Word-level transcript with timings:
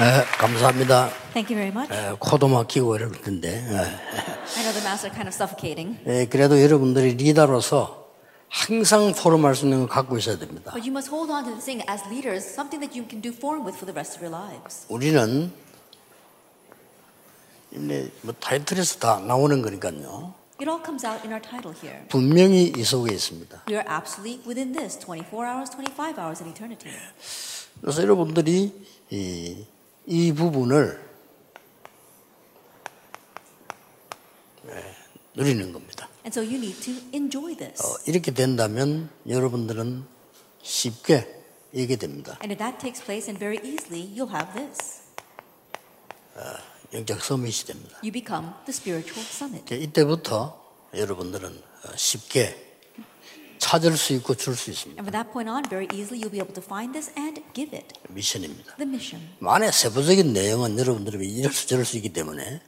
에, 0.00 0.24
감사합니다. 0.38 1.10
Thank 1.34 1.54
you 1.54 1.56
very 1.56 1.68
much. 1.70 1.92
에, 1.92 2.16
코도 2.18 2.48
막히고 2.48 2.96
이럴 2.96 3.12
텐데. 3.12 3.48
에. 3.58 3.76
I 3.76 4.62
know 4.62 4.72
the 4.72 4.82
maps 4.82 5.04
are 5.04 5.12
kind 5.14 5.28
of 5.28 5.34
suffocating, 5.34 5.98
에, 6.06 6.26
그래도 6.26 6.60
여러분들이 6.62 7.14
리더로서 7.14 8.08
항상 8.48 9.12
포럼할 9.12 9.54
수 9.54 9.64
있는 9.66 9.80
걸 9.80 9.88
갖고 9.88 10.16
있어야 10.18 10.38
됩니다. 10.38 10.72
but 10.72 10.80
you 10.82 10.90
must 10.90 11.10
hold 11.12 11.30
on 11.30 11.44
to 11.44 11.52
this 11.52 11.64
thing 11.66 11.84
as 11.88 12.02
leaders, 12.08 12.42
something 12.44 12.80
that 12.80 12.96
you 12.98 13.06
can 13.08 13.20
do 13.20 13.30
forum 13.30 13.62
with 13.64 13.76
for 13.76 13.84
the 13.86 13.94
rest 13.94 14.16
of 14.16 14.24
your 14.24 14.32
lives. 14.34 14.86
우리는 14.88 15.52
뭐 18.22 18.34
타이틀에서 18.40 18.98
다 18.98 19.20
나오는 19.20 19.60
거니까요. 19.62 20.34
It 20.60 20.68
all 20.68 20.82
comes 20.84 21.06
out 21.06 21.22
in 21.24 21.32
our 21.32 21.40
title 21.40 21.72
here. 21.76 22.04
분명히 22.08 22.72
이 22.76 22.82
속에 22.84 23.14
있습니다. 23.14 23.62
We 23.68 23.76
are 23.76 23.86
absolutely 23.88 24.42
within 24.44 24.72
this 24.72 24.98
24 24.98 25.46
hours, 25.46 25.70
25 25.70 26.18
hours 26.18 26.42
in 26.42 26.50
eternity. 26.52 26.92
그래서 27.80 28.02
여러분들이 28.02 28.72
이, 29.10 29.64
이 30.10 30.32
부분을 30.32 31.08
예, 34.68 34.96
누리는 35.34 35.72
겁니다. 35.72 36.08
And 36.24 36.36
so 36.36 36.42
you 36.42 36.56
need 36.56 36.80
to 36.80 36.92
enjoy 37.14 37.54
this. 37.56 37.80
어, 37.80 37.96
이렇게 38.06 38.32
된다면 38.32 39.08
여러분들은 39.28 40.04
쉽게 40.62 41.42
이게 41.72 41.94
됩니다. 41.94 42.36
And 42.42 42.52
if 42.52 42.58
that 42.58 42.78
takes 42.80 43.00
place 43.00 43.30
and 43.30 43.38
very 43.38 43.60
easily, 43.62 44.02
you'll 44.12 44.34
have 44.34 44.52
this. 44.52 45.00
영적 46.92 47.22
서밋이 47.22 47.66
됩니다. 47.66 47.98
You 48.02 48.10
become 48.10 48.50
the 48.66 48.74
spiritual 48.74 49.24
summit. 49.24 49.64
이제 49.66 49.76
이때부터 49.76 50.60
여러분들은 50.92 51.62
어, 51.84 51.96
쉽게 51.96 52.69
찾을 53.60 53.96
수 53.96 54.14
있고 54.14 54.34
줄 54.34 54.56
수 54.56 54.70
있습니다. 54.70 54.98
And 55.00 55.06
from 55.06 55.12
that 55.12 55.30
point 55.32 55.48
on, 55.48 55.62
very 55.68 55.86
easily, 55.94 56.18
you'll 56.18 56.32
be 56.32 56.40
able 56.42 56.54
to 56.56 56.64
find 56.64 56.90
this 56.92 57.12
and 57.16 57.40
give 57.54 57.76
it. 57.76 57.94
미션입니다. 58.08 58.74
The 58.76 58.88
mission. 58.88 59.22
만의 59.38 59.70
세부적인 59.72 60.32
내용은 60.32 60.76
여러분들이 60.78 61.28
이럴 61.28 61.52
수 61.52 61.68
저럴 61.68 61.84
수 61.84 61.96
있기 61.98 62.08
때문에 62.08 62.62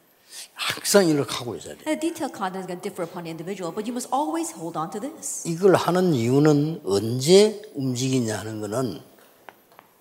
항상 0.55 1.09
이걸 1.09 1.27
하고 1.29 1.57
있어야 1.57 1.75
돼요. 1.75 1.85
And 1.89 1.99
the 1.99 2.13
detailed 2.13 2.37
content 2.37 2.61
is 2.63 2.67
going 2.69 2.79
to 2.79 2.85
differ 2.87 3.03
upon 3.09 3.25
the 3.25 3.33
individual, 3.33 3.73
but 3.75 3.89
you 3.89 3.97
must 3.97 4.07
always 4.13 4.53
hold 4.55 4.79
on 4.79 4.91
to 4.93 5.01
this. 5.01 5.49
이걸 5.49 5.75
하는 5.75 6.13
이유는 6.15 6.83
언제 6.85 7.63
움직이냐 7.75 8.39
하는 8.39 8.61
거는 8.61 9.01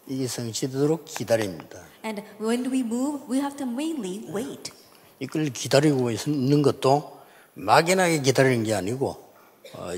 이게 0.08 0.28
성취되도록 0.28 1.06
기다립니다. 1.06 1.80
And 2.04 2.22
when 2.40 2.68
we 2.70 2.82
move, 2.82 3.24
we 3.32 3.40
have 3.40 3.56
to 3.58 3.66
mainly 3.66 4.28
wait. 4.30 4.72
이걸 5.20 5.50
기다리고 5.50 6.12
있는 6.12 6.62
것도 6.62 7.18
막연하게 7.54 8.22
기다리는 8.24 8.64
게 8.64 8.74
아니고 8.74 9.10
어, 9.10 9.31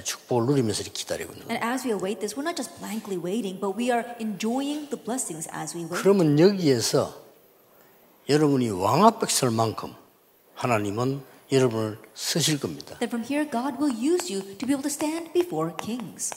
축복을 0.04 0.46
누리면서 0.46 0.84
기다리고 0.84 1.34
있는 1.34 1.48
거예요. 1.48 1.60
And 1.60 1.74
as 1.74 1.88
we 1.88 1.94
await 1.94 2.20
this, 2.20 2.36
we're 2.36 2.46
not 2.46 2.56
just 2.56 2.78
blankly 2.80 3.18
waiting, 3.18 3.60
but 3.60 3.78
we 3.78 3.92
are 3.92 4.06
enjoying 4.20 4.90
the 4.90 5.02
blessings 5.02 5.50
as 5.54 5.76
we 5.76 5.84
wait. 5.84 6.02
그러면 6.02 6.40
여기에서 6.40 7.14
여러분이 8.30 8.70
왕 8.70 9.06
앞에 9.06 9.28
설 9.28 9.52
만큼 9.52 9.94
하나님은 10.56 11.22
여러분을 11.52 11.98
쓰실 12.14 12.60
겁니다. 12.60 12.98
Then 13.00 13.10
from 13.10 13.26
here, 13.26 13.50
God 13.50 13.78
will 13.82 13.94
use 13.94 14.32
you 14.32 14.42
to 14.58 14.68
be 14.68 14.74
able 14.74 14.84
to 14.84 14.92
stand 14.92 15.34
before 15.34 15.76
kings. 15.78 16.32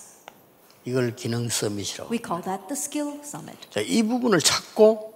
이걸 0.85 1.17
기능 1.17 1.49
서밋이라고. 1.49 2.11
We 2.11 2.21
call 2.25 2.43
that 2.45 2.69
the 2.69 2.77
skill 2.79 3.21
summit. 3.25 3.59
자, 3.71 3.81
이 3.81 4.03
부분을 4.03 4.41
찾고 4.41 5.15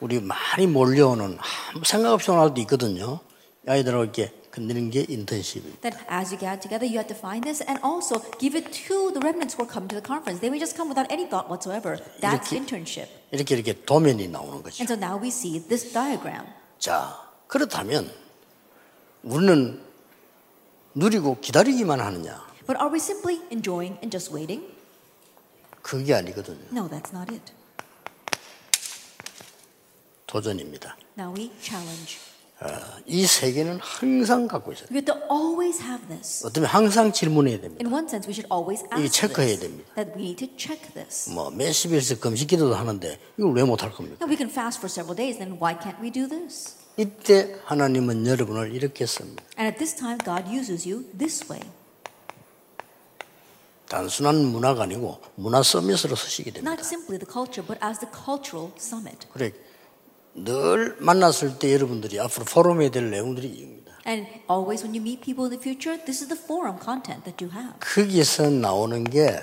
우리 0.00 0.20
많이 0.20 0.66
몰려오는 0.66 1.38
아무 1.72 1.84
생각 1.84 2.12
없이 2.12 2.30
오는 2.30 2.42
날도 2.42 2.60
있거든요. 2.62 3.20
아이들하고 3.66 4.04
이렇게 4.04 4.32
건드리는 4.56 4.90
게 4.90 5.04
인턴십입니다. 5.06 5.80
That 5.84 6.00
as 6.08 6.32
you 6.32 6.40
gather 6.40 6.56
together, 6.56 6.88
you 6.88 6.96
have 6.96 7.12
to 7.12 7.16
find 7.16 7.44
this 7.44 7.60
and 7.68 7.76
also 7.84 8.16
give 8.40 8.56
it 8.56 8.72
to 8.88 9.12
the 9.12 9.20
remnants 9.20 9.52
who 9.52 9.60
are 9.60 9.68
coming 9.68 9.92
to 9.92 10.00
the 10.00 10.04
conference. 10.04 10.40
They 10.40 10.48
may 10.48 10.56
just 10.56 10.72
come 10.72 10.88
without 10.88 11.12
any 11.12 11.28
thought 11.28 11.52
whatsoever. 11.52 12.00
That's 12.24 12.48
이렇게- 12.48 12.56
internship. 12.64 13.08
이렇게 13.36 13.54
이렇게 13.54 13.76
도면이 13.84 14.28
나오는 14.32 14.62
거죠. 14.64 14.80
And 14.80 14.88
so 14.88 14.96
now 14.96 15.20
we 15.20 15.28
see 15.28 15.60
this 15.60 15.92
diagram. 15.92 16.48
자, 16.80 17.20
그렇다면 17.48 18.10
우리는 19.22 19.78
누리고 20.94 21.36
기다리기만 21.40 22.00
하느냐? 22.00 22.40
But 22.66 22.80
are 22.80 22.88
we 22.88 22.96
simply 22.96 23.44
enjoying 23.52 24.00
and 24.00 24.08
just 24.08 24.32
waiting? 24.32 24.64
그게 25.82 26.14
아니거든요. 26.14 26.64
No, 26.72 26.88
that's 26.88 27.12
not 27.12 27.28
it. 27.30 27.52
도전입니다. 30.26 30.96
Now 31.18 31.32
we 31.36 31.52
challenge. 31.60 32.18
어, 32.58 32.68
이 33.04 33.26
세계는 33.26 33.78
항상 33.82 34.48
갖고 34.48 34.72
있어요. 34.72 34.86
We 34.90 34.96
have 34.96 35.04
to 35.12 35.14
always 35.30 35.82
have 35.82 36.08
this. 36.08 36.46
어쩌면 36.46 36.70
항상 36.70 37.12
질문해야 37.12 37.60
됩니다. 37.60 37.84
In 37.84 37.92
one 37.92 38.06
sense, 38.08 38.26
we 38.26 38.32
should 38.32 38.48
always 38.50 38.82
이게 38.96 39.02
ask 39.04 39.20
체크해야 39.28 39.58
this. 39.58 39.60
됩니다. 39.60 39.92
That 39.94 40.12
we 40.16 40.22
need 40.32 40.46
to 40.46 40.56
check 40.56 40.80
this. 40.94 41.28
뭐 41.30 41.50
몇십일씩 41.50 42.20
금식 42.20 42.48
기도도 42.48 42.74
하는데 42.74 43.18
이걸 43.38 43.52
왜 43.52 43.62
못할 43.62 43.92
겁니까? 43.92 44.16
Now 44.24 44.30
we 44.30 44.36
can 44.38 44.48
fast 44.48 44.78
for 44.80 44.88
several 44.88 45.14
days, 45.14 45.36
then 45.36 45.60
why 45.60 45.76
can't 45.78 46.00
we 46.00 46.10
do 46.10 46.26
this? 46.26 46.76
이때 46.96 47.56
하나님은 47.66 48.26
여러분을 48.26 48.74
이렇게 48.74 49.04
씁니다. 49.04 49.44
And 49.58 49.68
at 49.68 49.76
this 49.76 49.94
time, 49.94 50.16
God 50.24 50.48
uses 50.48 50.88
you 50.88 51.04
this 51.18 51.44
way. 51.52 51.60
단순한 53.88 54.34
문화가 54.46 54.82
아니고 54.84 55.20
문화 55.36 55.62
서밋으로 55.62 56.16
쓰시게 56.16 56.50
됩니다. 56.52 56.70
Not 56.72 56.80
simply 56.82 57.18
the 57.18 57.30
culture, 57.30 57.62
but 57.64 57.78
as 57.84 58.00
the 58.00 58.10
cultural 58.10 58.72
summit. 58.80 59.28
그래 59.32 59.52
늘 60.36 60.96
만났을 61.00 61.58
때 61.58 61.72
여러분들이 61.72 62.20
앞으로 62.20 62.44
포럼에 62.44 62.90
될 62.90 63.10
내용들이 63.10 63.48
이겁니다. 63.48 63.92
And 64.06 64.26
always 64.50 64.84
when 64.84 64.94
you 64.94 65.00
meet 65.02 65.20
people 65.22 65.46
in 65.46 65.50
the 65.50 65.60
future, 65.60 65.96
this 66.04 66.22
is 66.22 66.28
the 66.28 66.38
forum 66.40 66.78
content 66.82 67.24
that 67.24 67.42
you 67.42 67.50
have. 67.52 67.74
거기서 67.80 68.50
나오는 68.50 69.02
게 69.04 69.40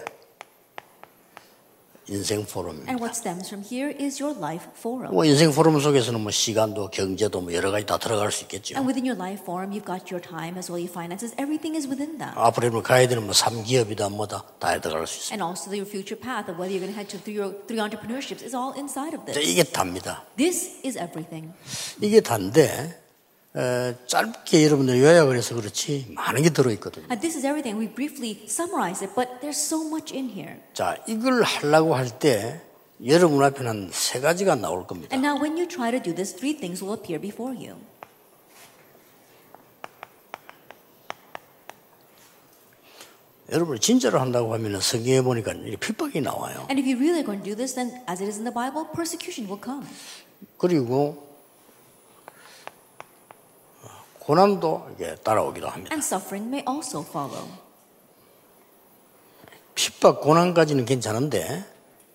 인생 2.10 2.46
포럼입니다. 2.46 2.92
And 2.92 3.02
what 3.02 3.16
stems 3.16 3.48
from 3.48 3.64
here 3.64 3.96
is 3.98 4.22
your 4.22 4.38
life 4.38 4.68
forum. 4.78 5.14
뭐 5.14 5.24
인생 5.26 5.52
포럼 5.54 5.80
속에서는 5.80 6.20
뭐 6.20 6.32
시간도 6.32 6.90
경제도 6.90 7.40
뭐 7.42 7.54
여러 7.54 7.72
가지 7.72 7.86
다 7.86 7.98
들어갈 7.98 8.32
수 8.32 8.44
있겠죠. 8.44 8.76
And 8.76 8.86
within 8.88 9.08
your 9.08 9.16
life 9.18 9.42
forum, 9.44 9.72
you've 9.72 9.86
got 9.88 10.12
your 10.12 10.20
time 10.22 10.58
as 10.58 10.70
well, 10.72 10.80
your 10.82 10.92
finances, 10.92 11.34
everything 11.40 11.76
is 11.78 11.88
within 11.88 12.18
that. 12.20 12.34
앞으로 12.36 12.72
뭐 12.72 12.82
가야 12.82 13.08
되는 13.08 13.24
뭐 13.24 13.34
삼기업이다 13.34 14.10
뭐다 14.10 14.44
다 14.60 14.80
들어갈 14.82 15.08
수 15.08 15.32
있습니다. 15.32 15.34
And 15.36 15.44
also 15.44 15.72
your 15.72 15.88
future 15.88 16.20
path 16.20 16.52
of 16.52 16.60
whether 16.60 16.72
you're 16.76 16.84
going 16.84 16.92
to 16.92 16.98
head 17.00 17.08
to 17.12 17.18
three, 17.24 17.40
or 17.40 17.56
three 17.68 17.80
entrepreneurships 17.80 18.44
is 18.44 18.54
all 18.56 18.76
inside 18.76 19.16
of 19.16 19.24
자, 19.28 19.40
this. 19.40 19.48
이게 19.48 19.64
답니다. 19.64 20.24
This 20.36 20.80
is 20.84 20.98
everything. 20.98 21.54
이게 22.02 22.20
단데 22.20 23.03
어, 23.56 23.94
짧게 24.08 24.66
여러분들 24.66 25.00
요약을 25.00 25.38
해서 25.38 25.54
그렇지 25.54 26.08
많은 26.16 26.42
게 26.42 26.50
들어 26.50 26.72
있거든요. 26.72 27.06
And 27.12 27.22
this 27.22 27.38
is 27.38 27.46
everything. 27.46 27.78
We 27.78 27.88
briefly 27.94 28.46
summarize 28.50 29.06
it, 29.06 29.14
but 29.16 29.40
there's 29.42 29.62
so 29.62 29.86
much 29.86 30.12
in 30.16 30.30
here. 30.30 30.58
자, 30.74 30.98
이걸 31.08 31.44
하려고 31.44 31.94
할 31.96 32.10
때 32.18 32.62
여러분 33.06 33.44
앞에는 33.44 33.70
한세 33.70 34.20
가지가 34.22 34.56
나올 34.56 34.88
겁니다. 34.88 35.14
And 35.16 35.26
now, 35.28 35.38
when 35.40 35.58
you 35.58 35.68
try 35.68 35.92
to 35.92 36.02
do 36.02 36.16
this, 36.16 36.34
three 36.36 36.58
things 36.58 36.84
will 36.84 36.98
appear 36.98 37.20
before 37.22 37.54
you. 37.54 37.78
여러분 43.52 43.80
진짜로 43.80 44.20
한다고 44.20 44.54
하면 44.54 44.80
성경에 44.82 45.22
보니까 45.22 45.54
핍박이 45.80 46.22
나와요. 46.22 46.66
And 46.72 46.80
if 46.80 46.88
you 46.90 46.98
really 46.98 47.22
are 47.22 47.26
going 47.26 47.44
to 47.44 47.50
do 47.50 47.56
this, 47.56 47.76
then 47.76 47.92
as 48.10 48.24
it 48.24 48.28
is 48.28 48.38
in 48.40 48.46
the 48.46 48.54
Bible, 48.54 48.88
persecution 48.96 49.48
will 49.48 49.62
come. 49.62 49.86
그리고 50.58 51.33
고난도 54.26 54.92
이게 54.96 55.16
따라오기도 55.16 55.68
합니다. 55.68 55.94
And 55.94 56.06
suffering 56.06 56.48
may 56.48 56.64
also 56.68 57.02
follow. 57.02 57.48
핍박 59.76 60.22
고난까지는 60.22 60.86
괜찮은데 60.86 61.66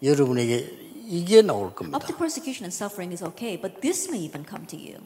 여러분에게 0.03 0.89
이게 1.07 1.43
나올 1.43 1.75
겁니다. 1.75 1.97
Up 1.97 2.07
to 2.07 2.17
persecution 2.17 2.65
and 2.65 2.75
suffering 2.75 3.13
is 3.13 3.25
okay, 3.25 3.61
but 3.61 3.81
this 3.81 4.09
may 4.09 4.25
even 4.25 4.45
come 4.49 4.67
to 4.67 4.79
you. 4.79 5.03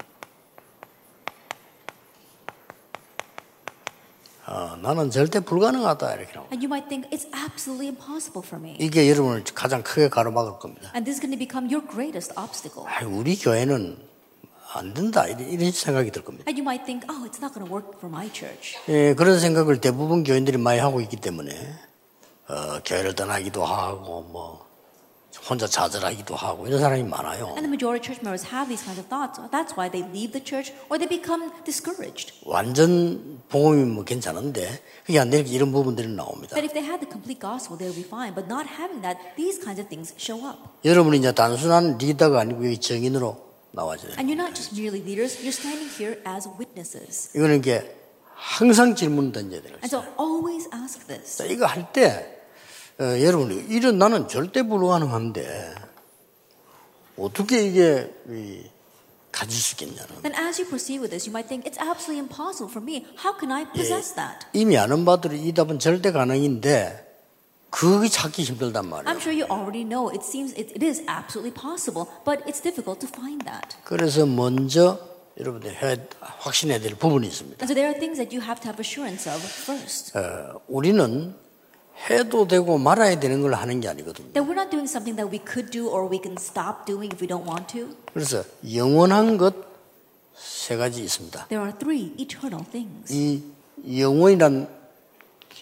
어, 4.47 4.77
나는 4.77 5.11
절대 5.11 5.41
불가능하다 5.41 6.15
이렇게 6.15 6.33
나옵니다. 6.35 6.53
And 6.53 6.65
you 6.65 6.69
might 6.69 6.89
think, 6.89 7.09
it's 7.11 7.27
absolutely 7.33 7.89
impossible 7.89 8.45
for 8.47 8.63
me. 8.63 8.77
이게 8.79 9.09
여러분을 9.09 9.45
가장 9.55 9.83
크게 9.83 10.09
가로막을 10.09 10.59
겁니다. 10.59 10.91
And 10.95 11.05
this 11.05 11.17
is 11.17 11.21
going 11.21 11.33
to 11.33 11.39
become 11.39 11.73
your 11.73 11.87
greatest 11.89 12.35
obstacle. 12.37 12.85
아, 12.87 13.07
우리 13.07 13.37
교회는 13.37 14.12
안 14.75 14.95
된다 14.95 15.27
이런, 15.27 15.71
생각이 15.71 16.11
들 16.11 16.25
겁니다. 16.25 16.45
And 16.49 16.59
you 16.59 16.65
might 16.65 16.85
think, 16.85 17.07
oh, 17.11 17.27
it's 17.27 17.41
not 17.41 17.53
going 17.53 17.67
to 17.67 17.73
work 17.73 17.99
for 17.99 18.09
my 18.09 18.31
church. 18.33 18.77
예, 18.89 19.15
그런 19.15 19.39
생각을 19.39 19.81
대부분 19.81 20.25
교인들이 20.25 20.57
많이 20.57 20.79
하고 20.81 21.01
있기 21.01 21.17
때문에 21.17 21.53
어, 22.49 22.81
교회를 22.85 23.15
떠나기도 23.15 23.65
하고 23.65 24.23
뭐 24.23 24.73
혼자 25.49 25.67
좌절하기도 25.67 26.35
하고 26.35 26.67
이런 26.67 26.81
사람이 26.81 27.03
많아요. 27.05 27.57
And 27.57 27.65
the 27.65 27.69
majority 27.69 28.01
of 28.01 28.05
church 28.05 28.21
members 28.23 28.49
have 28.49 28.69
these 28.69 28.85
kinds 28.85 29.01
of 29.01 29.09
thoughts. 29.09 29.41
That's 29.51 29.77
why 29.77 29.91
they 29.91 30.05
leave 30.09 30.33
the 30.33 30.41
church 30.45 30.73
or 30.89 30.97
they 30.97 31.09
become 31.09 31.53
discouraged. 31.65 32.33
완전 32.45 33.41
복음이면 33.49 33.93
뭐 33.93 34.05
괜찮은데 34.05 34.81
그게 35.05 35.19
안 35.19 35.31
되니까 35.31 35.51
이런 35.51 35.73
부분들이 35.73 36.09
나옵니다. 36.09 36.55
But 36.57 36.65
if 36.65 36.73
they 36.73 36.85
had 36.85 37.05
the 37.05 37.11
complete 37.11 37.41
gospel, 37.41 37.77
they 37.77 37.89
would 37.89 38.01
be 38.01 38.09
fine. 38.09 38.33
But 38.33 38.49
not 38.49 38.65
having 38.65 39.03
that, 39.03 39.21
these 39.37 39.61
kinds 39.61 39.81
of 39.81 39.89
things 39.89 40.15
show 40.17 40.41
up. 40.47 40.59
여러분이 40.85 41.19
이제 41.19 41.33
단순한 41.33 41.99
리더가 41.99 42.41
아니고 42.41 42.81
정인으로 42.81 43.52
나와줘요. 43.73 44.13
And 44.19 44.29
you're 44.31 44.41
not 44.41 44.55
just 44.55 44.73
merely 44.79 45.01
leaders, 45.03 45.41
you're 45.41 45.53
standing 45.57 45.89
here 45.91 46.21
as 46.27 46.49
witnesses. 46.59 47.31
이거는 47.37 47.59
이게 47.59 47.97
항상 48.35 48.95
질문 48.95 49.33
던져야 49.33 49.63
되는 49.63 49.79
And 49.83 49.89
so 49.89 50.05
always 50.19 50.69
ask 50.75 51.07
this. 51.07 51.39
자, 51.39 51.45
이거 51.45 51.67
할때 51.67 52.41
어, 53.01 53.05
여러분 53.23 53.51
이런 53.69 53.99
나는 53.99 54.29
절대 54.29 54.63
불가능한데 54.63 55.75
어떻게 57.19 57.63
이게 57.67 58.13
이, 58.29 58.65
가질 59.31 59.59
수 59.59 59.75
있겠냐는. 59.75 60.23
Then 60.23 60.35
as 60.35 60.61
you 60.61 60.69
proceed 60.69 61.01
with 61.01 61.11
this, 61.11 61.27
you 61.27 61.33
might 61.33 61.49
think 61.49 61.65
it's 61.67 61.81
absolutely 61.81 62.21
impossible 62.21 62.69
for 62.71 62.83
me. 62.83 63.07
How 63.25 63.33
can 63.39 63.51
I 63.51 63.65
possess 63.65 64.15
that? 64.15 64.47
이미 64.53 64.77
아는 64.77 65.05
바대로 65.05 65.35
이 65.35 65.53
답은 65.53 65.79
절대 65.79 66.13
가능인데 66.13 67.12
그게 67.73 68.07
찾기 68.07 68.43
힘들단 68.45 68.87
말이에요. 68.87 69.09
I'm 69.09 69.17
sure 69.19 69.33
you 69.33 69.49
already 69.51 69.83
know. 69.83 70.13
It 70.13 70.23
seems 70.23 70.53
it, 70.61 70.71
it 70.77 70.85
is 70.85 71.01
absolutely 71.09 71.57
possible, 71.57 72.07
but 72.25 72.45
it's 72.47 72.61
difficult 72.61 73.01
to 73.01 73.09
find 73.09 73.41
that. 73.49 73.77
그래서 73.83 74.27
먼저 74.27 75.01
여러분들 75.41 75.73
해, 75.83 75.97
확신해야 76.21 76.79
될 76.81 76.95
부분이 76.95 77.27
있습니다. 77.27 77.65
And 77.65 77.67
so 77.67 77.75
there 77.75 77.89
are 77.89 77.99
things 77.99 78.21
that 78.21 78.29
you 78.29 78.45
have 78.45 78.61
to 78.61 78.69
have 78.69 78.77
assurance 78.79 79.25
of 79.25 79.41
first. 79.43 80.13
어, 80.17 80.61
우리는 80.69 81.35
해도 82.11 82.47
되고 82.47 82.77
말아야 82.77 83.19
되는 83.19 83.41
걸 83.41 83.55
하는 83.55 83.81
게 83.81 83.89
아니거든요. 83.89 84.33
That 84.37 84.45
we're 84.45 84.53
not 84.59 84.69
doing 84.71 84.85
something 84.85 85.17
that 85.17 85.33
we 85.33 85.41
could 85.41 85.73
do 85.73 85.89
or 85.89 86.05
we 86.05 86.21
can 86.21 86.37
stop 86.37 86.85
doing 86.85 87.09
if 87.09 87.25
we 87.25 87.27
don't 87.27 87.49
want 87.49 87.73
to. 87.73 87.97
그래서 88.13 88.45
영원한 88.69 89.39
것 89.39 89.73
세 90.37 90.77
가지 90.77 91.03
있습니다. 91.03 91.49
There 91.49 91.65
are 91.65 91.73
three 91.79 92.13
eternal 92.21 92.65
things. 92.71 93.09
이 93.13 93.43
영원이란 93.99 94.69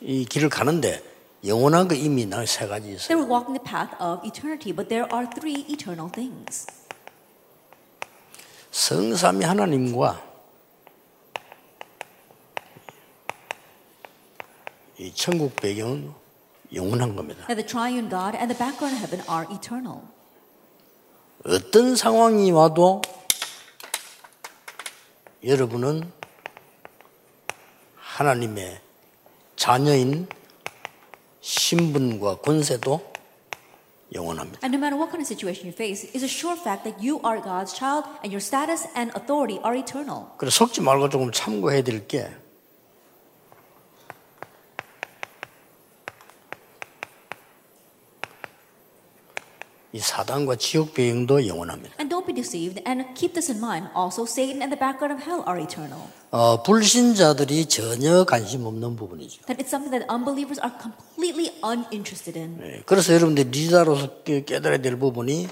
이 0.03 0.25
길을 0.25 0.49
가는데 0.49 1.03
영원한 1.44 1.88
거 1.88 1.94
이미 1.94 2.26
나세 2.26 2.66
가지 2.66 2.96
They 2.96 2.96
있어요. 2.96 3.16
were 3.19 3.28
walking 3.28 3.56
the 3.56 3.64
path 3.64 3.94
of 4.02 4.20
eternity, 4.26 4.72
but 4.75 4.88
there 4.88 5.08
are 5.12 5.26
three 5.28 5.64
eternal 5.69 6.10
things. 6.12 6.66
성삼위 8.70 9.44
하나님과 9.44 10.22
이 14.98 15.12
천국 15.14 15.56
배경은 15.56 16.12
영원한 16.75 17.16
겁니다. 17.16 17.46
That 17.46 17.56
the 17.56 17.66
triune 17.66 18.10
God 18.10 18.37
and 18.37 18.52
the 18.52 18.58
background 18.58 18.94
of 18.94 19.00
heaven 19.00 19.25
are 19.28 19.46
eternal. 19.50 20.02
어떤 21.46 21.96
상황이 21.96 22.50
와도 22.52 23.00
여러분은 25.42 26.12
하나님의 27.96 28.78
자녀인 29.56 30.28
신분과 31.40 32.38
권세도 32.38 33.10
영원합니다. 34.12 34.58
And 34.62 34.75
no 34.75 34.81
matter 34.81 34.98
what 34.98 35.10
kind 35.10 35.22
of 35.22 35.26
situation 35.26 35.66
you 35.66 35.72
face, 35.72 36.04
it's 36.12 36.25
a 36.25 36.28
sure 36.28 36.58
fact 36.58 36.84
that 36.84 36.98
you 37.00 37.20
are 37.22 37.40
God's 37.40 37.72
child 37.72 38.04
and 38.22 38.34
your 38.34 38.42
status 38.42 38.88
and 38.96 39.12
authority 39.14 39.60
are 39.62 39.78
eternal. 39.78 40.26
그래서 40.37 40.66
속지 40.66 40.81
말고 40.82 41.08
조금 41.08 41.31
참고해야 41.31 41.82
될게이 41.82 42.26
사단과 50.00 50.56
지옥 50.56 50.94
배경도 50.94 51.46
영원합니다. 51.46 51.94
And 52.00 52.10
don't 52.20 52.26
be 52.26 52.32
deceived 52.34 52.81
and 52.87 53.05
keep 53.14 53.32
this 53.34 53.50
in 53.50 53.58
mind. 53.61 53.88
Also, 53.94 54.25
Satan 54.26 54.61
and 54.62 54.70
the 54.70 54.78
background 54.78 55.12
of 55.17 55.25
hell 55.25 55.43
are 55.46 55.58
eternal. 55.61 55.99
어, 56.31 56.62
불신자들이 56.62 57.67
전혀 57.67 58.25
관심 58.25 58.64
없는 58.67 58.96
부분이죠. 58.96 59.43
That 59.46 59.58
it's 59.62 59.69
something 59.70 59.90
that 59.90 60.06
unbelievers 60.12 60.61
are 60.62 60.72
completely 60.81 61.50
uninterested 61.64 62.38
in. 62.38 62.58
예, 62.62 62.82
그래서 62.87 63.12
여러분들 63.14 63.50
리더로서 63.50 64.22
깨- 64.22 64.44
깨달아야 64.44 64.78
될 64.78 64.96
부분이 64.99 65.49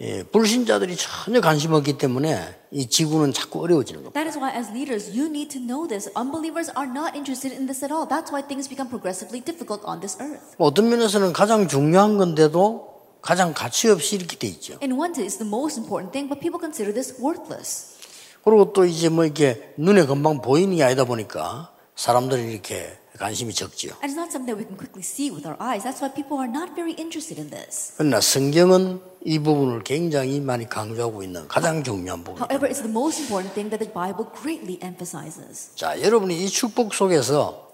예, 0.00 0.22
불신자들이 0.22 0.94
전혀 0.96 1.40
관심 1.40 1.72
없기 1.72 1.98
때문에 1.98 2.54
이 2.70 2.86
지구는 2.86 3.32
자꾸 3.32 3.62
어려워지는 3.62 4.04
겁니다. 4.04 4.14
That 4.14 4.28
is 4.30 4.38
why, 4.38 4.54
as 4.54 4.70
leaders, 4.70 5.10
you 5.10 5.26
need 5.26 5.48
to 5.50 5.60
know 5.60 5.88
this. 5.88 6.08
Unbelievers 6.16 6.70
are 6.78 6.86
not 6.88 7.16
interested 7.16 7.50
in 7.50 7.66
this 7.66 7.82
at 7.82 7.90
all. 7.90 8.06
That's 8.06 8.30
why 8.30 8.46
things 8.46 8.68
become 8.68 8.86
progressively 8.88 9.42
difficult 9.42 9.82
on 9.84 9.98
this 9.98 10.16
earth. 10.22 10.54
어떤 10.58 10.88
면에서는 10.90 11.32
가장 11.32 11.66
중요한 11.66 12.16
건데도 12.18 12.87
가장 13.20 13.52
가치 13.52 13.88
없이 13.88 14.16
이렇게 14.16 14.36
돼 14.36 14.46
있죠. 14.48 14.78
One 14.82 15.12
sense, 15.12 15.26
it's 15.26 15.38
the 15.38 15.48
most 15.48 15.78
important 15.78 16.12
thing, 16.12 16.28
but 16.28 16.40
people 16.40 16.60
consider 16.60 16.92
this 16.92 17.20
worthless. 17.20 17.96
그리고 18.44 18.72
또 18.72 18.84
이제 18.84 19.08
뭐 19.08 19.24
이렇게 19.24 19.74
눈에 19.76 20.06
금방 20.06 20.40
보이는 20.40 20.76
게 20.76 20.82
아니다 20.82 21.04
보니까 21.04 21.72
사람들이 21.96 22.52
이렇게 22.52 22.98
관심이 23.18 23.52
적지요. 23.52 23.94
And 24.00 24.06
it's 24.06 24.16
not 24.16 24.30
something 24.30 24.46
that 24.46 24.56
we 24.56 24.64
can 24.64 24.78
quickly 24.78 25.02
see 25.02 25.28
with 25.30 25.44
our 25.44 25.58
eyes. 25.60 25.82
That's 25.82 26.00
why 26.00 26.14
people 26.14 26.38
are 26.38 26.48
not 26.48 26.72
very 26.74 26.94
interested 26.94 27.42
in 27.42 27.50
this. 27.50 27.94
그러나 27.96 28.20
성경은 28.20 29.00
이 29.24 29.40
부분을 29.40 29.82
굉장히 29.82 30.40
많이 30.40 30.68
강조하고 30.68 31.22
있는 31.24 31.48
가장 31.48 31.82
중요한 31.82 32.22
부분. 32.22 32.40
However, 32.40 32.70
it's 32.70 32.80
the 32.80 32.88
most 32.88 33.20
important 33.20 33.52
thing 33.52 33.68
that 33.74 33.82
the 33.82 33.90
Bible 33.92 34.30
greatly 34.30 34.78
emphasizes. 34.80 35.74
자, 35.74 36.00
여러분이 36.00 36.44
이 36.44 36.48
축복 36.48 36.94
속에서 36.94 37.68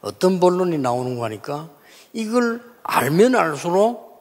어떤 0.00 0.40
본론이 0.40 0.78
나오는 0.78 1.18
거니까 1.18 1.70
이걸 2.12 2.62
알면 2.82 3.34
알수록 3.34 4.12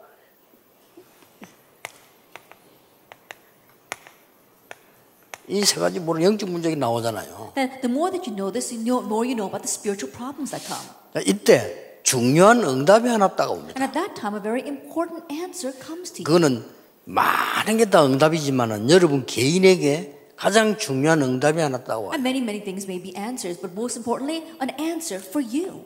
이 5.47 5.65
세 5.65 5.79
가지 5.81 5.99
모르 5.99 6.23
영적 6.23 6.49
문제가 6.49 6.75
나오잖아요. 6.75 7.51
That 7.55 7.81
the 7.81 7.91
more 7.91 8.09
that 8.11 8.23
you 8.29 8.35
know 8.35 8.51
this, 8.51 8.69
the 8.69 8.79
more 8.88 9.27
you 9.27 9.35
know 9.35 9.47
about 9.51 9.63
the 9.63 9.67
spiritual 9.67 10.07
problems 10.15 10.51
that 10.51 10.63
come. 10.65 10.79
자, 11.13 11.19
이때 11.25 11.99
중요한 12.03 12.63
응답이 12.63 13.09
하나 13.09 13.27
딱 13.35 13.51
옵니다. 13.51 13.75
And 13.75 13.83
at 13.83 13.91
that 13.93 14.15
time, 14.15 14.35
a 14.38 14.41
very 14.41 14.63
important 14.63 15.27
answer 15.29 15.75
comes 15.75 16.13
to 16.13 16.23
you. 16.23 16.25
그거는 16.25 16.63
많은 17.03 17.77
게 17.77 17.85
다 17.85 18.05
응답이지만은 18.05 18.89
여러분 18.89 19.25
개인에게 19.25 20.31
가장 20.38 20.77
중요한 20.77 21.21
응답이 21.21 21.59
하나 21.59 21.83
딱 21.83 21.99
와요. 21.99 22.11
And 22.15 22.23
many, 22.23 22.39
many 22.39 22.63
things 22.63 22.88
may 22.88 23.01
be 23.01 23.11
answers, 23.19 23.59
but 23.59 23.75
most 23.75 23.97
importantly, 23.99 24.47
an 24.63 24.71
answer 24.79 25.19
for 25.19 25.43
you. 25.43 25.83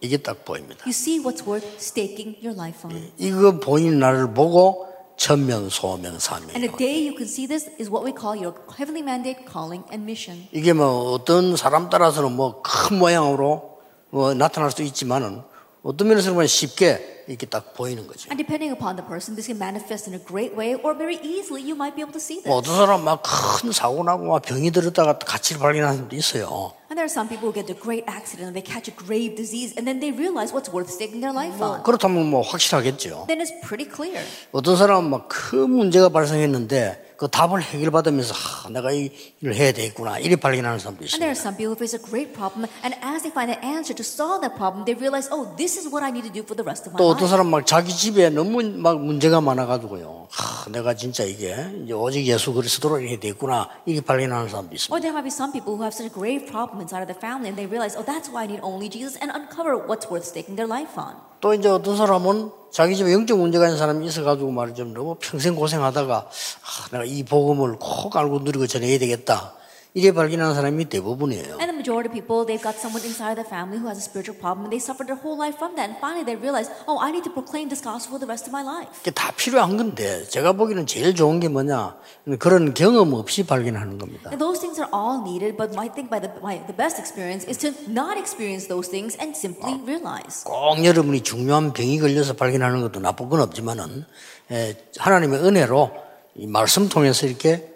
이게 0.00 0.16
딱 0.16 0.44
보입니다. 0.44 0.84
You 0.86 0.90
see 0.90 1.20
what's 1.22 1.46
worth 1.46 1.66
staking 1.78 2.38
your 2.44 2.54
life 2.58 2.88
on. 2.88 3.10
이거 3.18 3.58
보이는 3.58 3.98
날을 3.98 4.32
보고 4.34 4.86
천명, 5.16 5.68
소명, 5.68 6.18
사명. 6.20 6.50
And 6.54 6.62
the 6.68 6.76
day 6.76 7.06
you 7.08 7.14
can 7.16 7.26
see 7.26 7.48
this 7.48 7.68
is 7.80 7.90
what 7.90 8.04
we 8.06 8.12
call 8.14 8.38
your 8.38 8.54
heavenly 8.78 9.02
mandate, 9.02 9.44
calling, 9.50 9.82
and 9.90 10.04
mission. 10.04 10.46
이게 10.52 10.72
뭐 10.72 11.12
어떤 11.12 11.56
사람 11.56 11.90
따라서는 11.90 12.36
뭐 12.36 12.62
큰 12.62 12.98
모양으로 12.98 13.78
뭐 14.10 14.34
나타날 14.34 14.70
수 14.70 14.82
있지만은 14.82 15.42
어떤 15.82 16.08
면에서는 16.08 16.34
그냥 16.36 16.46
쉽게 16.46 17.24
이렇게 17.28 17.46
딱 17.46 17.74
보이는 17.74 18.06
거죠. 18.06 18.28
And 18.32 18.36
depending 18.40 18.72
upon 18.72 18.96
the 18.96 19.06
person, 19.06 19.36
this 19.36 19.46
can 19.46 19.60
manifest 19.60 20.08
in 20.08 20.18
a 20.18 20.22
great 20.24 20.56
way, 20.56 20.74
or 20.80 20.96
very 20.96 21.20
easily 21.22 21.60
you 21.60 21.76
might 21.76 21.94
be 21.94 22.00
able 22.02 22.12
to 22.16 22.20
see 22.20 22.40
뭐 22.44 22.60
this. 22.60 22.72
어떤 22.72 22.76
사람 22.86 23.04
막 23.04 23.22
큰 23.22 23.70
사고 23.72 24.02
나고 24.02 24.24
막 24.24 24.40
병이 24.42 24.70
들었다가 24.72 25.18
가치를 25.18 25.60
발견하는 25.60 26.08
사람도 26.08 26.16
있어요. 26.16 26.72
And 26.88 26.96
there 26.96 27.04
are 27.04 27.12
some 27.12 27.28
people 27.28 27.48
who 27.48 27.54
get 27.54 27.68
a 27.70 27.76
great 27.76 28.08
accident 28.08 28.48
and 28.48 28.56
they 28.56 28.64
catch 28.64 28.88
a 28.88 28.96
grave 28.96 29.36
disease, 29.36 29.76
and 29.76 29.84
then 29.84 30.00
they 30.00 30.08
realize 30.10 30.56
what's 30.56 30.72
worth 30.72 30.88
staking 30.88 31.20
their 31.20 31.36
life 31.36 31.60
on. 31.60 31.84
그렇다면 31.84 32.26
뭐 32.32 32.40
확실하겠죠. 32.40 33.28
Then 33.28 33.44
it's 33.44 33.52
pretty 33.60 33.84
clear. 33.84 34.24
어떤 34.52 34.76
사람은 34.76 35.10
막 35.10 35.28
큰 35.28 35.68
문제가 35.68 36.08
발생했는데 36.08 37.07
그 37.18 37.26
답을 37.26 37.60
해결받으면서 37.60 38.32
아, 38.32 38.70
내가 38.70 38.92
이 38.92 39.10
일을 39.42 39.52
해야 39.56 39.72
되겠구나 39.72 40.20
이리 40.20 40.36
발견하는 40.36 40.78
사람도 40.78 41.02
And 41.02 41.18
there 41.18 41.26
are 41.26 41.34
있습니다. 41.34 41.42
some 41.42 41.56
people 41.58 41.74
who 41.74 41.76
face 41.76 41.98
a 41.98 42.00
great 42.00 42.30
problem, 42.32 42.70
and 42.86 42.94
as 43.02 43.26
they 43.26 43.34
find 43.34 43.50
an 43.50 43.58
answer 43.58 43.90
to 43.90 44.06
solve 44.06 44.38
that 44.46 44.54
problem, 44.54 44.86
they 44.86 44.94
realize, 44.94 45.26
oh, 45.34 45.50
this 45.58 45.74
is 45.74 45.90
what 45.90 46.06
I 46.06 46.14
need 46.14 46.22
to 46.22 46.32
do 46.32 46.46
for 46.46 46.54
the 46.54 46.62
rest 46.62 46.86
of 46.86 46.94
my 46.94 46.98
또 47.02 47.10
어떤 47.10 47.26
life. 47.26 47.34
사람 47.34 47.50
막 47.50 47.66
자기 47.66 47.90
집에 47.90 48.30
너무 48.30 48.62
막 48.62 49.02
문제가 49.02 49.40
많아가지고요. 49.42 50.30
아, 50.30 50.42
내가 50.68 50.94
진짜 50.94 51.24
이게 51.24 51.54
이제 51.84 51.92
오직 51.92 52.26
예수 52.26 52.52
그리스도로 52.52 52.98
이렇게 53.00 53.18
됐구나 53.18 53.68
이렇게 53.86 54.04
발견하는 54.04 54.48
사람도 54.48 54.74
있습니다. 54.74 54.94
Or 54.94 55.00
there 55.00 55.12
might 55.12 55.24
be 55.24 55.32
some 55.32 55.52
people 55.52 55.74
who 55.74 55.82
have 55.82 55.94
such 55.94 56.08
a 56.08 56.12
grave 56.12 56.46
problem 56.46 56.80
inside 56.80 57.02
of 57.02 57.08
their 57.08 57.18
family, 57.18 57.48
and 57.48 57.56
they 57.56 57.66
realize, 57.68 57.96
oh, 57.98 58.04
that's 58.04 58.28
why 58.30 58.44
I 58.44 58.46
need 58.46 58.60
only 58.62 58.88
Jesus, 58.88 59.18
and 59.20 59.32
uncover 59.34 59.76
what's 59.88 60.06
worth 60.08 60.24
staking 60.24 60.56
their 60.56 60.68
life 60.68 60.94
on. 60.96 61.16
또 61.40 61.54
이제 61.54 61.68
어떤 61.68 61.96
사람은 61.96 62.50
자기 62.70 62.96
집에 62.96 63.12
영적 63.12 63.38
문제가 63.38 63.66
있는 63.66 63.78
사람이 63.78 64.04
있어가지고 64.06 64.50
말이죠. 64.50 64.84
너무 64.86 65.16
평생 65.20 65.54
고생하다가 65.54 66.14
아, 66.26 66.88
내가 66.92 67.04
이 67.04 67.22
복음을 67.22 67.76
꼭 67.78 68.16
알고 68.16 68.40
누리고 68.40 68.66
전해야 68.66 68.98
되겠다. 68.98 69.54
이래 69.98 70.12
발견하는 70.12 70.54
사람이 70.54 70.84
대부분이에요. 70.86 71.58
And 71.58 71.66
the 71.66 71.74
majority 71.74 72.06
of 72.06 72.14
people, 72.14 72.46
they've 72.46 72.62
got 72.62 72.78
someone 72.78 73.02
inside 73.02 73.34
their 73.34 73.48
family 73.50 73.82
who 73.82 73.90
has 73.90 73.98
a 73.98 74.06
spiritual 74.06 74.38
problem, 74.38 74.66
and 74.66 74.72
they 74.72 74.78
suffered 74.78 75.10
their 75.10 75.18
whole 75.18 75.34
life 75.34 75.58
from 75.58 75.74
that. 75.74 75.90
And 75.90 75.98
finally, 75.98 76.22
they 76.22 76.38
realize, 76.38 76.70
oh, 76.86 77.02
I 77.02 77.10
need 77.10 77.26
to 77.26 77.34
proclaim 77.34 77.66
this 77.66 77.82
gospel 77.82 78.14
for 78.14 78.22
the 78.22 78.30
rest 78.30 78.46
of 78.46 78.54
my 78.54 78.62
life. 78.62 78.94
이게 79.02 79.10
다 79.10 79.34
필요한 79.34 79.74
건데 79.74 80.22
제가 80.30 80.54
보기에는 80.54 80.86
제일 80.86 81.18
좋은 81.18 81.40
게 81.42 81.48
뭐냐 81.48 81.98
그런 82.38 82.74
경험 82.74 83.12
없이 83.14 83.42
발견하는 83.42 83.98
겁니다. 83.98 84.30
And 84.30 84.38
those 84.38 84.62
things 84.62 84.78
are 84.78 84.86
all 84.94 85.18
needed, 85.26 85.58
but 85.58 85.74
I 85.74 85.90
think 85.90 86.06
by 86.06 86.22
the, 86.22 86.30
by 86.38 86.62
the 86.70 86.76
best 86.78 87.02
experience 87.02 87.42
is 87.50 87.58
to 87.66 87.74
not 87.90 88.14
experience 88.14 88.70
those 88.70 88.86
things 88.86 89.18
and 89.18 89.34
simply 89.34 89.82
realize. 89.82 90.46
꼭 90.46 90.78
여러분이 90.78 91.26
중요한 91.26 91.72
병이 91.72 91.98
걸려서 91.98 92.38
발견하는 92.38 92.86
것도 92.86 93.00
나쁜 93.02 93.28
건 93.28 93.40
없지만은 93.40 94.06
에, 94.52 94.76
하나님의 94.96 95.42
은혜로 95.42 95.90
이 96.36 96.46
말씀 96.46 96.88
통해서 96.88 97.26
이렇게 97.26 97.66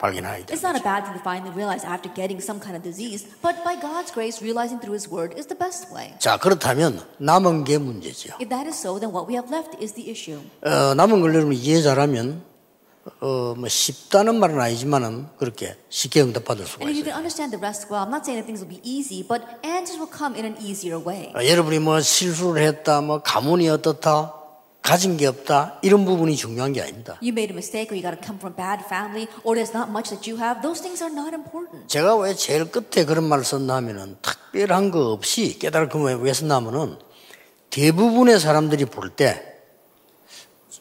발견하야 0.00 0.48
It's 0.48 0.64
돼요. 0.64 0.72
not 0.72 0.80
a 0.80 0.82
bad 0.82 1.04
thing 1.04 1.14
to 1.14 1.22
find 1.22 1.44
and 1.44 1.52
realize 1.54 1.84
after 1.84 2.08
getting 2.12 2.40
some 2.40 2.58
kind 2.58 2.74
of 2.74 2.82
disease, 2.82 3.28
but 3.44 3.60
by 3.62 3.76
God's 3.76 4.10
grace, 4.10 4.40
realizing 4.40 4.80
through 4.80 4.96
His 4.96 5.06
Word 5.12 5.36
is 5.36 5.46
the 5.46 5.58
best 5.58 5.92
way. 5.92 6.16
자 6.18 6.38
그렇다면 6.38 7.04
남은 7.18 7.64
게 7.64 7.76
문제죠. 7.78 8.34
If 8.40 8.48
that 8.48 8.64
is 8.66 8.74
so, 8.80 8.98
then 8.98 9.12
what 9.12 9.28
we 9.28 9.36
have 9.36 9.52
left 9.52 9.76
is 9.82 9.92
the 9.94 10.08
issue. 10.10 10.40
어, 10.64 10.94
남은 10.96 11.20
걸 11.20 11.34
여러분 11.34 11.52
이해 11.52 11.82
잘하면 11.82 12.48
어, 13.20 13.54
뭐 13.56 13.66
쉽다는 13.68 14.38
말은 14.40 14.60
아니지만은 14.60 15.26
그렇게 15.38 15.74
쉽게 15.88 16.20
응답받을 16.22 16.64
수가 16.66 16.84
And 16.84 16.92
if 16.92 17.00
you 17.00 17.00
있어요. 17.00 17.04
can 17.04 17.16
understand 17.16 17.50
the 17.52 17.60
rest 17.60 17.88
well, 17.90 18.04
I'm 18.04 18.12
not 18.12 18.24
saying 18.24 18.40
that 18.40 18.46
things 18.48 18.60
will 18.64 18.68
be 18.72 18.80
easy, 18.84 19.24
but 19.26 19.40
answers 19.64 19.96
will 20.00 20.08
come 20.10 20.36
in 20.36 20.44
an 20.44 20.56
easier 20.60 21.00
way. 21.00 21.32
아, 21.34 21.44
여러분이 21.44 21.78
뭐 21.80 22.00
실수를 22.00 22.62
했다, 22.62 23.00
뭐 23.00 23.20
가문이 23.22 23.68
어떻다, 23.68 24.32
가진 24.82 25.16
게 25.16 25.26
없다 25.26 25.78
이런 25.82 26.04
부분이 26.04 26.36
중요한 26.36 26.72
게 26.72 26.80
아닙니다. 26.80 27.18
You 27.22 27.32
made 27.32 27.52
a 27.52 27.54
mistake, 27.54 27.92
or 27.92 27.96
you 27.96 28.02
got 28.02 28.16
to 28.16 28.20
come 28.24 28.38
from 28.40 28.56
bad 28.56 28.82
family, 28.86 29.28
or 29.44 29.54
there's 29.54 29.76
not 29.76 29.90
much 29.90 30.08
that 30.10 30.24
you 30.28 30.40
have. 30.40 30.62
Those 30.62 30.80
things 30.80 31.02
are 31.02 31.12
not 31.12 31.34
important. 31.34 31.86
제가 31.88 32.16
왜 32.16 32.34
제일 32.34 32.70
끝에 32.70 33.04
그런 33.04 33.24
말을 33.24 33.44
썼나 33.44 33.76
하면은 33.76 34.16
특별한 34.22 34.90
거 34.90 35.12
없이 35.12 35.58
깨달음을 35.58 36.16
왜 36.22 36.32
썼나 36.32 36.56
하면은 36.56 36.96
대부분의 37.70 38.40
사람들이 38.40 38.86
볼 38.86 39.10
때 39.14 39.46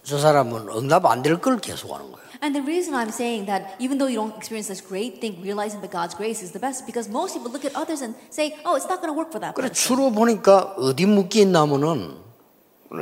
저 0.04 0.18
사람은 0.18 0.70
응답 0.70 1.06
안 1.06 1.22
될 1.22 1.38
걸 1.40 1.58
계속하는 1.60 2.12
거예요. 2.12 2.30
And 2.42 2.56
the 2.58 2.64
reason 2.66 2.96
I'm 2.96 3.12
saying 3.12 3.46
that, 3.52 3.76
even 3.84 4.00
though 4.00 4.08
you 4.08 4.16
don't 4.16 4.34
experience 4.40 4.72
this 4.72 4.82
great 4.82 5.20
thing, 5.20 5.38
realizing 5.44 5.84
that 5.84 5.92
God's 5.92 6.16
grace 6.16 6.40
is 6.42 6.56
the 6.56 6.62
best, 6.62 6.88
because 6.88 7.12
most 7.12 7.36
people 7.36 7.52
look 7.52 7.68
at 7.68 7.76
others 7.76 8.02
and 8.02 8.16
say, 8.32 8.56
"Oh, 8.64 8.74
it's 8.80 8.88
not 8.88 9.04
going 9.04 9.12
to 9.12 9.18
work 9.18 9.30
for 9.30 9.44
that 9.44 9.54
그래 9.60 9.68
person." 9.68 9.76
주로 9.76 10.10
보니까 10.10 10.74
어디 10.80 11.06
묶여 11.06 11.42
있나면은 11.44 12.16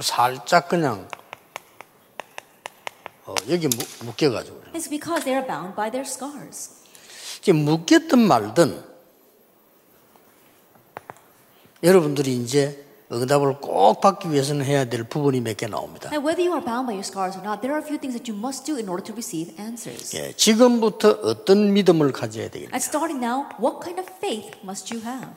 살짝 0.01 0.67
그냥 0.69 1.07
어, 3.25 3.35
여기 3.49 3.67
묶- 3.67 4.05
묶여가지고. 4.05 4.61
It's 4.73 4.89
because 4.89 5.23
they 5.25 5.33
are 5.35 5.45
bound 5.45 5.75
by 5.75 5.91
their 5.91 6.07
scars. 6.07 6.71
이게 7.41 7.51
묶였든 7.53 8.19
말든 8.19 8.83
여러분들이 11.83 12.35
이제 12.35 12.83
응답을 13.11 13.59
꼭 13.61 14.01
받기 14.01 14.31
위해서는 14.31 14.65
해야 14.65 14.85
될 14.85 15.03
부분이 15.03 15.39
몇 15.41 15.55
개 15.55 15.67
나옵니다. 15.67 16.09
And 16.11 16.25
whether 16.25 16.43
you 16.43 16.51
are 16.55 16.63
bound 16.63 16.87
by 16.87 16.95
your 16.95 17.05
scars 17.05 17.37
or 17.37 17.43
not, 17.45 17.61
there 17.61 17.71
are 17.71 17.79
a 17.79 17.85
few 17.85 17.99
things 17.99 18.15
that 18.17 18.27
you 18.29 18.35
must 18.37 18.65
do 18.65 18.75
in 18.77 18.89
order 18.89 19.03
to 19.03 19.13
receive 19.13 19.55
answers. 19.59 20.15
예, 20.17 20.33
지금부터 20.33 21.11
어떤 21.23 21.71
믿음을 21.73 22.11
가져야 22.11 22.49
되겠냐? 22.49 22.71
And 22.75 22.83
starting 22.83 23.23
now, 23.23 23.47
what 23.59 23.79
kind 23.79 23.99
of 23.99 24.07
faith 24.19 24.51
must 24.63 24.91
you 24.93 25.03
have? 25.05 25.31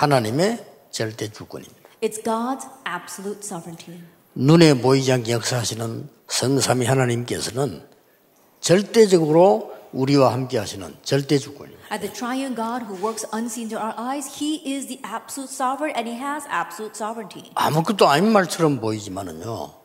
하나님의 0.00 0.64
절대 0.90 1.30
주권입니다. 1.30 1.76
It's 2.02 2.24
God's 2.24 2.66
absolute 2.88 3.40
sovereignty. 3.44 4.00
눈에 4.34 4.72
보이지 4.72 5.12
않게 5.12 5.30
역사하시는 5.32 6.08
성삼위 6.26 6.86
하나님께서는 6.86 7.86
절대적으로 8.60 9.74
우리와 9.92 10.32
함께 10.32 10.56
하시는 10.56 10.96
절대 11.02 11.36
주권입니다. 11.36 11.92
At 11.92 12.00
the 12.00 12.14
triune 12.14 12.56
God 12.56 12.86
who 12.86 12.96
works 13.04 13.26
unseen 13.34 13.68
to 13.68 13.78
our 13.78 13.92
eyes, 14.00 14.40
He 14.42 14.62
is 14.64 14.86
the 14.86 15.02
absolute 15.04 15.52
sovereign 15.52 15.92
and 15.94 16.08
He 16.08 16.16
has 16.16 16.48
absolute 16.48 16.96
sovereignty. 16.96 17.52
아무것도 17.54 18.08
아닌 18.08 18.32
말처럼 18.32 18.80
보이지만은요. 18.80 19.80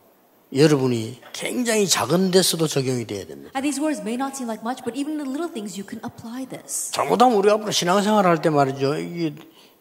여러분이 0.55 1.19
굉장히 1.34 1.89
작은 1.89 2.31
데서도 2.31 2.67
적용이 2.67 3.03
돼야 3.05 3.25
됩니다. 3.25 3.51
And 3.53 3.67
these 3.67 3.84
words 3.84 4.00
may 4.00 4.15
not 4.15 4.31
seem 4.38 4.48
like 4.48 4.63
much, 4.63 4.79
but 4.86 4.95
even 4.95 5.17
the 5.17 5.27
little 5.27 5.51
things 5.51 5.75
you 5.75 5.84
can 5.84 6.00
apply 6.07 6.48
this. 6.48 6.93
잘못하면 6.93 7.36
우리 7.36 7.51
앞으로 7.51 7.72
신앙생활 7.72 8.25
할때 8.25 8.50
말이죠. 8.50 8.95
이게 8.95 9.36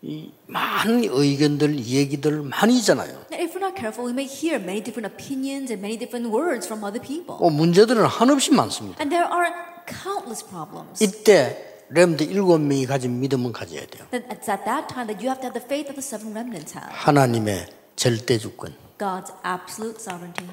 이 0.06 0.30
많은 0.48 1.04
의견들, 1.04 1.78
얘기들 1.78 2.42
많이 2.42 2.76
있잖아요. 2.78 3.24
Now, 3.32 3.40
if 3.40 3.56
we're 3.56 3.64
not 3.64 3.74
careful, 3.74 4.04
we 4.04 4.12
may 4.12 4.28
hear 4.28 4.60
many 4.60 4.82
different 4.84 5.08
opinions 5.08 5.72
and 5.72 5.80
many 5.80 5.96
different 5.96 6.28
words 6.28 6.66
from 6.68 6.84
other 6.84 7.00
people. 7.00 7.40
어, 7.40 7.48
문제들은 7.48 8.04
한없이 8.04 8.52
많습니다. 8.52 9.00
And 9.00 9.08
there 9.08 9.24
are 9.24 9.48
countless 9.88 10.44
problems. 10.44 11.02
이때 11.02 11.80
렘드 11.88 12.22
일곱 12.24 12.58
명이 12.58 12.84
가진 12.84 13.18
믿음은 13.20 13.52
가져야 13.52 13.86
돼요. 13.86 14.04
It's 14.12 14.52
at 14.52 14.68
that 14.68 14.92
time 14.92 15.08
that 15.08 15.24
you 15.24 15.32
have 15.32 15.40
to 15.40 15.48
have 15.48 15.56
the 15.56 15.64
faith 15.64 15.88
that 15.88 15.96
the 15.96 16.04
seven 16.04 16.36
remnants 16.36 16.76
have. 16.76 16.92
하나님의 16.92 17.66
절대 17.96 18.36
주권. 18.36 18.74
God's 18.98 19.32
absolute 19.42 19.96
sovereignty. 19.96 20.44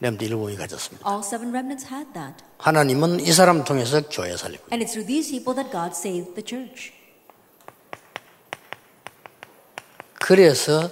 렘드 0.00 0.24
일곱 0.24 0.46
명이 0.46 0.56
가졌습니다. 0.56 1.08
All 1.08 1.22
seven 1.24 1.50
remnants 1.50 1.86
had 1.92 2.12
that. 2.14 2.42
하나님은 2.58 3.20
이 3.20 3.32
사람 3.32 3.64
통해서 3.64 4.00
교회 4.08 4.34
살리고 4.36 4.64
And 4.72 4.84
it's 4.84 4.92
through 4.92 5.06
these 5.06 5.30
people 5.30 5.54
that 5.54 5.70
God 5.70 5.92
saved 5.94 6.34
the 6.34 6.44
church. 6.44 6.92
그래서 10.18 10.90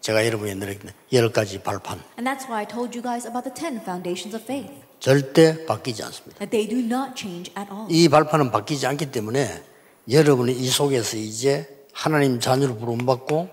제가 0.00 0.24
여러분에 0.26 0.54
늘열 0.54 1.32
가지 1.32 1.60
발판 1.60 2.00
And 2.18 2.24
that's 2.28 2.46
why 2.48 2.60
I 2.62 2.66
told 2.66 2.96
you 2.96 3.02
guys 3.02 3.26
about 3.26 3.44
the 3.44 3.54
10 3.54 3.82
foundations 3.82 4.34
of 4.34 4.44
faith. 4.44 4.70
절대 5.00 5.64
바뀌지 5.66 6.02
않습니다. 6.04 6.38
That 6.38 6.50
they 6.50 6.68
do 6.68 6.78
not 6.78 7.14
change 7.16 7.52
at 7.58 7.70
all. 7.72 7.86
이 7.90 8.08
발판은 8.08 8.50
바뀌지 8.52 8.86
않기 8.86 9.10
때문에 9.10 9.62
여러분이 10.08 10.52
이 10.52 10.68
속에서 10.68 11.16
이제 11.16 11.68
하나님 11.92 12.38
자녀로 12.38 12.76
부름받고 12.76 13.48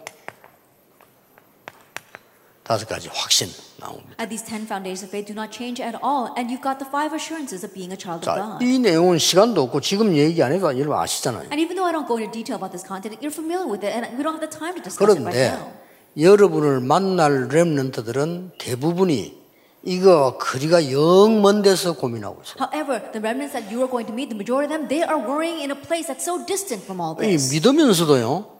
다섯 2.68 2.86
가지 2.88 3.08
확신 3.08 3.48
나옵니다. 3.80 4.12
And 4.20 4.28
these 4.28 4.44
10 4.44 4.68
foundations 4.68 5.04
of 5.06 5.10
faith 5.10 5.26
do 5.28 5.34
not 5.34 5.56
change 5.56 5.80
at 5.82 5.96
all. 6.04 6.34
And 6.36 6.52
you've 6.52 6.62
got 6.66 6.84
the 6.84 6.90
five 6.92 7.16
assurances 7.16 7.64
of 7.64 7.72
being 7.74 7.94
a 7.94 7.98
child 7.98 8.28
of 8.28 8.36
자, 8.36 8.36
God. 8.36 8.60
이 8.66 8.80
내용은 8.80 9.18
시간도 9.20 9.62
없고 9.64 9.80
지금 9.80 10.12
얘기 10.18 10.44
안 10.44 10.52
해도 10.52 10.68
여러분 10.78 10.98
아시잖아요. 11.00 11.48
And 11.48 11.62
even 11.64 11.80
though 11.80 11.88
I 11.88 11.94
don't 11.96 12.08
go 12.08 12.20
into 12.20 12.32
detail 12.36 12.60
about 12.60 12.76
this 12.76 12.84
content, 12.84 13.16
you're 13.24 13.32
familiar 13.32 13.64
with 13.64 13.88
it, 13.88 13.96
and 13.96 14.04
we 14.18 14.24
don't 14.24 14.36
have 14.36 14.44
the 14.44 14.52
time 14.52 14.76
to 14.76 14.84
discuss 14.84 15.08
it 15.08 15.24
right 15.24 15.32
그런데 15.32 15.56
now. 15.56 15.72
여러분을 16.20 16.82
만날 16.82 17.48
렘넌트들은 17.48 18.58
대부분이 18.60 19.38
이거 19.84 20.38
거리가 20.38 20.92
영 20.92 21.40
먼 21.40 21.62
데서 21.62 21.94
고민하고 21.94 22.42
있어요. 22.44 22.58
However, 22.60 23.00
the 23.16 23.22
remnants 23.24 23.54
that 23.56 23.72
you 23.72 23.80
are 23.86 23.88
going 23.88 24.10
to 24.10 24.14
meet, 24.14 24.28
the 24.28 24.36
majority 24.36 24.68
of 24.68 24.74
them, 24.76 24.90
they 24.92 25.06
are 25.08 25.16
worrying 25.22 25.64
in 25.64 25.72
a 25.72 25.80
place 25.80 26.12
that's 26.12 26.26
so 26.28 26.44
distant 26.44 26.84
from 26.84 27.00
all 27.00 27.16
이 27.24 27.38
this. 27.38 27.54
믿으면서도요, 27.54 28.57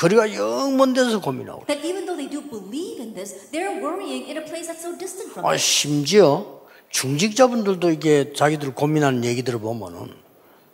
거리가 0.00 0.32
영 0.34 0.76
먼 0.76 0.94
데서 0.94 1.20
고민하고. 1.20 1.66
That 1.66 1.84
even 1.86 2.06
though 2.06 2.16
they 2.16 2.24
do 2.30 2.40
believe 2.40 3.02
in 3.04 3.12
this, 3.12 3.50
they're 3.52 3.76
worrying 3.84 4.24
in 4.32 4.38
a 4.40 4.44
place 4.44 4.64
that's 4.66 4.80
so 4.80 4.96
distant 4.96 5.28
from 5.32 5.44
아. 5.44 5.56
심지어 5.58 6.60
중직자분들도 6.88 7.90
이게 7.90 8.32
자기들 8.32 8.74
고민하는 8.74 9.24
얘기들을 9.24 9.58
보면은 9.60 10.08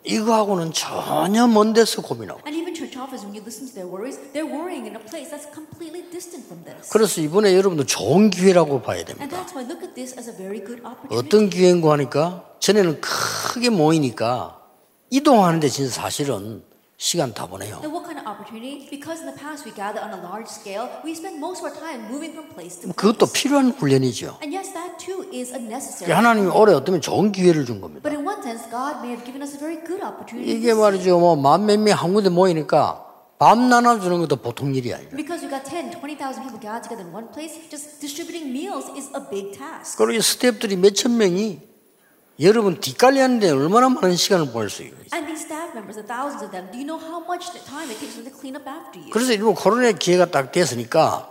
이거하고는 0.05 0.71
전혀 0.71 1.45
먼 1.47 1.73
데서 1.73 2.01
고민하고. 2.01 2.39
And 2.47 2.55
even 2.55 2.73
church 2.73 2.95
officers, 2.97 3.27
when 3.27 3.35
you 3.35 3.43
listen 3.43 3.67
to 3.67 3.73
their 3.75 3.89
worries, 3.91 4.15
they're 4.31 4.47
worrying 4.47 4.87
in 4.87 4.95
a 4.95 5.03
place 5.03 5.27
that's 5.27 5.51
completely 5.51 6.07
distant 6.09 6.47
from 6.47 6.63
this. 6.63 6.87
그래서 6.89 7.19
이번에 7.19 7.51
여러분들 7.53 7.85
좋은 7.85 8.29
기회라고 8.29 8.81
봐야 8.81 9.03
And 9.03 9.11
됩니다. 9.19 9.27
that's 9.43 9.51
why 9.51 9.67
look 9.67 9.83
at 9.83 9.91
this 9.93 10.15
as 10.17 10.31
a 10.31 10.35
very 10.35 10.63
good 10.63 10.79
opportunity. 10.87 11.11
어떤 11.19 11.49
기회인고 11.49 11.91
하니까 11.91 12.47
전에는 12.63 13.01
크게 13.01 13.69
모이니까 13.69 14.55
이동하는데 15.09 15.67
진짜 15.67 15.91
사실은 15.91 16.63
시간 16.97 17.31
다 17.31 17.45
보내요. 17.45 17.77
And 17.85 17.93
what 17.93 18.09
kind 18.09 18.17
of 18.17 18.25
opportunity? 18.25 18.89
Because 18.89 19.21
in 19.21 19.29
the 19.29 19.37
past 19.37 19.69
we 19.69 19.71
gather 19.71 20.01
on 20.01 20.17
a 20.17 20.21
large 20.21 20.49
scale, 20.49 20.89
we 21.05 21.13
spend 21.13 21.37
most 21.37 21.61
of 21.61 21.69
our 21.69 21.75
time 21.77 22.09
moving 22.09 22.33
from 22.33 22.49
place 22.57 22.81
to 22.81 22.89
place. 22.89 22.97
그것도 22.97 23.29
필요한 23.31 23.69
훈련이죠. 23.69 24.41
And 24.41 24.49
yes, 24.49 24.73
that 24.73 24.97
too 24.97 25.21
is 25.29 25.53
a 25.53 25.61
necessary. 25.61 26.09
하나님이 26.09 26.49
올해 26.49 26.73
어쩌면 26.73 26.99
좋은 26.99 27.31
기회를 27.31 27.65
준 27.65 27.81
겁니다. 27.81 28.01
But 28.01 28.17
in 28.17 28.25
one 28.25 28.41
sense, 28.41 28.65
God 28.73 29.05
may 29.05 29.13
have 29.13 29.21
given 29.21 29.45
us 29.45 29.53
a 29.53 29.59
very 29.61 29.77
good 29.85 30.01
opportunity. 30.01 30.49
이게 30.49 30.73
말이죠. 30.73 31.19
뭐만몇명한 31.21 32.13
군데 32.17 32.29
모이니까 32.33 33.05
밥 33.37 33.59
나눠주는 33.59 34.17
것도 34.25 34.37
보통 34.41 34.73
일이 34.73 34.91
아니라. 34.91 35.13
Because 35.13 35.45
we 35.45 35.53
got 35.53 35.69
10, 35.69 36.01
20,000 36.01 36.41
people 36.41 36.57
gathered 36.57 36.81
together 36.81 37.05
in 37.05 37.13
one 37.13 37.29
place, 37.29 37.53
just 37.69 38.01
distributing 38.01 38.49
meals 38.49 38.89
is 38.97 39.13
a 39.13 39.21
big 39.29 39.53
task. 39.53 40.01
그리고 40.01 40.17
이 40.17 40.21
스태프들이 40.25 40.75
몇천 40.77 41.15
명이 41.15 41.61
여러분 42.41 42.79
뒷관리하는데 42.79 43.49
얼마나 43.49 43.89
많은 43.89 44.15
시간을 44.15 44.49
보낼 44.49 44.69
수 44.69 44.81
있어요. 44.81 44.97
And 45.13 45.25
these 45.29 45.45
staff 45.67 45.73
members, 45.75 45.95
the 45.95 46.03
thousands 46.07 46.43
of 46.43 46.51
them, 46.51 46.67
do 46.71 46.77
you 46.77 46.85
know 46.85 46.97
how 46.99 47.19
much 47.25 47.51
time 47.65 47.89
it 47.91 47.99
takes 47.99 48.15
them 48.15 48.25
to 48.25 48.31
clean 48.31 48.55
up 48.55 48.67
after 48.67 48.99
you? 48.99 49.11
그래서 49.11 49.33
이번 49.33 49.55
코로나 49.55 49.91
기회가 49.91 50.25
딱 50.25 50.51
됐으니까 50.51 51.27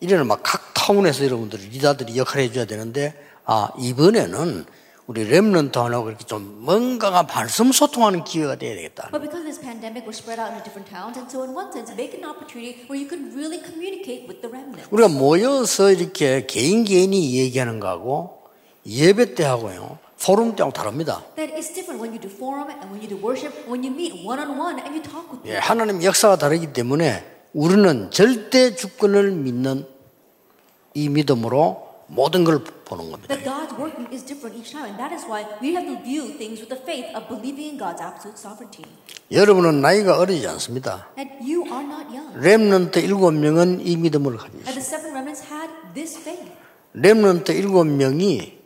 이래는 0.00 0.26
막 0.26 0.40
각 0.42 0.72
타운에서 0.74 1.24
여러분들이 1.24 1.68
리더들이 1.68 2.16
역할을 2.16 2.44
해줘야 2.44 2.64
되는데 2.64 3.14
아 3.44 3.68
이번에는 3.78 4.64
우리 5.06 5.28
랩런트하고 5.30 6.04
그렇게 6.04 6.24
좀 6.26 6.64
뭔가가 6.64 7.22
말씀 7.24 7.70
소통하는 7.70 8.24
기회가 8.24 8.56
돼야 8.56 8.74
되겠다. 8.74 9.08
But 9.12 9.22
because 9.22 9.44
this 9.44 9.60
pandemic, 9.60 10.02
we're 10.04 10.10
spread 10.14 10.40
out 10.40 10.50
into 10.50 10.64
different 10.66 10.90
towns, 10.90 11.16
and 11.16 11.30
so 11.30 11.44
in 11.44 11.54
one 11.54 11.70
sense, 11.70 11.94
make 11.94 12.14
an 12.18 12.24
opportunity 12.26 12.82
where 12.90 12.98
you 12.98 13.06
can 13.08 13.30
really 13.34 13.62
communicate 13.62 14.26
with 14.26 14.42
the 14.42 14.50
remnant. 14.50 14.88
우리가 14.90 15.08
모여서 15.08 15.92
이렇게 15.92 16.44
개인 16.46 16.82
개인이 16.84 17.38
얘기하는 17.38 17.78
거하고 17.78 18.42
예배 18.84 19.34
때 19.34 19.44
하고요 19.44 19.98
포럼 20.22 20.56
때하고 20.56 20.72
다릅니다. 20.72 21.22
That 21.36 21.54
is 21.54 21.72
different 21.72 22.00
when 22.02 22.12
you 22.12 22.20
do 22.20 22.28
forum 22.32 22.70
and 22.70 22.88
when 22.90 23.00
you 23.02 23.08
do 23.08 23.16
worship, 23.20 23.52
when 23.68 23.84
you 23.84 23.92
meet 23.92 24.24
one 24.26 24.38
on 24.40 24.58
one 24.58 24.78
and 24.80 24.94
you 24.96 25.02
talk 25.02 25.28
with 25.30 25.46
예. 25.48 25.56
하나님 25.58 26.02
역사가 26.02 26.36
다르기 26.36 26.72
때문에 26.72 27.24
우리는 27.52 28.10
절대 28.10 28.74
주권을 28.74 29.30
믿는 29.32 29.86
이 30.94 31.08
믿음으로 31.08 31.84
모든 32.08 32.44
걸 32.44 32.62
보는 32.64 33.10
겁니다. 33.10 33.34
That 33.34 33.44
God's 33.44 33.74
working 33.78 34.08
is 34.14 34.24
different 34.24 34.56
each 34.56 34.72
time, 34.72 34.88
and 34.94 34.98
that 34.98 35.12
is 35.12 35.26
why 35.26 35.44
we 35.60 35.74
have 35.74 35.84
to 35.90 36.00
view 36.02 36.32
things 36.38 36.62
with 36.62 36.70
the 36.70 36.80
faith 36.80 37.10
of 37.16 37.26
believing 37.28 37.74
in 37.74 37.78
God's 37.78 38.00
absolute 38.00 38.38
sovereignty. 38.38 38.86
여러분은 39.32 39.80
나이가 39.82 40.16
어리지 40.18 40.46
않습니다. 40.46 41.08
And 41.18 41.28
you 41.42 41.66
are 41.66 41.82
not 41.84 42.06
young. 42.14 42.30
렘넌트 42.40 43.00
일곱 43.00 43.32
명은 43.32 43.80
이 43.84 43.96
믿음을 43.96 44.36
가지고 44.38 44.62
And 44.64 44.70
있어요. 44.70 44.74
the 44.74 44.86
seven 44.86 45.10
remnants 45.12 45.42
had 45.44 45.68
this 45.94 46.16
faith. 46.16 46.48
렘넌트 46.94 47.52
일곱 47.52 47.84
명이 47.84 48.56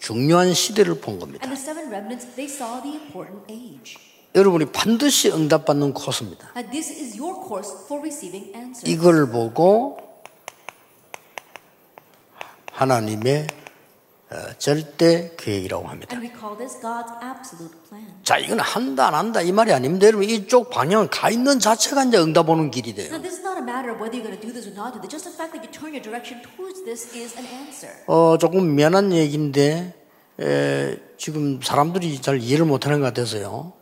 중요한 0.00 0.52
시대를 0.54 1.00
본 1.00 1.18
겁니다. 1.20 1.46
And 1.46 1.54
the 1.54 1.62
seven 1.62 1.88
remnants, 1.92 2.34
they 2.34 2.50
saw 2.50 2.82
the 2.82 2.96
important 2.96 3.44
age. 3.52 3.96
여러분이 4.34 4.66
반드시 4.66 5.30
응답받는 5.30 5.92
코스입니다. 5.92 6.52
that 6.54 6.70
this 6.70 6.90
is 6.90 7.16
your 7.20 7.34
course 7.46 7.70
for 7.84 8.00
receiving 8.02 8.50
answers. 8.56 8.88
이걸 8.88 9.30
보고 9.30 9.98
하나님의 12.72 13.46
어, 13.46 13.59
절대 14.58 15.32
계획이라고 15.36 15.88
합니다. 15.88 16.14
자, 18.22 18.38
이건 18.38 18.60
한다 18.60 19.08
안 19.08 19.14
한다 19.14 19.40
이 19.42 19.50
말이 19.52 19.72
아닙니다. 19.72 20.06
여러분 20.06 20.28
이쪽 20.28 20.70
방향 20.70 21.08
가 21.10 21.30
있는 21.30 21.58
자체가 21.58 22.04
이제 22.04 22.18
응답 22.18 22.48
오는 22.48 22.70
길이 22.70 22.94
돼요. 22.94 23.10
어, 28.06 28.38
조금 28.38 28.74
미안한 28.76 29.12
얘기인데 29.12 29.94
에, 30.40 30.96
지금 31.18 31.60
사람들이 31.62 32.22
잘 32.22 32.40
이해를 32.40 32.64
못하는 32.64 33.00
것 33.00 33.06
같아서요. 33.06 33.72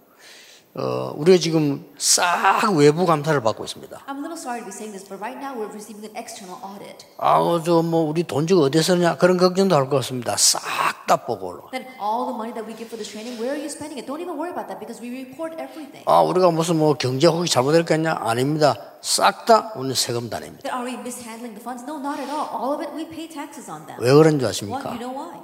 어, 0.78 1.12
우리가 1.16 1.38
지금 1.38 1.84
싹 1.98 2.70
외부 2.76 3.04
감사를 3.04 3.40
받고 3.42 3.64
있습니다. 3.64 3.98
I'm 4.06 4.18
a 4.18 4.20
little 4.22 4.38
sorry 4.38 4.60
to 4.60 4.66
be 4.66 4.70
saying 4.70 4.94
this, 4.94 5.02
but 5.08 5.18
right 5.18 5.34
now 5.34 5.50
we're 5.58 5.66
receiving 5.74 6.06
an 6.06 6.14
external 6.14 6.54
audit. 6.62 7.04
아, 7.18 7.40
저뭐 7.64 8.06
우리 8.06 8.22
돈 8.22 8.46
주고 8.46 8.62
어디서 8.70 8.94
냐 8.96 9.16
그런 9.16 9.38
걱정도 9.38 9.74
할 9.74 9.88
것 9.90 9.96
같습니다. 9.96 10.36
싹 10.36 10.62
다 11.08 11.16
보고. 11.26 11.66
Then 11.72 11.82
all 11.98 12.30
the 12.30 12.36
money 12.36 12.54
that 12.54 12.62
we 12.62 12.78
give 12.78 12.86
for 12.86 12.94
this 12.94 13.10
training, 13.10 13.40
where 13.42 13.56
are 13.56 13.58
you 13.58 13.66
spending 13.66 13.98
it? 13.98 14.06
Don't 14.06 14.22
even 14.22 14.38
worry 14.38 14.54
about 14.54 14.68
that 14.70 14.78
because 14.78 15.02
we 15.02 15.10
report 15.10 15.58
everything. 15.58 16.06
아, 16.06 16.22
우리가 16.22 16.52
무슨 16.52 16.78
뭐 16.78 16.94
경제 16.94 17.26
혹시 17.26 17.50
잘못될 17.52 17.82
거냐? 17.84 18.14
아닙니다. 18.22 18.76
싹 19.02 19.46
다 19.46 19.72
오늘 19.74 19.96
세금 19.96 20.30
다닙니다. 20.30 20.62
That 20.62 20.78
are 20.78 20.86
we 20.86 20.94
mishandling 20.94 21.58
the 21.58 21.62
funds? 21.64 21.82
No, 21.82 21.98
not 21.98 22.22
at 22.22 22.30
all. 22.30 22.46
All 22.54 22.70
of 22.78 22.84
it, 22.86 22.94
we 22.94 23.02
pay 23.02 23.26
taxes 23.26 23.66
on 23.66 23.82
them. 23.90 23.98
왜 23.98 24.14
그런 24.14 24.38
줄 24.38 24.46
What? 24.46 24.54
아십니까? 24.54 24.94
You 24.94 25.02
know 25.02 25.10
why? 25.10 25.42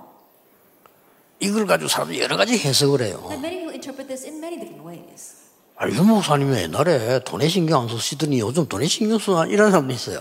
이걸 1.41 1.67
가지고 1.67 1.89
사람들이 1.89 2.21
여러 2.21 2.37
가지 2.37 2.57
해석을 2.59 3.03
해요. 3.03 3.19
That 3.29 3.39
many 3.41 3.57
people 3.59 3.75
interpret 3.75 4.09
this 4.09 4.25
in 4.27 4.39
many 4.39 4.57
different 4.59 4.87
ways. 4.87 5.35
아, 5.77 5.89
유 5.89 6.03
목사님이 6.05 6.57
옛날에 6.71 7.19
돈에 7.25 7.49
신경 7.49 7.83
안 7.83 7.89
쓰시더니 7.89 8.39
요즘 8.41 8.67
돈에 8.69 8.87
신경 8.87 9.19
쓰나 9.19 9.47
이런 9.47 9.71
사람도 9.71 9.93
있어요. 9.93 10.21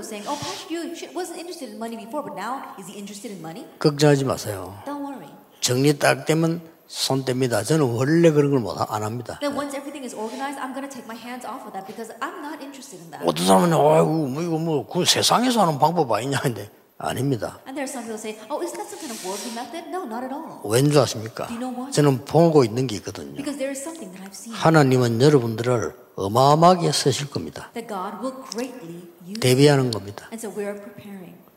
Saying, 0.00 0.26
"Oh, 0.26 0.38
Pastor, 0.40 0.72
you 0.72 0.94
should- 0.96 1.12
wasn't 1.14 1.36
interested 1.38 1.68
in 1.70 1.76
money 1.76 1.94
before, 1.94 2.24
but 2.24 2.32
now 2.34 2.64
is 2.80 2.88
he 2.90 2.96
interested 2.96 3.28
in 3.30 3.38
money?" 3.44 3.66
걱정하지 3.78 4.24
마세요. 4.24 4.74
Don't 4.86 5.04
worry. 5.04 5.28
정리 5.60 5.96
딱 5.98 6.24
되면 6.24 6.60
손 6.88 7.22
뗍니다. 7.24 7.62
저는 7.64 7.84
원래 7.84 8.30
그런 8.32 8.50
걸 8.50 8.58
못 8.60 8.74
안 8.80 9.02
합니다. 9.04 9.38
Then 9.40 9.54
once 9.54 9.76
everything 9.76 10.02
is 10.02 10.16
organized, 10.16 10.58
I'm 10.58 10.72
going 10.74 10.88
to 10.88 10.90
take 10.90 11.04
my 11.06 11.14
hands 11.14 11.46
off 11.46 11.62
of 11.68 11.72
that 11.76 11.86
because 11.86 12.10
I'm 12.18 12.40
not 12.42 12.58
interested 12.64 12.98
in 12.98 13.10
that. 13.12 13.22
어떤 13.28 13.46
사람은 13.46 13.70
아이고 13.70 14.10
뭐 14.26 14.42
이거 14.42 14.56
뭐그 14.58 15.04
세상에서 15.04 15.62
하는 15.62 15.78
방법 15.78 16.10
아니냐 16.10 16.40
근데 16.40 16.66
아닙니다. 17.00 17.58
And 17.66 17.72
there 17.72 17.88
are 17.88 17.90
some 17.90 18.04
people 18.04 18.20
say, 18.20 18.36
"Oh, 18.52 18.60
isn't 18.60 18.76
that 18.76 18.84
some 18.84 19.00
kind 19.00 19.08
of 19.10 19.18
worldly 19.24 19.52
method?" 19.56 19.88
No, 19.88 20.04
not 20.04 20.20
at 20.22 20.32
all. 20.32 20.60
왠줄 20.64 21.00
아십니까? 21.00 21.48
You 21.48 21.58
know? 21.58 21.90
저는 21.90 22.24
보고 22.26 22.62
있는 22.62 22.86
게 22.86 22.96
있거든요. 22.96 23.34
Because 23.34 23.56
there 23.56 23.72
is 23.72 23.80
something 23.80 24.12
that 24.12 24.20
I've 24.20 24.36
seen 24.36 24.52
하나님은 24.54 25.20
여러분들을 25.20 25.96
어마어마하게 26.16 26.92
쓰실 26.92 27.30
겁니다. 27.30 27.70
that 27.72 27.88
God 27.88 28.20
will 28.20 28.36
greatly 28.52 29.08
use. 29.24 29.40
대비하는 29.40 29.90
겁니다. 29.90 30.28
So. 30.36 30.52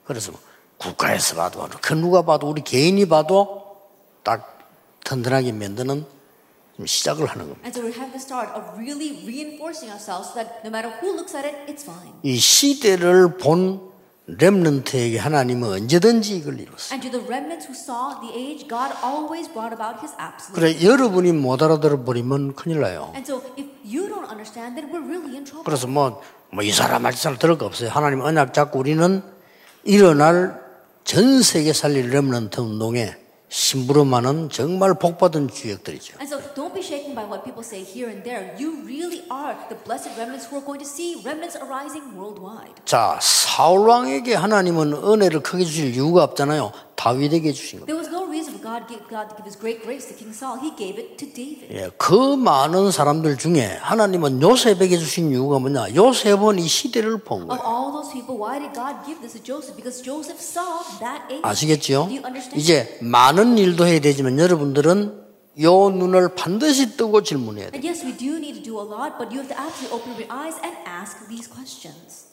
그래서 0.05 0.31
국가에서 0.77 1.35
봐도 1.35 1.67
그 1.81 1.93
누가 1.93 2.23
봐도 2.23 2.49
우리 2.49 2.63
개인이 2.63 3.05
봐도 3.07 3.77
딱 4.23 4.59
튼튼하게 5.03 5.51
만드는 5.51 6.05
좀 6.77 6.85
시작을 6.85 7.27
하는 7.27 7.51
겁니다. 7.51 7.67
And 7.67 7.77
so 7.77 7.83
we 7.85 7.91
have 7.91 8.11
the 8.11 8.19
start 8.19 8.49
of 8.55 8.79
really 8.79 9.23
reinforcing 9.27 9.91
ourselves 9.91 10.31
so 10.31 10.39
that 10.39 10.63
no 10.63 10.71
matter 10.71 10.89
who 11.03 11.11
looks 11.15 11.35
at 11.35 11.43
it, 11.45 11.67
it's 11.67 11.83
fine. 11.83 12.15
이 12.23 12.37
시대를 12.37 13.37
본 13.37 13.92
렘넌트에게 14.25 15.19
하나님은 15.19 15.69
언제든지 15.69 16.37
이걸 16.37 16.57
absolute. 20.19 20.53
그래 20.53 20.83
여러분이 20.83 21.33
못 21.33 21.61
알아들어 21.61 22.03
버리면 22.03 22.55
큰일 22.55 22.79
나요. 22.79 23.11
그래서 25.65 25.87
뭐 25.87 26.21
뭐이 26.51 26.71
사람 26.71 27.05
할 27.05 27.13
사람 27.13 27.37
들을 27.37 27.57
거 27.57 27.65
없어요. 27.65 27.89
하나님 27.89 28.21
언약 28.21 28.53
잡고 28.53 28.79
우리는 28.79 29.21
일어날 29.83 30.61
전 31.03 31.41
세계 31.41 31.73
살릴 31.73 32.09
렘넌트 32.11 32.61
운동에 32.61 33.22
심부름하는 33.53 34.49
정말 34.49 34.95
복받은 34.95 35.47
주역들이죠. 35.47 36.17
And 36.19 36.25
so 36.25 36.41
don't 36.55 36.73
be 36.73 36.81
shaken 36.81 37.13
by 37.13 37.23
what 37.23 37.45
people 37.45 37.61
say 37.61 37.85
here 37.85 38.09
and 38.09 38.23
there. 38.25 38.49
You 38.57 38.81
really 38.83 39.21
are 39.29 39.53
the 39.69 39.77
blessed 39.85 40.17
remnants 40.17 40.49
who 40.49 40.57
are 40.57 40.65
going 40.65 40.81
to 40.81 40.89
see 40.89 41.21
remnants 41.23 41.55
arising 41.61 42.17
worldwide. 42.17 42.73
자 42.85 43.19
사울 43.21 43.87
왕에게 43.87 44.33
하나님은 44.33 44.93
은혜를 44.93 45.43
크게 45.43 45.65
주실 45.65 45.93
이유가 45.93 46.23
없잖아요. 46.23 46.71
다윗에게 46.95 47.51
주신 47.53 47.79
겁니다. 47.79 47.85
There 47.87 47.97
was 47.97 48.09
no 48.13 48.27
reason 48.29 48.53
for 48.53 48.61
God, 48.61 48.87
give, 48.87 49.03
God 49.09 49.29
to 49.29 49.35
give 49.35 49.45
His 49.45 49.57
great 49.57 49.81
grace 49.83 50.07
to 50.07 50.15
King 50.15 50.31
Saul. 50.31 50.59
He 50.61 50.71
gave 50.75 50.99
it 51.01 51.17
to 51.17 51.25
David. 51.27 51.73
예, 51.73 51.89
그 51.97 52.13
많은 52.35 52.91
사람들 52.91 53.37
중에 53.37 53.79
하나님은 53.81 54.41
요셉에게 54.41 54.97
주신 54.97 55.31
이유가 55.31 55.59
뭐냐? 55.59 55.95
요셉은 55.95 56.59
이 56.59 56.67
시대를 56.67 57.23
본 57.23 57.47
거예요. 57.47 57.61
all 57.65 57.91
those 57.91 58.13
people, 58.13 58.37
why 58.39 58.59
did 58.59 58.73
God 58.73 59.01
give 59.05 59.19
this 59.19 59.33
to 59.33 59.41
Joseph? 59.43 59.75
Because 59.75 60.01
Joseph 60.03 60.39
saw 60.39 60.81
that 60.99 61.25
age. 61.29 61.41
아시겠죠? 61.43 62.07
Do 62.07 62.15
you 62.15 62.23
understand? 62.23 62.55
이제 62.59 62.97
많은 63.01 63.57
일도 63.57 63.85
해야 63.85 63.99
되지만 63.99 64.39
여러분들은 64.39 65.23
요 65.61 65.89
눈을 65.91 66.33
반드시 66.35 66.97
뜨고 66.97 67.21
질문해야 67.21 67.69
돼요. 67.69 67.77
And 67.77 67.85
yes, 67.85 68.03
we 68.03 68.17
do 68.17 68.37
need 68.37 68.57
to 68.57 68.63
do 68.63 68.81
a 68.81 68.85
lot, 68.85 69.17
but 69.21 69.29
you 69.29 69.37
have 69.37 69.49
to 69.49 69.57
absolutely 69.59 69.93
open 69.93 70.17
your 70.17 70.29
eyes 70.33 70.57
and 70.63 70.73
ask 70.87 71.21
these 71.29 71.45
questions. 71.45 72.32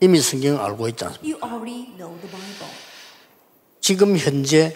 이미 0.00 0.20
성경 0.20 0.62
알고 0.62 0.88
있지 0.88 1.04
않습니까? 1.04 1.24
You 1.26 1.38
already 1.42 1.96
know 1.96 2.14
the 2.20 2.30
Bible. 2.30 2.74
지금 3.80 4.16
현재 4.18 4.74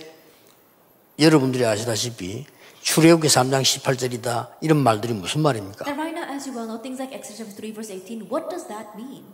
여러분들이 1.18 1.64
아시다시피 1.66 2.46
출애굽기 2.80 3.28
3장 3.28 3.62
18절이다 3.62 4.48
이런 4.62 4.78
말들이 4.78 5.12
무슨 5.12 5.42
말입니까? 5.42 5.84
And 5.86 6.00
right 6.00 6.16
now, 6.16 6.24
as 6.32 6.48
you 6.48 6.56
well 6.56 6.66
know, 6.66 6.80
things 6.80 6.98
like 7.00 7.12
Exodus 7.14 7.44
chapter 7.44 7.54
3, 7.54 7.74
verse 7.74 7.90
18, 7.92 8.28
what 8.30 8.48
does 8.48 8.66
that 8.68 8.88
mean? 8.96 9.24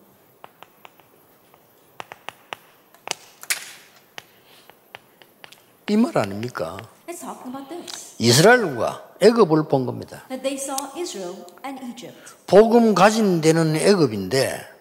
이 5.88 5.96
말 5.96 6.18
아닙니까? 6.18 6.76
It's 7.06 7.20
talking 7.20 7.54
about 7.54 7.68
this. 7.68 8.16
이스라엘과 8.18 9.04
애굽을 9.20 9.68
본 9.68 9.86
겁니다. 9.86 10.24
That 10.28 10.42
they 10.42 10.56
saw 10.58 10.90
Israel 10.98 11.46
and 11.64 11.78
Egypt. 11.86 12.18
복음 12.48 12.94
가진 12.94 13.40
데는 13.40 13.76
애굽인데 13.76 14.75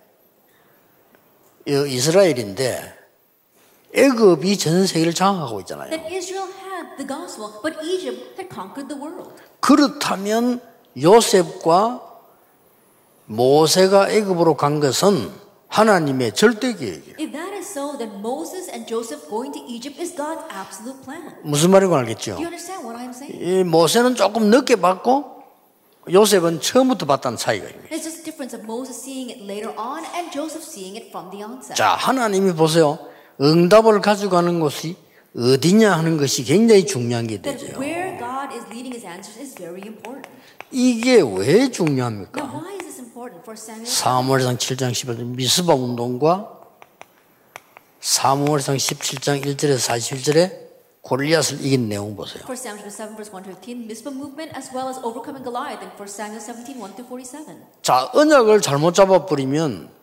이 1.68 1.96
이스라엘인데 1.96 2.94
애굽이 3.94 4.58
전 4.58 4.86
세계를 4.86 5.14
장악하고 5.14 5.60
있잖아요. 5.62 5.90
That 5.90 6.16
Israel 6.16 6.52
had 6.52 6.98
the 6.98 7.08
gospel, 7.08 7.52
but 7.62 7.78
Egypt 7.84 8.40
had 8.40 8.50
conquered 8.54 8.88
the 8.88 9.02
world. 9.02 9.34
그렇다면 9.60 10.62
요셉과 11.02 12.02
모세가 13.26 14.12
애굽으로 14.12 14.56
간 14.56 14.80
것은 14.80 15.32
하나님의 15.68 16.34
절대 16.34 16.74
계획이에요. 16.76 17.16
So. 17.66 17.98
무슨 21.44 21.72
말인지 21.72 21.96
알겠죠? 21.96 22.38
모세는 23.66 24.16
조금 24.16 24.50
늦게 24.50 24.76
봤고 24.78 25.35
요셉은 26.12 26.62
처음부터 26.62 27.06
봤다는 27.06 27.38
차이가 27.38 27.68
onset. 31.44 31.76
자, 31.76 31.90
하나님이 31.96 32.54
보세요. 32.54 33.00
응답을 33.42 34.02
가져가는 34.02 34.60
곳이 34.60 34.96
어디냐 35.36 35.92
하는 35.92 36.18
것이 36.18 36.44
굉장히 36.44 36.86
중요한 36.86 37.28
게 37.28 37.42
되죠. 37.42 37.66
where 37.80 38.18
God 38.18 38.54
is 38.54 38.66
leading 38.70 38.94
his 38.94 39.06
answers 39.06 39.40
is 39.40 39.56
very 39.56 39.82
important. 39.84 40.30
이게 40.72 41.22
왜 41.22 41.70
중요합니까? 41.70 42.64
사무엘상 43.86 44.58
7장 44.58 44.92
11절 44.92 45.24
미스바 45.36 45.74
운동과 45.74 46.52
사무엘상 48.00 48.78
17장 48.78 49.44
1절에서 49.44 49.78
41절에 49.90 50.65
골리앗을 51.06 51.64
이긴 51.64 51.88
내용 51.88 52.16
보세요. 52.16 52.44
1 52.50 52.58
Samuel 52.58 52.90
7 52.90 53.14
verse 53.14 53.30
1 53.32 53.44
to 53.46 53.52
15, 53.54 53.86
Mizpah 53.86 54.10
movement 54.10 54.50
as 54.58 54.74
well 54.74 54.90
as 54.90 54.98
overcoming 55.06 55.46
Goliath 55.46 55.86
in 55.86 55.94
1 55.94 56.10
Samuel 56.10 56.42
17 56.42 56.82
1 56.82 56.96
to 56.98 57.06
47. 57.06 57.62
자, 57.84 58.10
언약을 58.14 58.62
잘못 58.62 58.96
잡아 58.96 59.26
버리면 59.28 59.94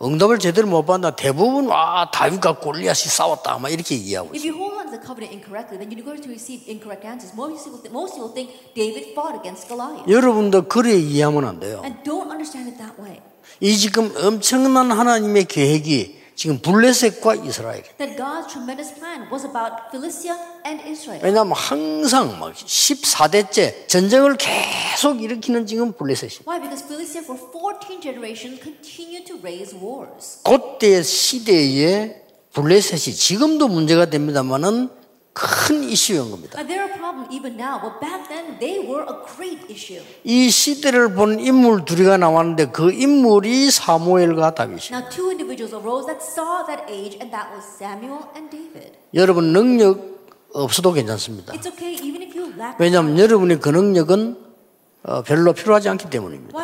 응답을 0.00 0.38
제대로 0.38 0.68
못 0.68 0.84
받나 0.86 1.10
대부분 1.14 1.66
와 1.66 2.08
다윗과 2.12 2.58
골리앗이 2.58 3.10
싸웠다 3.10 3.58
막 3.58 3.68
이렇게 3.70 3.96
이해하고 3.96 4.30
If 4.30 4.46
있어요. 4.46 4.50
you 4.50 4.58
hold 4.62 4.78
on 4.78 4.86
to 4.86 4.94
the 4.94 5.02
covenant 5.02 5.34
incorrectly, 5.34 5.74
then 5.78 5.90
you're 5.90 6.06
going 6.06 6.22
to 6.22 6.30
receive 6.30 6.62
incorrect 6.70 7.02
answers. 7.02 7.34
Most 7.34 7.66
people, 7.66 7.82
most 7.90 8.14
people 8.14 8.30
think 8.30 8.50
David 8.78 9.10
fought 9.18 9.34
against 9.42 9.66
Goliath. 9.66 10.06
여러분도 10.06 10.70
그래 10.70 10.94
이해하면 10.94 11.44
안 11.46 11.58
돼요. 11.58 11.82
And 11.82 11.98
don't 12.06 12.30
understand 12.30 12.70
it 12.70 12.78
that 12.78 12.94
way. 13.02 13.18
이 13.58 13.76
지금 13.76 14.14
엄청난 14.22 14.90
하나님의 14.90 15.46
계획이 15.46 16.21
지금 16.34 16.58
블레셋과 16.60 17.36
이스라엘. 17.36 17.82
That 17.98 18.16
God's 18.16 18.48
tremendous 18.52 18.94
plan 18.94 19.28
was 19.30 19.44
about 19.44 19.90
Philistia 19.90 20.36
and 20.64 20.82
Israel. 20.88 21.20
왜냐하면 21.22 21.52
항상 21.52 22.38
막 22.38 22.54
14대째 22.54 23.88
전쟁을 23.88 24.36
계속 24.36 25.20
일으키는 25.22 25.66
지금 25.66 25.92
블레셋이. 25.92 26.46
Why? 26.46 26.60
Because 26.60 26.84
Philistia 26.86 27.22
for 27.22 27.38
14 27.38 28.00
generations 28.00 28.60
continued 28.60 29.26
to 29.26 29.38
raise 29.42 29.76
wars. 29.76 30.40
그때 30.42 31.02
시대에 31.02 32.22
블레셋이 32.52 33.14
지금도 33.14 33.68
문제가 33.68 34.06
됩니다만은 34.06 34.90
큰 35.32 35.82
이슈인 35.84 36.30
겁니다. 36.30 36.58
이 40.24 40.50
시대를 40.50 41.14
본 41.14 41.40
인물 41.40 41.84
둘이가 41.84 42.18
나왔는데 42.18 42.66
그 42.66 42.92
인물이 42.92 43.70
사무엘과 43.70 44.54
David. 48.50 48.92
여러분 49.14 49.52
능력 49.52 50.12
없어도 50.52 50.92
괜찮습니다. 50.92 51.54
왜냐하면 52.78 53.18
여러분의 53.18 53.58
그 53.60 53.70
능력은 53.70 54.36
어, 55.04 55.22
별로 55.22 55.52
필요하지 55.52 55.88
않기 55.88 56.10
때문입니다. 56.10 56.56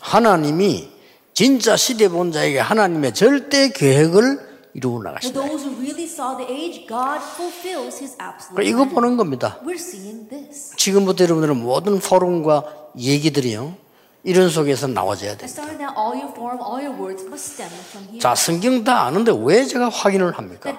하나님이 0.00 0.88
진짜 1.34 1.76
시대 1.76 2.08
본자에게 2.08 2.60
하나님의 2.60 3.14
절대 3.14 3.70
계획을 3.70 4.51
이루어 4.74 5.02
나가신다. 5.02 5.40
those 5.40 5.64
who 5.66 5.74
really 5.80 6.04
saw 6.04 6.36
the 6.36 6.46
age, 6.50 6.86
God 6.88 7.20
fulfills 7.36 7.98
His 8.00 8.16
absolute. 8.20 8.56
그러니까 8.56 8.62
이거. 8.62 8.84
보는 8.88 9.16
겁니다. 9.16 9.58
We're 9.64 9.74
seeing 9.74 10.28
this. 10.28 10.74
지금부터 10.76 11.24
여러분들은 11.24 11.56
모든 11.62 11.98
포럼과 11.98 12.64
얘기들이요. 12.96 13.74
이런 14.24 14.48
속에서 14.50 14.86
나와져야 14.86 15.36
from 17.90 18.04
here. 18.06 18.20
자, 18.20 18.34
성경 18.36 18.84
다 18.84 19.02
아는데 19.06 19.32
왜 19.36 19.64
제가 19.64 19.88
확인을 19.88 20.38
합니까? 20.38 20.78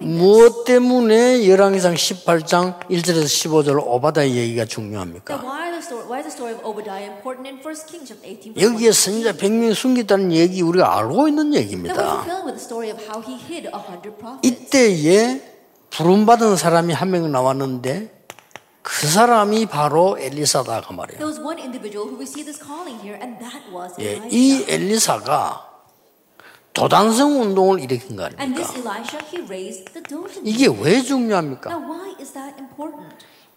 무엇 0.00 0.64
때문에 0.64 1.46
열왕기상 1.48 1.94
18장 1.94 2.80
1절에서 2.88 3.24
15절 3.24 3.82
오바다의 3.86 4.34
얘기가 4.34 4.64
중요합니까? 4.64 5.34
why, 5.44 5.70
the 5.70 5.78
story, 5.78 6.06
why 6.08 6.20
is 6.20 6.24
the 6.24 6.32
story 6.32 6.54
of 6.54 6.64
Obadiah 6.64 7.04
important 7.12 7.48
in 7.48 7.60
1 7.60 7.86
Kings 7.86 8.08
chapter 8.08 8.24
18? 8.24 8.54
verse 8.54 8.64
여기에 8.64 8.88
1? 8.88 8.92
선지자 8.92 9.32
100명이 9.34 9.74
숨겼다는 9.74 10.32
얘기 10.32 10.62
우리가 10.62 10.96
알고 10.98 11.28
있는 11.28 11.52
얘기입니다. 11.54 12.24
이때에 14.42 15.42
부름받은 15.90 16.56
사람이 16.56 16.92
한 16.94 17.10
명 17.10 17.30
나왔는데 17.30 18.10
그 18.84 19.06
사람이 19.08 19.64
바로 19.66 20.18
엘리사다 20.18 20.82
그 20.82 20.92
말이에요. 20.92 21.18
There 21.18 21.26
was 21.26 21.40
one 21.40 21.58
individual 21.58 22.06
who 22.06 22.18
received 22.20 22.44
this 22.52 22.60
calling 22.60 23.00
here, 23.00 23.16
and 23.18 23.40
that 23.40 23.64
was 23.72 23.96
예. 23.98 24.20
이 24.30 24.62
엘리사가 24.68 25.72
도단성 26.74 27.40
운동을 27.40 27.80
일으킨 27.80 28.14
거 28.14 28.24
And 28.38 28.54
this 28.54 28.68
아닙니까? 28.76 28.96
Elisha, 28.98 29.18
he 29.32 29.40
raised 29.48 29.92
the 29.94 30.02
Dothan. 30.04 30.44
이게 30.46 30.68
왜 30.68 31.00
중요합니까? 31.00 31.70
Now, 31.70 31.80
why 31.80 32.14
is 32.20 32.34
that 32.34 32.60
important? 32.60 33.08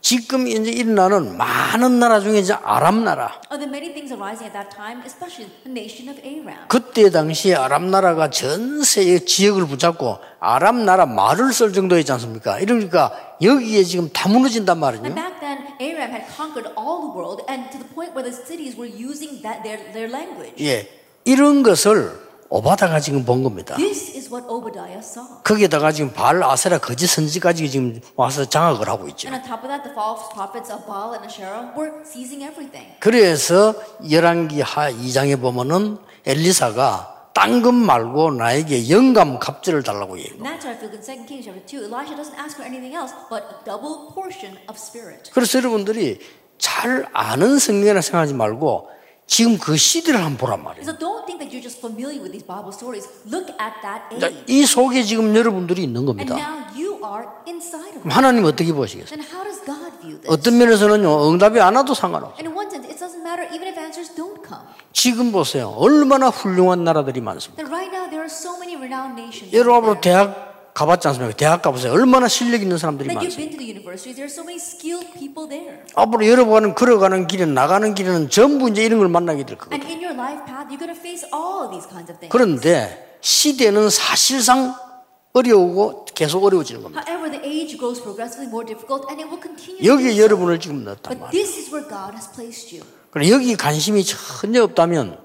지금 0.01 0.47
이제 0.47 0.71
일어나는 0.71 1.38
많은 1.38 1.99
나라 1.99 2.19
중에 2.19 2.39
이제 2.39 2.53
아람 2.53 3.03
나라. 3.03 3.41
그때 6.67 7.10
당시에 7.10 7.55
아람 7.55 7.91
나라가 7.91 8.29
전 8.29 8.83
세계 8.83 9.25
지역을 9.25 9.67
붙잡고 9.67 10.19
아람 10.39 10.86
나라 10.86 11.05
말을 11.05 11.51
쓸 11.51 11.73
정도였지 11.73 12.12
않습니까? 12.13 12.60
이러니까 12.60 13.12
여기에 13.41 13.83
지금 13.83 14.10
다 14.13 14.29
무너진단 14.29 14.79
말이죠. 14.79 15.03
back 15.03 15.39
then, 15.39 15.57
Aram 15.79 16.12
had 16.12 16.25
conquered 16.36 16.71
all 16.77 17.01
the 17.01 17.12
world, 17.13 17.43
and 17.49 17.69
to 17.71 17.77
the 17.77 17.88
point 17.93 18.13
where 18.15 18.23
the 18.23 18.33
cities 18.33 18.77
were 18.77 18.88
using 18.89 19.41
that 19.41 19.62
their, 19.63 19.77
their 19.93 20.10
language. 20.10 20.55
예, 20.63 20.88
이런 21.25 21.63
것을 21.63 22.26
오바다가 22.49 22.99
지금 22.99 23.25
본 23.25 23.43
겁니다. 23.43 23.75
This 23.75 24.15
is 24.15 24.33
what 24.33 24.47
Obadiah 24.49 24.99
saw. 24.99 25.43
거기에다가 25.43 25.91
지금 25.91 26.13
바알 26.13 26.41
아세라 26.43 26.77
거짓 26.77 27.07
선지까지 27.07 27.69
지금 27.69 27.99
와서 28.15 28.45
장악을 28.45 28.88
하고 28.88 29.07
있죠. 29.10 29.27
And 29.27 29.38
on 29.38 29.43
top 29.43 29.65
of 29.65 29.69
that, 29.69 29.83
the 29.83 29.93
false 29.93 30.29
prophets 30.33 30.71
of 30.71 30.86
Baal 30.86 31.13
and 31.13 31.25
Asherah 31.25 31.71
were 31.77 31.91
seizing 32.05 32.43
everything. 32.43 32.95
그래서 32.99 33.75
열왕기 34.10 34.62
하 34.62 34.91
2장에 34.91 35.39
보면은 35.41 35.97
엘리사가 36.25 37.31
딴것 37.33 37.73
말고 37.73 38.31
나에게 38.31 38.89
영감 38.89 39.38
갑절을 39.38 39.83
달라고 39.83 40.17
얘기해요. 40.17 40.41
And 40.41 40.47
that's 40.47 40.65
why 40.65 40.73
I 40.73 40.79
feel 40.79 40.89
in 40.89 41.01
2 41.03 41.27
Kings 41.27 41.45
chapter 41.45 41.62
2, 41.62 41.86
Elisha 41.86 42.15
doesn't 42.15 42.39
ask 42.39 42.57
for 42.57 42.65
anything 42.65 42.95
else 42.95 43.13
but 43.29 43.43
a 43.45 43.63
double 43.63 44.10
portion 44.15 44.57
of 44.67 44.79
spirit. 44.79 45.29
그래서 45.31 45.60
여러분들이 45.60 46.19
잘 46.57 47.05
아는 47.13 47.60
성경이라 47.60 48.01
생각하지 48.01 48.33
말고 48.33 48.89
지금 49.27 49.57
그 49.59 49.75
시대를 49.75 50.19
한번 50.23 50.37
보란 50.37 50.63
말이에요. 50.63 50.83
So 50.87 50.97
don't 50.97 51.25
think 51.27 51.43
that 51.43 51.51
you're 51.51 51.61
just 51.61 51.79
familiar 51.83 52.23
with 52.23 52.31
these 52.31 52.47
Bible 52.47 52.71
stories. 52.71 53.05
Look 53.27 53.51
at 53.59 53.75
that 53.83 54.07
자, 54.19 54.27
age. 54.27 54.43
이 54.47 54.65
속에 54.65 55.03
지금 55.03 55.35
여러분들이 55.35 55.83
있는 55.83 56.05
겁니다. 56.05 56.33
now 56.35 56.63
you 56.73 56.95
are 57.03 57.27
inside 57.45 57.91
of 57.91 58.01
그럼 58.01 58.07
it. 58.07 58.15
하나님 58.15 58.45
어떻게 58.45 58.71
보시겠어요? 58.71 59.11
Then 59.19 59.27
how 59.27 59.43
does 59.43 59.59
God 59.67 59.91
view 59.99 60.15
this? 60.15 60.31
어떤 60.31 60.57
면에서는요, 60.57 61.29
응답이 61.29 61.59
안 61.59 61.75
와도 61.75 61.93
상관없어요. 61.93 62.39
And 62.39 62.47
in 62.47 62.55
one 62.55 62.71
sense, 62.71 62.87
it 62.87 62.95
doesn't 62.97 63.19
matter 63.21 63.43
even 63.53 63.67
if 63.67 63.75
answers 63.77 64.15
don't 64.15 64.39
come. 64.47 64.63
지금 64.93 65.31
보세요. 65.33 65.75
얼마나 65.75 66.29
훌륭한 66.29 66.85
나라들이 66.85 67.19
많습니다. 67.19 67.59
Then 67.61 67.67
right 67.67 67.91
now, 67.91 68.07
there 68.07 68.23
are 68.23 68.31
so 68.31 68.55
many 68.57 68.79
renowned 68.79 69.19
nations. 69.19 69.51
out 69.51 69.59
여러분. 69.59 69.99
대학 69.99 70.46
가봤지 70.77 71.07
않습니까? 71.07 71.35
대학 71.35 71.63
가보세요. 71.63 71.91
얼마나 71.91 72.27
실력 72.27 72.61
있는 72.61 72.77
사람들이 72.77 73.09
there. 75.49 75.79
앞으로 75.95 76.27
여러분은 76.27 76.75
걸어가는 76.75 77.25
길에 77.25 77.47
나가는 77.47 77.95
길에는 77.95 78.29
전부 78.29 78.69
이제 78.69 78.85
이런 78.85 78.99
걸 78.99 79.07
만나게 79.09 79.43
될 79.43 79.57
거예요. 79.57 79.81
그런데 82.29 83.17
시대는 83.21 83.89
사실상 83.89 84.75
어려우고 85.33 86.05
계속 86.13 86.43
어려워지는 86.43 86.83
겁니다. 86.83 87.03
여기에. 89.83 90.17
여러분을 90.19 90.59
지금 90.59 90.83
넣었단 90.83 91.19
말이에요. 91.19 91.45
그럼 93.09 93.29
여기 93.29 93.55
관심이 93.55 94.03
전혀 94.03 94.63
없다면 94.63 95.17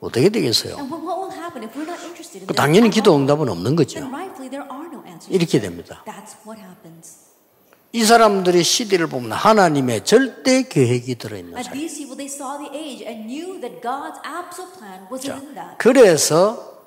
어떻게 0.00 0.28
되겠어요? 0.28 0.76
그? 2.46 2.54
당연히 2.54 2.90
기도? 2.90 3.16
응답은 3.16 3.48
없는 3.48 3.76
거죠. 3.76 4.00
이렇게 5.28 5.60
됩니다. 5.60 6.04
That's 6.06 6.36
what 6.46 6.60
happens. 6.60 7.28
이 7.92 8.04
사람들의 8.04 8.62
시대를 8.62 9.06
보면 9.06 9.32
하나님의 9.32 10.04
절대 10.04 10.62
계획이 10.62 11.14
들어있는 11.16 11.62
사람. 11.62 11.72
these 11.78 11.96
people, 11.96 12.16
they 12.16 12.28
saw 12.28 12.58
the 12.58 12.68
age 12.76 13.02
and 13.04 13.26
knew 13.26 13.60
that 13.60 13.80
God's 13.80 14.20
absolute 14.24 14.78
plan 14.78 15.06
was 15.10 15.26
in 15.26 15.54
that. 15.54 15.78
그래서 15.78 16.78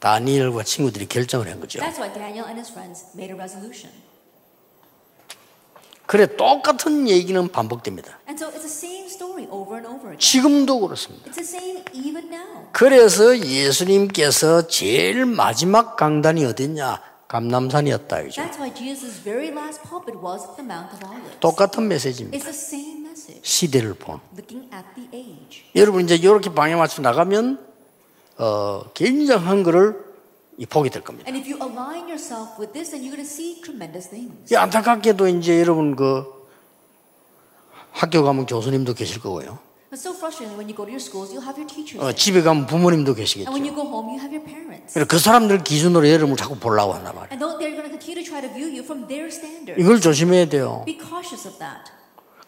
다니엘과 0.00 0.64
친구들이 0.64 1.06
결정을 1.06 1.48
한 1.50 1.60
거죠. 1.60 1.78
That's 1.78 1.98
why 1.98 2.12
Daniel 2.12 2.44
and 2.44 2.58
his 2.58 2.70
friends 2.70 3.06
made 3.14 3.32
a 3.32 3.38
resolution. 3.38 3.90
그래 6.12 6.26
똑같은 6.36 7.08
얘기는 7.08 7.48
반복됩니다. 7.48 8.18
And 8.28 8.36
so 8.36 8.50
it's 8.52 8.60
the 8.60 8.68
same 8.68 9.06
story 9.06 9.48
over 9.50 9.76
and 9.76 9.88
over 9.88 10.12
again. 10.12 10.18
지금도 10.18 10.80
그렇습니다. 10.80 11.30
It's 11.30 11.36
the 11.36 11.48
same 11.48 11.82
even 11.94 12.30
now. 12.30 12.68
그래서 12.72 13.38
예수님께서 13.38 14.66
제일 14.66 15.24
마지막 15.24 15.96
강단이 15.96 16.44
어딨냐? 16.44 17.00
감남산이었다. 17.28 18.24
그죠? 18.24 18.42
That's 18.42 18.58
why 18.58 18.74
Jesus' 18.74 19.24
very 19.24 19.48
last 19.48 19.80
pulpit 19.88 20.18
was 20.22 20.44
the 20.56 20.62
Mount 20.62 20.92
of 20.92 21.02
Olives. 21.02 21.40
똑같은 21.40 21.88
메시지입니다. 21.88 22.36
It's 22.36 22.44
the 22.44 22.58
same 22.58 23.06
message, 23.08 23.40
시대를 23.42 23.94
본. 23.94 24.20
looking 24.36 24.68
at 24.70 24.84
the 24.94 25.08
age. 25.14 25.64
여러분 25.74 26.04
이제 26.04 26.16
이렇게 26.16 26.52
방에 26.52 26.74
맞춰 26.74 27.00
나가면 27.00 27.58
어, 28.36 28.82
굉장한 28.92 29.62
거를 29.62 30.11
이 30.58 30.66
보게 30.66 30.90
될 30.90 31.02
겁니다. 31.02 31.28
And 31.30 31.38
if 31.40 31.48
you 31.50 31.56
align 31.62 32.04
yourself 32.08 32.54
with 32.60 32.72
this, 32.72 32.90
then 32.90 33.02
you're 33.02 33.14
going 33.14 33.24
to 33.24 33.28
see 33.28 33.60
tremendous 33.62 34.08
things. 34.08 34.52
이 34.52 34.56
안타깝게도 34.56 35.28
이제 35.28 35.60
여러분 35.60 35.96
그 35.96 36.24
학교 37.92 38.22
가면 38.22 38.46
교수님도 38.46 38.94
계실 38.94 39.20
거고요. 39.20 39.58
It's 39.92 40.00
so 40.00 40.12
frustrating 40.16 40.56
when 40.56 40.68
you 40.68 40.74
go 40.76 40.84
to 40.86 40.92
your 40.92 41.00
schools, 41.00 41.32
you'll 41.32 41.44
have 41.44 41.60
your 41.60 41.68
teachers. 41.68 42.00
어. 42.00 42.12
집에 42.12 42.40
가면 42.40 42.66
부모님도 42.66 43.12
And 43.12 43.20
계시겠죠. 43.20 43.52
when 43.52 43.64
you 43.64 43.74
go 43.76 43.84
home, 43.84 44.08
you 44.08 44.20
have 44.20 44.32
your 44.32 44.40
parents. 44.44 44.94
그래서 44.94 45.06
그 45.06 45.18
사람들 45.18 45.64
기준으로 45.64 46.08
여러분을 46.08 46.36
자꾸 46.36 46.56
보려고 46.56 46.94
한단 46.94 47.14
말이에요. 47.14 47.28
And 47.32 47.40
though 47.40 47.60
they're 47.60 47.76
going 47.76 47.84
to 47.84 47.92
continue 47.92 48.16
to 48.16 48.24
try 48.24 48.40
to 48.40 48.48
view 48.48 48.72
you 48.72 48.80
from 48.84 49.04
their 49.08 49.28
standards. 49.28 49.76
이걸 49.76 50.00
조심해야 50.00 50.48
돼요. 50.48 50.82
Be 50.86 50.96
cautious 50.96 51.46
of 51.46 51.58
that. 51.60 51.92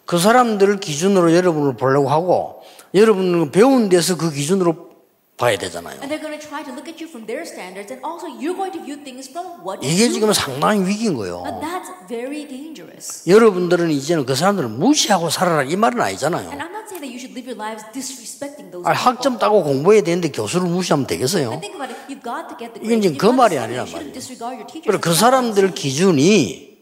그 0.07 0.19
사람들 0.19 0.81
기준으로 0.81 1.35
여러분을 1.35 1.77
보려고 1.77 2.09
하고 2.09 2.63
여러분은 2.95 3.51
배운 3.53 3.89
데서 3.91 4.17
그 4.17 4.31
기준으로 4.33 4.94
봐야 5.37 5.59
되잖아요. 5.59 5.99
And 5.99 6.07
they're 6.07 6.23
going 6.23 6.39
to 6.39 6.47
try 6.47 6.63
to 6.63 6.71
look 6.71 6.87
at 6.87 7.03
you 7.03 7.11
from 7.11 7.27
their 7.27 7.43
standards, 7.43 7.91
and 7.91 7.99
also 8.07 8.31
you're 8.39 8.55
going 8.55 8.71
to 8.71 8.79
view 8.79 9.03
things 9.03 9.27
from 9.29 9.67
what 9.67 9.83
이게 9.83 10.09
지금. 10.09 10.33
상당히 10.33 10.87
위기인 10.87 11.17
거예요. 11.19 11.43
Now 11.43 11.59
that's 11.59 11.91
very 12.07 12.47
dangerous. 12.47 13.27
여러분들은 13.29 13.91
이제는 13.91 14.27
그 14.27 14.37
사람들을 14.37 14.69
무시하고 14.69 15.31
살아라 15.31 15.65
이 15.65 15.75
말은 15.75 16.01
아니잖아요. 16.01 16.51
And 16.55 16.63
I'm 16.63 16.71
not 16.71 16.87
saying 16.87 17.03
that 17.03 17.11
you 17.11 17.19
should 17.19 17.35
live 17.35 17.51
your 17.51 17.59
lives 17.59 17.83
disrespecting 17.91 18.71
those 18.71 18.87
아, 18.87 18.95
people. 18.95 19.03
학점 19.11 19.39
따고 19.43 19.65
공부해야 19.65 20.03
되는데 20.03 20.31
교수를 20.31 20.69
무시하면 20.71 21.09
되겠어요? 21.09 21.51
And 21.51 21.61
think 21.61 21.75
about 21.75 21.91
it. 21.91 21.99
You've 22.07 22.23
got 22.23 22.47
to 22.47 22.55
get 22.55 22.71
the 22.79 22.87
이건 22.87 23.03
지금. 23.03 23.19
그 23.19 23.27
말이 23.27 23.59
아니란 23.59 23.91
말이에요. 23.91 24.13
그리고 24.15 25.01
그 25.01 25.15
사람들. 25.15 25.75
기준이 25.75 26.79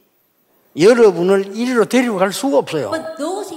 여러분을 0.76 1.56
이리로 1.56 1.84
데리고 1.86 2.16
갈 2.18 2.32
수가 2.32 2.58
없어요. 2.58 2.90
But 2.90 3.16
those 3.16 3.48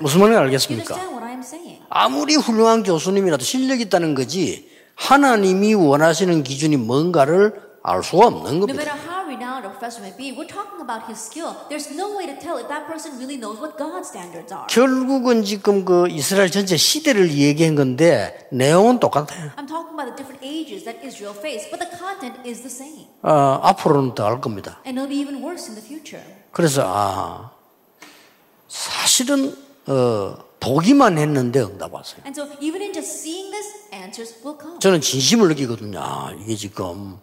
무슨 0.00 0.20
말인지 0.20 0.36
You 0.36 0.44
알겠습니까? 0.44 0.94
understand 0.94 1.14
what 1.14 1.24
I'm 1.26 1.40
saying? 1.44 1.82
아무리 1.88 2.36
훌륭한 2.36 2.82
교수님이라도 2.82 3.44
실력 3.44 3.80
있다는 3.80 4.14
거지 4.14 4.68
하나님이 4.96 5.74
원하시는 5.74 6.42
기준이 6.42 6.76
뭔가를 6.76 7.70
알 7.82 8.02
수가 8.02 8.26
없는 8.26 8.54
No 8.56 8.66
겁니다. 8.66 8.82
matter 8.82 9.00
how 9.08 9.24
renowned 9.24 9.64
a 9.64 9.70
professor 9.72 10.04
may 10.04 10.12
be, 10.12 10.36
we're 10.36 10.44
talking 10.46 10.84
about 10.84 11.08
his 11.08 11.16
skill. 11.16 11.56
There's 11.72 11.88
no 11.96 12.12
way 12.12 12.28
to 12.28 12.36
tell 12.36 12.60
if 12.60 12.68
that 12.68 12.84
person 12.84 13.16
really 13.16 13.40
knows 13.40 13.56
what 13.56 13.80
God's 13.80 14.12
standards 14.12 14.52
are. 14.52 14.68
결국은 14.68 15.42
지금 15.44 15.86
그 15.86 16.06
이스라엘 16.10 16.50
전체 16.50 16.76
시대를 16.76 17.32
얘기한 17.32 17.74
건데 17.74 18.48
내용은 18.52 19.00
똑같아요. 19.00 19.56
I'm 19.56 19.64
talking 19.64 19.96
about 19.96 20.12
the 20.12 20.16
different 20.20 20.44
ages 20.44 20.84
that 20.84 21.00
Israel 21.00 21.32
faced, 21.32 21.72
but 21.72 21.80
the 21.80 21.88
content 21.96 22.36
is 22.44 22.60
the 22.60 22.68
same. 22.68 23.08
어, 23.22 23.60
앞으로는 23.64 24.14
더할 24.14 24.42
겁니다. 24.42 24.80
And 24.84 25.00
it'll 25.00 25.08
be 25.08 25.16
even 25.16 25.40
worse 25.40 25.72
in 25.72 25.80
the 25.80 25.80
future. 25.80 26.20
그래서 26.52 26.84
아 26.84 27.50
사실은 28.70 29.56
어, 29.86 30.36
보기만 30.60 31.18
했는데 31.18 31.60
응답 31.60 31.92
왔어요. 31.92 32.22
So 32.32 32.46
this. 33.50 34.78
저는 34.80 35.00
진심을 35.00 35.48
느끼거든요. 35.48 35.98
아, 36.00 36.32
이게 36.40 36.54
지금 36.54 37.18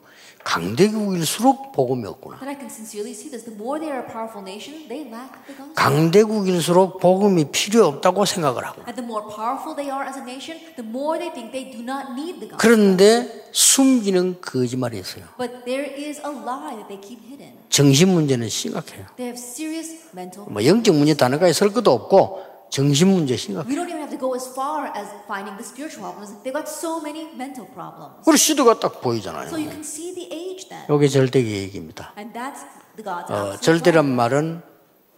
강대국일수록 0.47 1.73
복음이 1.73 2.07
없구나. 2.07 2.39
That 2.39 2.47
I 2.47 2.55
can 2.55 2.71
sincerely 2.71 3.11
see 3.11 3.29
this. 3.29 3.43
The 3.43 3.51
more 3.51 3.75
they 3.83 3.91
are 3.91 3.99
a 3.99 4.07
powerful 4.07 4.39
nation, 4.39 4.87
they 4.87 5.03
lack 5.03 5.35
the 5.43 5.51
gospel. 5.51 5.75
강대국일수록 5.75 7.01
복음이 7.01 7.51
필요 7.51 7.85
없다고 7.87 8.23
생각을 8.23 8.63
하고. 8.63 8.79
And 8.87 8.95
the 8.95 9.03
more 9.03 9.27
powerful 9.27 9.75
they 9.75 9.91
are 9.91 10.07
as 10.07 10.15
a 10.15 10.23
nation, 10.23 10.55
the 10.79 10.87
more 10.87 11.19
they 11.19 11.27
think 11.35 11.51
they 11.51 11.67
do 11.67 11.83
not 11.83 12.15
need 12.15 12.39
the 12.39 12.47
gospel. 12.47 12.63
그런데 12.63 13.27
숨기는 13.51 14.39
거짓말이 14.39 14.99
있어요. 14.99 15.27
But 15.35 15.67
there 15.67 15.83
is 15.83 16.23
a 16.23 16.31
lie 16.31 16.79
that 16.79 16.87
they 16.87 17.03
keep 17.03 17.19
hidden. 17.27 17.51
정신 17.67 18.07
문제는 18.15 18.47
심각해요. 18.47 19.03
They 19.19 19.27
have 19.27 19.35
serious 19.35 20.07
mental. 20.15 20.47
뭐 20.47 20.63
영적 20.63 20.95
문제 20.95 21.13
단어까지 21.13 21.51
설 21.51 21.75
것도 21.75 21.91
없고 21.91 22.71
정신 22.71 23.09
문제 23.11 23.35
심각해요. 23.35 24.06
To 24.17 24.19
go 24.19 24.33
as 24.33 24.47
far 24.49 24.89
as 24.97 25.07
finding 25.27 25.55
the 25.57 25.63
spiritual 25.63 26.01
problems. 26.01 26.33
They've 26.41 26.53
got 26.53 26.65
so 26.67 26.99
many 26.99 27.29
mental 27.37 27.67
problems. 27.69 28.25
우리 28.25 28.37
시도가 28.37 28.79
딱 28.79 28.99
보이잖아요. 29.01 29.47
So 29.47 29.57
you 29.57 29.69
can 29.69 29.81
see 29.81 30.13
the 30.13 30.27
age 30.33 30.69
then. 30.69 30.85
이게 30.89 31.07
절대의 31.07 31.45
얘기입니다. 31.45 32.13
And 32.17 32.33
that's 32.33 32.65
the 32.95 33.03
God's 33.03 33.31
어, 33.31 33.57
절대란. 33.57 34.05
말은 34.15 34.61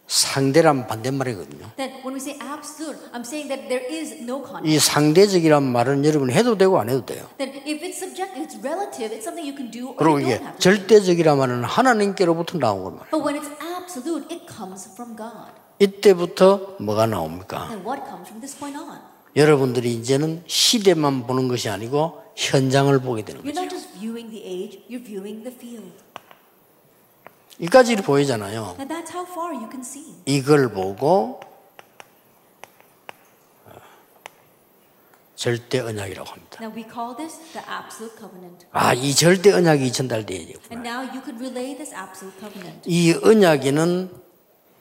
상대란 0.06 0.88
반대말이거든요. 0.88 1.70
Then 1.76 2.02
when 2.04 2.14
we 2.14 2.20
say 2.20 2.36
absolute, 2.42 2.98
I'm 3.14 3.22
saying 3.22 3.48
that 3.48 3.68
there 3.68 3.86
is 3.88 4.12
no 4.20 4.44
이. 4.64 4.78
상대적이란 4.78 5.62
말은 5.62 6.04
여러분 6.04 6.30
해도 6.32 6.58
되고 6.58 6.80
안 6.80 6.88
해도 6.90 7.06
돼요. 7.06 7.26
Then 7.38 7.54
if 7.64 7.80
it's 7.80 7.98
subjective, 7.98 8.42
it's 8.42 8.58
relative, 8.60 9.14
it's 9.14 9.22
something 9.22 9.46
you 9.46 9.56
can 9.56 9.70
do 9.70 9.90
or 9.90 9.96
그리고 9.96 10.18
이게. 10.20 10.42
절대적이란 10.58 11.38
말은 11.38 11.64
하나님께로부터 11.64 12.58
나온 12.58 12.82
걸 12.82 12.94
말이 12.94 13.40
이때부터 15.80 16.76
뭐가 16.78 17.06
나옵니까? 17.06 17.68
여러분들이 19.34 19.94
이제는 19.94 20.42
시대만 20.46 21.26
보는 21.26 21.48
것이 21.48 21.68
아니고 21.68 22.22
현장을 22.36 22.96
보게 23.00 23.24
되는 23.24 23.42
거죠. 23.42 23.60
이까지 27.58 27.96
보이잖아요. 27.96 28.76
이걸 30.26 30.70
보고 30.72 31.40
절대 35.36 35.78
언약이라고 35.80 36.28
합니다. 36.28 36.58
아, 38.72 38.92
이 38.92 39.14
절대 39.14 39.52
언약이 39.52 39.86
absolute 41.94 42.38
covenant. 42.38 42.82
이 42.90 43.12
언약에는 43.22 44.10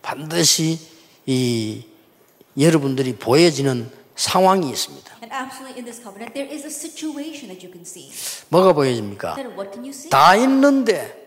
반드시 0.02 0.80
이 1.26 1.86
여러분들이 2.58 3.16
보여지는 3.16 3.92
상황이 4.16 4.70
있습니다. 4.70 5.16
And 5.22 5.34
absolutely 5.34 5.80
in 5.80 5.86
this 5.86 6.02
covenant, 6.02 6.34
there 6.34 6.52
is 6.52 6.66
a 6.66 6.70
situation 6.72 7.48
that 7.50 7.66
you 7.66 7.72
can 7.72 7.82
see. 7.82 8.12
뭐가 8.50 8.74
보여집니까? 8.74 9.36
다 10.10 10.36
있는데 10.36 11.18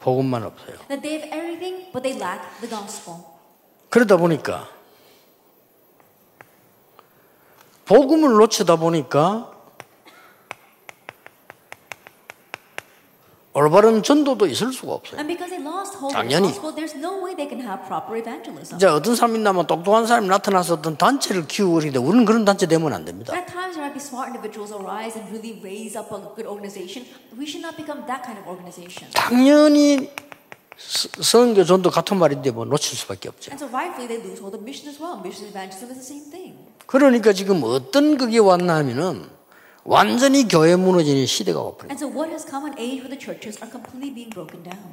복음만 0.00 0.42
없어요. 0.42 0.76
그러다 3.88 4.16
보니까 4.18 4.68
복음을 7.86 8.32
놓치다 8.34 8.76
보니까 8.76 9.53
올바른 13.54 14.02
전도도 14.02 14.46
있을 14.48 14.72
수가 14.72 14.92
없어요. 14.94 15.18
And 15.20 15.28
because 15.30 15.48
they 15.48 15.62
lost 15.62 15.94
hold 15.96 16.10
of 16.10 16.18
the 16.18 16.26
당연히. 16.26 16.50
gospel, 16.50 16.74
there's 16.74 16.98
no 16.98 17.22
way 17.22 17.36
they 17.38 17.46
can 17.46 17.62
have 17.62 17.86
proper 17.86 18.18
evangelism. 18.18 18.76
이제 18.76 18.86
어떤 18.86 19.14
사람이 19.14 19.38
나면 19.38 19.66
똑똑한 19.68 20.06
사람이 20.08 20.26
나타나서 20.26 20.74
어떤 20.82 20.96
단체를 20.98 21.46
키우고 21.46 21.74
그러는데 21.74 21.98
우리는 22.00 22.24
그런 22.26 22.44
단체 22.44 22.66
되면 22.66 22.92
안 22.92 23.04
됩니다. 23.04 23.32
At 23.32 23.46
times, 23.46 23.78
there 23.78 23.86
might 23.86 23.94
be 23.94 24.02
smart 24.02 24.34
individuals 24.34 24.74
arise 24.74 25.14
and 25.14 25.30
really 25.30 25.54
raise 25.62 25.94
up 25.96 26.10
a 26.10 26.18
good 26.34 26.50
organization. 26.50 27.06
We 27.38 27.46
should 27.46 27.62
not 27.62 27.78
become 27.78 28.02
that 28.10 28.26
kind 28.26 28.42
of 28.42 28.50
organization. 28.50 29.06
당연히 29.14 30.10
스- 30.76 31.06
선교 31.22 31.62
전도 31.62 31.90
같은 31.94 32.18
말인데 32.18 32.50
뭐 32.50 32.64
놓칠 32.66 32.98
수밖에 32.98 33.28
없죠. 33.30 33.54
And 33.54 33.62
so 33.62 33.70
rightfully, 33.70 34.10
they 34.10 34.18
lose 34.18 34.42
hold 34.42 34.58
of 34.58 34.66
mission 34.66 34.90
as 34.90 34.98
well. 34.98 35.22
Mission 35.22 35.46
evangelism 35.46 35.94
is 35.94 36.02
the 36.02 36.06
same 36.10 36.26
thing. 36.34 36.58
그러니까 36.90 37.32
지금 37.32 37.62
어떤 37.62 38.18
그게 38.18 38.38
왔나 38.42 38.82
하면은 38.82 39.30
완전히 39.84 40.48
교회 40.48 40.76
무너지는 40.76 41.26
시대가 41.26 41.60
오픈. 41.60 41.90
And 41.90 41.98
so 42.02 42.08
what 42.08 42.30
has 42.32 42.44
come 42.48 42.66
an 42.66 42.78
age 42.78 43.00
where 43.04 43.10
the 43.10 43.18
churches 43.20 43.60
are 43.62 43.70
completely 43.70 44.12
being 44.14 44.30
broken 44.30 44.62
down? 44.62 44.92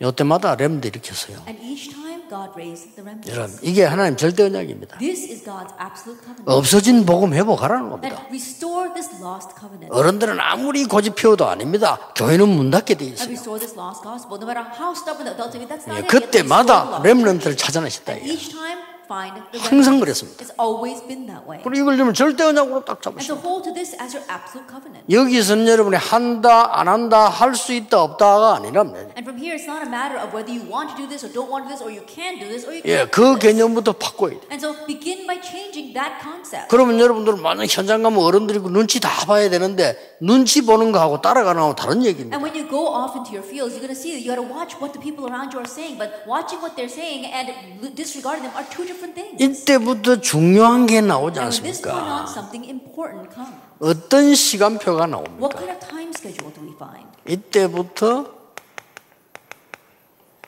이때마다 0.00 0.54
렘도 0.54 0.88
일으켰어요. 0.88 1.44
And 1.46 1.60
each 1.62 1.90
time, 1.92 2.22
God 2.30 2.52
raised 2.56 2.96
the 2.96 3.02
remnants. 3.04 3.28
여러분 3.30 3.58
이게 3.62 3.84
하나님 3.84 4.16
절대 4.16 4.44
언약입니다. 4.44 4.96
This 4.98 5.28
is 5.30 5.44
God's 5.44 5.74
absolute 5.78 6.24
covenant. 6.24 6.44
없어진 6.48 7.04
복음 7.04 7.34
회복하라는 7.34 7.90
겁니다. 7.90 8.16
That 8.16 8.26
restore 8.32 8.88
this 8.94 9.12
lost 9.22 9.52
covenant. 9.60 9.92
어른들은 9.92 10.40
아무리 10.40 10.84
고집 10.86 11.16
피워도 11.16 11.46
아닙니다. 11.46 11.98
교회는 12.16 12.48
문 12.48 12.70
닫게 12.70 12.94
돼 12.94 13.04
And 13.04 13.14
있어요. 13.14 13.28
restore 13.28 13.60
this 13.60 13.76
lost 13.78 14.00
gospel. 14.02 14.40
No 14.40 14.48
matter 14.48 14.64
how 14.72 14.96
stubborn 14.96 15.28
the 15.28 15.36
adults 15.36 15.52
may 15.54 15.62
be, 15.62 15.68
that's 15.68 15.84
not 15.84 16.00
예, 16.00 16.00
it. 16.00 16.08
You 16.08 16.16
have 16.16 16.32
to 16.32 16.40
restore 16.40 16.64
the 16.64 16.80
그때마다. 16.88 17.02
렘런트를 17.04 17.56
찾아내셨다. 17.58 18.12
And 18.16 18.24
이게. 18.24 18.32
each 18.40 18.48
time, 18.48 18.80
find 18.80 18.80
the 18.80 18.89
항상. 19.14 19.98
그랬습니다. 20.00 20.44
It's 20.44 20.54
always 20.60 21.02
been 21.06 21.26
that 21.26 21.42
way. 21.48 21.62
그리고 21.64 21.82
이걸 21.82 21.96
좀 21.98 22.14
절대 22.14 22.44
언약으로 22.44 22.84
딱 22.84 23.00
And 23.04 23.18
so 23.22 23.34
잡으시고 23.34 23.40
hold 23.42 23.64
to 23.64 23.74
this 23.74 23.96
as 24.00 24.14
your 24.14 24.22
absolute 24.30 24.70
covenant. 24.70 25.02
여기서는 25.10 25.66
여러분이 25.66 25.96
한다 25.96 26.78
안 26.78 26.86
한다 26.88 27.28
할 27.28 27.54
수 27.54 27.72
있다 27.72 28.00
없다가 28.02 28.54
아니라 28.56 28.82
And 28.82 29.26
from 29.26 29.36
here, 29.36 29.58
it's 29.58 29.66
not 29.66 29.82
a 29.82 29.90
matter 29.90 30.16
of 30.16 30.30
whether 30.32 30.48
you 30.48 30.62
want 30.70 30.94
to 30.94 30.96
do 30.96 31.08
this 31.10 31.26
or 31.26 31.32
don't 31.34 31.50
want 31.50 31.66
to 31.66 31.74
do 31.74 31.74
this, 31.74 31.82
or 31.82 31.90
you 31.90 32.06
can 32.06 32.38
do 32.38 32.46
this 32.46 32.62
or 32.64 32.72
you 32.72 32.82
예, 32.86 33.04
can't 33.04 33.10
그 33.10 33.20
do 33.20 33.34
this. 33.34 33.42
개념부터 33.50 33.92
바꿔야 33.98 34.38
돼. 34.38 34.46
And 34.54 34.62
so 34.62 34.72
begin 34.86 35.26
by 35.26 35.42
changing 35.42 35.90
that 35.98 36.22
concept. 36.22 36.68
그러면 36.70 37.00
여러분들은 37.02 37.42
만약 37.42 37.66
현장 37.66 38.02
가면 38.06 38.22
어른들이 38.22 38.60
그 38.60 38.70
눈치 38.70 39.00
다 39.00 39.10
봐야 39.26 39.50
되는데 39.50 39.98
눈치 40.20 40.62
보는 40.64 40.92
거하고 40.92 41.20
따라가는 41.20 41.58
거하고 41.60 41.74
다른 41.74 42.04
얘기입니다. 42.04 42.36
And 42.38 42.44
when 42.46 42.54
you 42.54 42.70
go 42.70 42.86
off 42.86 43.18
into 43.18 43.34
your 43.34 43.42
fields, 43.42 43.74
you're 43.74 43.82
going 43.82 43.90
to 43.92 43.98
see 43.98 44.14
that 44.14 44.22
you 44.22 44.30
got 44.30 44.38
to 44.38 44.46
watch 44.46 44.78
what 44.78 44.94
the 44.94 45.02
people 45.02 45.26
around 45.26 45.50
you 45.52 45.58
are 45.58 45.66
saying. 45.68 45.98
But 45.98 46.22
watching 46.30 46.62
what 46.62 46.78
they're 46.78 46.86
saying 46.92 47.26
and 47.26 47.50
disregarding 47.98 48.46
them 48.46 48.54
are 48.54 48.64
two 48.70 48.86
different. 48.86 48.99
이때부터 49.38 50.20
중요한 50.20 50.86
게 50.86 51.00
나오지 51.00 51.38
And 51.40 51.56
from 51.56 51.72
this 51.72 51.82
point 51.82 52.00
on, 52.00 52.20
않습니까? 52.20 52.30
something 52.30 52.68
important 52.70 53.34
comes. 53.34 53.54
어떤 53.80 54.34
시간표가 54.34 55.06
What 55.06 55.10
나옵니까? 55.10 55.48
kind 55.58 55.70
of 55.72 55.88
time 55.88 56.10
schedule 56.14 56.52
do 56.52 56.62
we 56.66 56.74
find? 56.76 57.08
이때부터 57.26 58.26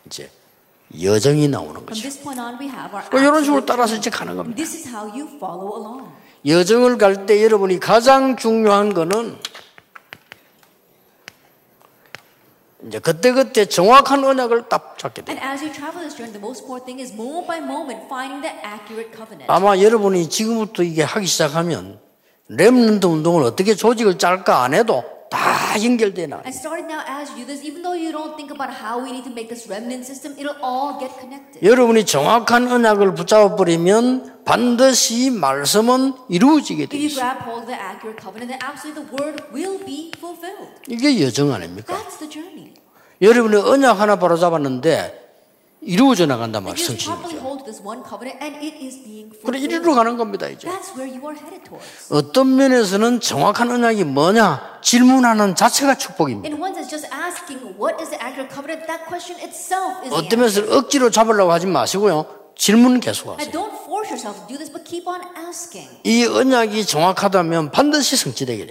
이제 0.06 0.30
여정이 1.00 1.48
나오는 1.48 1.70
From 1.72 1.86
거죠. 1.86 2.02
this 2.02 2.20
point 2.22 2.40
on, 2.40 2.54
we 2.60 2.66
have 2.68 2.92
our. 2.94 3.08
뭐 3.10 3.20
이런 3.20 3.42
식으로 3.44 3.64
따라서. 3.64 3.94
이제 3.96 4.10
가는 4.10 4.36
겁니다. 4.36 4.56
This 4.56 4.76
is 4.76 4.88
how 4.94 5.08
you 5.08 5.26
follow 5.36 5.78
along. 5.78 6.08
여정을 6.46 6.98
갈 6.98 7.24
때 7.26 7.42
여러분이 7.42 7.78
가장 7.80 8.36
중요한 8.36 8.92
거는 8.92 9.38
이제 12.86 12.98
그때 12.98 13.32
그때 13.32 13.66
정확한 13.66 14.24
언약을 14.24 14.68
딱 14.68 14.98
잡게 14.98 15.22
돼요. 15.22 15.36
아마 19.48 19.78
여러분이 19.78 20.28
지금부터 20.28 20.82
이게 20.82 21.02
하기 21.02 21.26
시작하면 21.26 22.00
렘넌트 22.48 23.06
운동을 23.06 23.44
어떻게 23.44 23.74
조직을 23.74 24.18
짤까 24.18 24.62
안 24.62 24.74
해도 24.74 25.04
다 25.32 25.82
연결돼 25.82 26.26
나. 26.26 26.42
And 26.44 26.52
starting 26.52 26.92
now, 26.92 27.00
as 27.08 27.32
you 27.32 27.46
this, 27.46 27.64
even 27.64 27.80
though 27.80 27.96
you 27.96 28.12
don't 28.12 28.36
think 28.36 28.52
about 28.52 28.68
how 28.68 29.00
we 29.00 29.10
need 29.16 29.24
to 29.24 29.32
make 29.32 29.48
this 29.48 29.64
remnant 29.64 30.04
system, 30.04 30.36
it'll 30.36 30.60
all 30.60 31.00
get 31.00 31.08
connected. 31.16 31.64
여러분이 31.64 32.04
정확한 32.04 32.70
언약을 32.70 33.14
붙잡아 33.14 33.56
버리면 33.56 34.44
반드시 34.44 35.30
말씀은 35.30 36.12
이루어지게 36.28 36.86
돼 36.86 36.96
If 36.98 37.00
you 37.00 37.14
grab 37.16 37.40
hold 37.48 37.64
of 37.64 37.66
the 37.72 37.80
accurate 37.80 38.20
covenant, 38.20 38.52
then 38.52 38.60
absolutely 38.60 39.00
the 39.00 39.08
word 39.16 39.40
will 39.56 39.80
be 39.80 40.12
fulfilled. 40.20 40.68
이게 40.86 41.24
여정 41.24 41.50
아닙니까? 41.52 41.96
That's 41.96 42.18
the 42.20 42.28
journey. 42.28 42.74
여러분이 43.22 43.56
언약 43.56 44.00
하나 44.00 44.16
바로 44.16 44.36
잡았는데 44.36 45.21
이루어져 45.84 46.26
나간다 46.26 46.60
말 46.60 46.70
You 46.70 46.76
just 46.76 47.04
properly 47.04 47.38
성신이죠. 47.38 47.44
hold 47.44 47.64
to 47.64 47.72
this 47.72 47.82
one 47.82 48.02
covenant, 48.08 48.38
and 48.44 48.56
it 48.64 48.78
is 48.84 49.02
being 49.02 49.30
그래. 49.44 49.58
이리로 49.58 49.94
가는 49.94 50.16
겁니다 50.16 50.46
이제. 50.48 50.68
어떤 52.10 52.54
면에서는 52.56 53.20
정확한 53.20 53.70
언약이 53.70 54.04
뭐냐 54.04 54.78
질문하는 54.82 55.54
자체가 55.56 55.96
축복입니다. 55.96 56.54
어떤. 60.10 60.38
면에서 60.38 60.62
억지로 60.78 61.10
잡으려고 61.10 61.52
하지 61.52 61.66
마시고요. 61.66 62.26
질문 62.56 63.00
계속 63.00 63.30
And 63.30 63.44
하세요. 63.44 63.52
don't 63.52 63.74
force 63.82 64.10
yourself 64.12 64.38
to 64.38 64.46
do 64.46 64.56
this, 64.56 64.70
but 64.70 64.84
keep 64.84 65.08
on 65.08 65.20
asking. 65.36 65.88
이 66.04 66.24
언약이 66.26 66.86
정확하다면 66.86 67.70
반드시 67.72 68.16
성취되게 68.16 68.66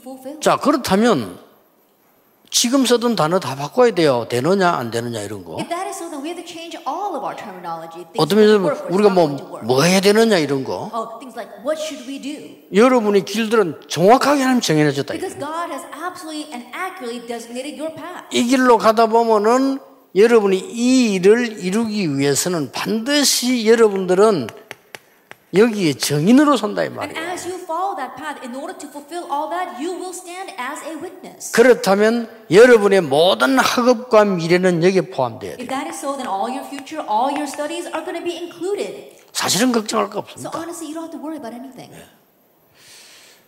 fulfilled. 0.00 0.40
자, 0.40 0.56
그렇다면 0.56 1.38
지금 2.50 2.84
쓰던 2.84 3.14
단어 3.14 3.38
다 3.38 3.54
바꿔야 3.54 3.92
돼요. 3.92 4.26
되느냐, 4.28 4.70
안 4.70 4.90
되느냐, 4.90 5.20
이런 5.20 5.44
거. 5.44 5.56
어떤 8.18 8.38
면에서 8.38 8.86
우리가 8.90 9.10
뭐. 9.10 9.28
뭐 9.62 9.82
해야 9.82 10.00
되느냐, 10.00 10.36
이런 10.38 10.64
거. 10.64 10.90
Oh? 10.92 11.08
여러분의 12.74 13.24
길들은 13.24 13.82
정확하게 13.88 14.42
하나님 14.42 14.60
path. 14.60 15.36
이 18.32 18.44
길로 18.44 18.78
가다 18.78 19.06
보면은 19.06 19.78
여러분이 20.16 20.58
이 20.58 21.12
일을 21.14 21.64
이루기 21.64 22.18
위해서는 22.18 22.72
반드시 22.72 23.68
여러분들은 23.68 24.48
여기에 25.52 25.94
정인으로 25.94 26.56
선다 26.56 26.84
이 26.84 26.90
말이에요. 26.90 27.36
그렇다면 31.52 32.28
여러분의 32.50 33.00
모든 33.00 33.58
학업과 33.58 34.24
미래는 34.24 34.84
여기에 34.84 35.00
포함돼야 35.10 35.56
돼요. 35.56 35.66
사실은 39.32 39.72
걱정할 39.72 40.10
거 40.10 40.20
없습니다. 40.20 40.50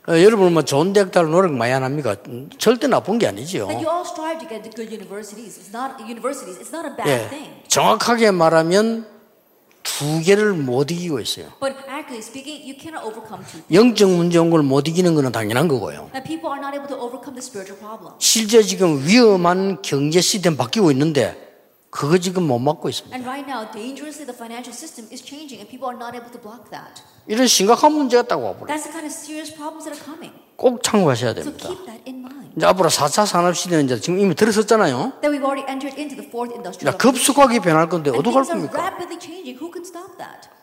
어, 0.08 0.20
여러분 0.20 0.52
뭐 0.52 0.62
좋은 0.62 0.92
대학 0.92 1.12
달 1.12 1.30
노력 1.30 1.52
많이 1.52 1.72
안 1.72 1.84
합니까? 1.84 2.16
음, 2.26 2.50
절대 2.58 2.88
나쁜 2.88 3.18
게 3.18 3.28
아니지요. 3.28 3.68
And 3.68 3.86
you 3.86 3.88
all 3.88 4.04
strive 4.04 4.40
to 4.40 4.48
get 4.48 4.68
to 4.68 4.74
good 4.74 4.90
universities. 4.92 5.60
It's 5.60 5.70
not 5.72 6.02
universities. 6.02 6.58
It's 6.58 6.74
not 6.74 6.90
a 6.90 6.96
bad 6.96 7.08
예, 7.08 7.28
thing. 7.28 7.62
정확하게 7.68 8.32
말하면 8.32 9.06
두 9.82 10.20
개를 10.22 10.52
못 10.54 10.90
이기고 10.90 11.20
있어요. 11.20 11.48
But 11.60 11.76
speaking, 12.18 12.62
you 12.64 12.76
two. 13.42 13.62
영적 13.72 14.10
문제 14.10 14.38
온 14.38 14.50
걸 14.50 14.62
못 14.62 14.86
이기는 14.88 15.14
것은 15.14 15.32
당연한 15.32 15.68
거고요. 15.68 16.10
Are 16.14 16.58
not 16.58 16.74
able 16.76 16.88
to 16.88 16.96
the. 16.96 18.14
실제 18.18 18.62
지금 18.62 19.04
위험한 19.06 19.82
경제 19.82 20.20
시스템 20.20 20.56
바뀌고 20.56 20.90
있는데 20.92 21.36
그거 21.90 22.18
지금 22.18 22.44
못 22.44 22.58
막고 22.58 22.88
있습니다. 22.88 23.14
And 23.14 23.28
right 23.28 23.44
now, 23.48 23.70
dangerously, 23.70 24.24
the 24.24 24.34
financial 24.36 24.72
system 24.72 25.06
is 25.12 25.22
changing, 25.22 25.60
and 25.60 25.68
people 25.68 25.88
are 25.88 25.98
not 25.98 26.16
able 26.16 26.30
to 26.32 26.40
block 26.40 26.70
that. 26.70 27.02
이런 27.26 27.46
심각한 27.46 27.92
문제가 27.92 28.22
있다고 28.24 28.42
와버려. 28.44 28.74
That's 28.74 28.82
the 28.84 28.92
kind 28.92 29.06
of 29.06 29.12
serious 29.12 29.54
problems 29.54 29.84
that 29.84 29.94
are 29.94 30.04
coming. 30.04 30.34
꼭 30.56 30.82
참고하셔야 30.82 31.30
So 31.32 31.42
됩니다. 31.42 31.68
keep 31.68 31.86
that 31.86 32.02
in 32.06 32.18
mind. 32.20 32.52
이제 32.56 32.66
앞으로 32.66 32.88
4차 32.90 33.26
산업시대는 33.26 33.84
이제 33.86 34.00
지금 34.00 34.18
이미 34.18 34.34
들어섰잖아요. 34.34 35.20
That 35.22 35.28
we've 35.30 35.42
already 35.42 35.64
entered 35.70 35.96
into 35.98 36.16
the 36.16 36.28
fourth 36.28 36.52
industrial 36.52 36.92
자, 36.92 36.96
급속하게 36.98 37.60
변할 37.60 37.88
건데 37.88 38.10
어떡할 38.10 38.44
겁니까? 38.44 38.92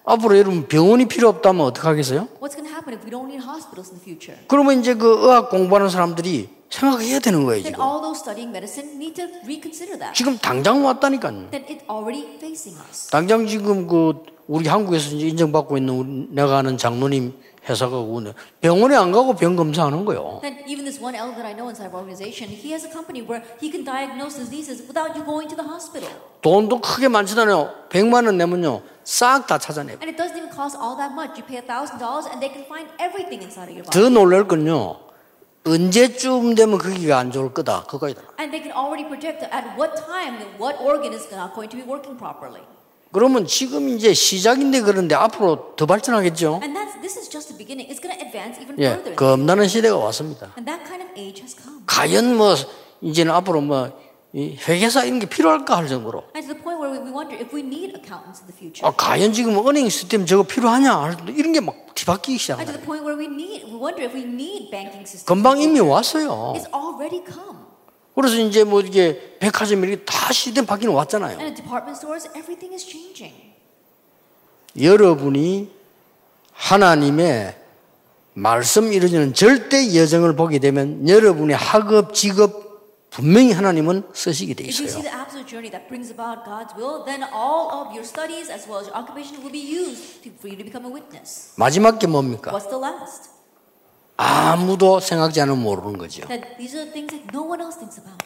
앞으로 0.06 0.38
여러분 0.38 0.68
병원이 0.68 1.08
필요 1.08 1.30
없다면 1.30 1.66
어떡하겠어요? 1.68 2.28
What's 2.42 2.56
going 2.56 2.68
to 2.68 2.74
happen 2.74 2.94
if 2.94 3.04
we 3.06 3.12
don't 3.12 3.28
need 3.30 3.44
hospitals 3.44 3.90
in 3.92 3.98
the 4.00 4.04
future? 4.04 4.38
그러면 4.48 4.80
이제 4.80 4.94
그 4.94 5.08
의학 5.22 5.50
공부하는 5.50 5.90
사람들이 5.90 6.50
생각해야 6.70 7.20
되는 7.20 7.46
거예요, 7.46 7.64
지금. 7.64 7.82
all 7.82 8.02
those 8.02 8.20
studying 8.20 8.50
medicine 8.50 8.96
need 8.96 9.14
to 9.16 9.26
reconsider 9.44 9.98
that. 9.98 10.14
지금 10.14 10.38
당장 10.38 10.86
왔다니까요. 10.86 11.50
That 11.52 11.66
it's 11.68 11.84
already 11.90 12.36
facing 12.38 12.80
us. 12.90 13.10
당장 13.10 13.48
지금 13.48 13.88
그 13.88 14.24
우리 14.48 14.68
한국에서 14.68 15.16
인정받고 15.16 15.78
있는 15.78 16.34
내가 16.34 16.58
아는 16.60 16.78
장로님 16.78 17.34
회사가 17.68 17.98
오늘 17.98 18.34
병원에 18.62 18.96
안 18.96 19.12
가고 19.12 19.36
병 19.36 19.56
검사하는 19.56 20.06
거예요. 20.06 20.40
Then 20.42 20.58
even 20.66 20.86
this 20.86 21.02
one 21.02 21.14
elder 21.14 21.36
that 21.36 21.46
I 21.46 21.54
know 21.54 21.70
inside 21.70 21.92
our 21.92 22.02
organization, 22.02 22.50
he 22.50 22.72
has 22.72 22.86
a 22.86 22.92
company 22.92 23.22
where 23.22 23.44
he 23.62 23.70
can 23.70 23.84
diagnose 23.84 24.38
diseases 24.38 24.82
without 24.88 25.14
you 25.18 25.26
going 25.26 25.50
to 25.50 25.56
the 25.58 25.66
hospital. 25.68 26.10
돈도 26.42 26.82
크게 26.82 27.10
많지않아요 27.10 27.90
100만 27.90 28.26
원 28.26 28.38
내면요. 28.38 28.82
싹 29.04 29.46
다 29.46 29.58
찾아내요. 29.58 29.98
And 30.02 30.10
it 30.10 30.18
doesn't 30.18 30.38
even 30.38 30.50
cost 30.50 30.78
all 30.78 30.96
that 30.98 31.14
much. 31.14 31.38
You 31.38 31.46
pay 31.46 31.58
a 31.60 31.66
thousand 31.66 32.00
dollars 32.00 32.26
and 32.30 32.40
they 32.42 32.50
can 32.50 32.66
find 32.66 32.88
everything 33.02 33.42
inside 33.42 33.70
of 33.70 33.76
your 33.78 33.86
body. 33.86 33.94
더 33.94 34.10
놀랄 34.10 34.48
건요. 34.48 35.09
언제쯤 35.66 36.56
되면 36.56 36.78
거기가 36.78 37.18
안 37.18 37.32
좋을 37.32 37.54
거다. 37.54 37.84
그거이다. 37.84 38.22
And 38.40 38.52
they 38.52 38.64
can 38.64 38.72
already 38.72 39.06
predict 39.08 39.44
at 39.54 39.66
what 39.78 39.94
time 39.96 40.40
what 40.60 40.78
organ 40.82 41.14
is 41.14 41.28
not 41.34 41.54
going 41.54 41.70
to 41.70 41.78
be 41.78 41.86
working 41.86 42.18
properly. 42.18 42.64
그러면 43.12 43.46
지금 43.48 43.90
이제 43.90 44.14
시작인데 44.14 44.82
그런데 44.82 45.16
앞으로 45.16 45.74
더 45.76 45.86
발전하겠죠. 45.86 46.60
And 46.64 46.78
that's 46.78 46.94
this 47.02 47.18
is 47.18 47.30
just 47.30 47.50
the 47.50 47.58
beginning. 47.58 47.90
It's 47.90 48.02
going 48.02 48.14
to 48.16 48.22
advance 48.24 48.62
even 48.62 48.78
예, 48.80 48.94
further. 48.94 49.16
겁나는 49.16 49.68
시대가 49.68 49.98
왔습니다. 49.98 50.54
And 50.58 50.66
that 50.66 50.86
kind 50.88 51.04
of 51.04 51.10
age 51.18 51.42
has 51.42 51.56
come. 51.56 51.82
과연 51.88 52.38
뭐 52.38 52.56
이제는 53.02 53.34
앞으로 53.34 53.62
뭐 53.62 53.92
이 54.32 54.56
회계사 54.68 55.06
이런 55.06 55.18
게 55.20 55.26
필요할까 55.28 55.76
할 55.78 55.88
정도로. 55.88 56.24
아, 58.86 58.92
과연 58.96 59.34
지금 59.34 59.58
은행 59.68 59.90
시스템 59.90 60.26
저거 60.26 60.44
필요하냐 60.44 61.18
이런 61.36 61.52
게 61.52 61.60
막 61.62 61.76
뒤바뀌기 61.96 62.38
시작합니다. 62.38 62.74
금방 65.26 65.60
이미 65.60 65.80
왔어요. 65.80 66.54
그래서 68.14 68.36
이제 68.36 68.64
뭐 68.64 68.82
이게 68.82 69.38
백화점 69.40 69.84
이렇게 69.84 70.04
다 70.06 70.32
시스템 70.32 70.66
바뀌는 70.66 70.94
왔잖아요. 70.94 71.38
여러분이 74.80 75.72
하나님의 76.54 77.56
말씀 78.36 78.94
이루어지는 78.94 79.34
절대 79.34 79.96
여정을 79.96 80.36
보게 80.36 80.60
되면 80.60 81.08
여러분의 81.10 81.56
학업, 81.56 82.14
직업 82.14 82.69
분명히 83.10 83.52
하나님은 83.52 84.04
쓰시게 84.14 84.54
돼 84.54 84.64
If 84.66 84.78
you 84.78 84.86
see 84.88 85.00
있어요. 85.00 85.02
the 85.02 85.10
absolute 85.14 85.50
journey 85.50 85.72
that 85.72 85.88
brings 85.90 86.12
about 86.14 86.46
God's 86.46 86.74
will, 86.78 87.04
then 87.06 87.24
all 87.34 87.74
of 87.74 87.90
your 87.92 88.06
studies 88.06 88.50
as 88.54 88.70
well 88.70 88.80
as 88.80 88.88
your 88.88 88.96
occupation 88.96 89.42
will 89.42 89.52
be 89.52 89.60
used 89.62 90.22
to, 90.24 90.30
for 90.38 90.46
you 90.48 90.56
to 90.58 90.64
become 90.64 90.86
a 90.86 90.92
witness. 90.94 91.54
마지막 91.58 91.98
게 91.98 92.06
뭡니까? 92.08 92.52
What's 92.54 92.70
the 92.70 92.78
last? 92.78 93.32
아무도 94.18 95.00
생각지 95.00 95.42
않으면 95.42 95.62
모르는 95.64 95.98
거죠. 95.98 96.28
That 96.28 96.58
these 96.58 96.76
are 96.78 96.86
the 96.86 96.94
things 96.94 97.10
that 97.16 97.26
no 97.34 97.42
one 97.50 97.62
else 97.62 97.80
thinks 97.80 97.98
about. 98.00 98.20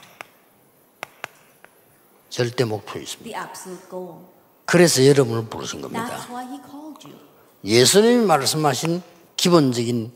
절대 2.30 2.66
목표 2.66 3.00
있습니다. 3.00 3.24
The 3.24 3.36
absolute 3.40 3.90
goal. 3.90 4.20
그래서 4.66 5.06
여러분을 5.06 5.46
부르신 5.46 5.82
That's 5.82 5.94
겁니다. 5.94 6.28
why 6.30 6.44
He 6.50 6.60
called 6.60 7.08
you. 7.08 7.16
예수님이 7.64 8.26
말씀하신 8.26 9.02
기본적인 9.38 10.12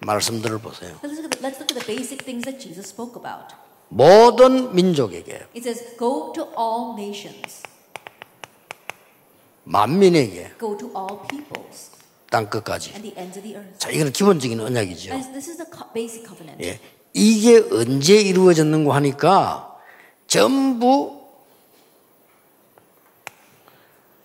말씀들을 0.00 0.58
보세요. 0.58 0.98
Let's 1.02 1.18
look, 1.20 1.24
at 1.24 1.30
the, 1.30 1.42
let's 1.46 1.58
look 1.60 1.70
at 1.70 1.78
the 1.78 1.86
basic 1.86 2.24
things 2.24 2.44
that 2.44 2.58
Jesus 2.58 2.88
spoke 2.88 3.14
about. 3.14 3.54
모든 3.88 4.74
민족에게, 4.74 5.46
It 5.56 5.60
says, 5.68 5.96
"Go 5.96 6.32
to 6.34 6.44
all 6.58 6.94
nations, 6.94 7.62
만민에게, 9.64 10.52
go 10.58 10.76
to 10.76 10.88
all 10.96 11.18
peoples, 11.28 11.90
땅 12.30 12.48
끝까지. 12.48 12.90
and 12.94 13.02
the 13.02 13.18
ends 13.18 13.38
of 13.38 13.42
the 13.42 13.56
earth." 13.56 13.78
자, 13.78 13.90
이건 13.90 14.12
기본적인 14.12 14.60
언약이죠. 14.60 15.12
And 15.12 15.32
this 15.32 15.50
is 15.50 15.56
the 15.56 15.70
basic 15.94 16.26
covenant. 16.26 16.62
예. 16.64 16.80
이게 17.14 17.56
언제 17.70 18.16
이루어졌는고 18.20 18.92
하니까 18.92 19.76
전부 20.26 21.18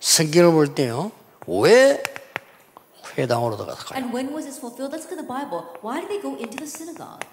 성경을 0.00 0.52
볼 0.52 0.74
때요. 0.74 1.10
왜 1.46 2.02
회당으로 3.16 3.56
들어갈까요? 3.56 3.98
And 3.98 4.14
when 4.14 4.28
was 4.34 4.44
this 4.44 4.58
fulfilled? 4.58 4.92
Let's 4.94 5.08
look 5.08 5.16
at 5.16 5.20
the 5.20 5.26
Bible. 5.26 5.64
Why 5.80 6.00
did 6.00 6.08
they 6.08 6.20
go 6.20 6.36
into 6.36 6.56
the 6.56 6.68
synagogue? 6.68 7.24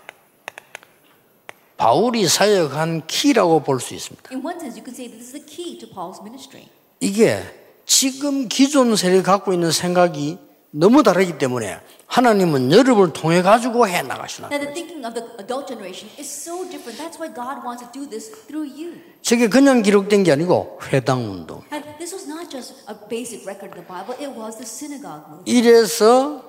바울이 1.82 2.28
사역한 2.28 3.08
키라고 3.08 3.64
볼 3.64 3.80
수 3.80 3.96
있습니다. 3.96 4.30
In 4.32 4.46
one 4.46 4.56
sense, 4.58 4.78
you 4.78 4.86
could 4.86 4.94
say 4.94 5.10
this 5.10 5.26
is 5.26 5.32
the 5.34 5.44
key 5.44 5.80
to 5.80 5.90
Paul's 5.90 6.22
ministry. 6.22 6.68
이게 7.00 7.42
지금 7.88 8.48
기존 8.48 8.96
세력이 8.96 9.24
갖고 9.24 9.52
있는 9.52 9.72
생각이 9.72 10.38
너무 10.70 11.02
다르기 11.02 11.40
때문에 11.40 11.80
하나님은 12.06 12.72
여러분을 12.72 13.14
통해 13.14 13.42
가지고 13.42 13.88
해 13.88 14.04
나가시나. 14.04 14.50
Now, 14.52 14.60
the 14.62 14.72
thinking 14.72 15.02
of 15.08 15.16
the 15.16 15.26
adult 15.42 15.66
generation 15.68 16.08
is 16.20 16.30
so 16.30 16.62
different. 16.70 17.02
That's 17.02 17.18
why 17.18 17.34
God 17.34 17.66
wants 17.66 17.82
to 17.82 17.90
do 17.92 18.08
this 18.08 18.30
through 18.46 18.70
you. 18.70 19.02
저게 19.24 19.50
그냥 19.50 19.82
기록된 19.82 20.22
게 20.22 20.32
아니고 20.32 20.78
회당 20.94 21.26
운동. 21.32 21.64
And 21.74 21.82
this 21.98 22.14
was 22.14 22.30
not 22.30 22.52
just 22.52 22.86
a 22.88 22.96
basic 23.10 23.42
record 23.50 23.74
of 23.74 23.82
the 23.82 23.88
Bible, 23.90 24.14
it 24.22 24.30
was 24.38 24.62
the 24.62 24.70
synagogue 24.70 25.26
movement. 25.26 25.50
이래서 25.50 26.44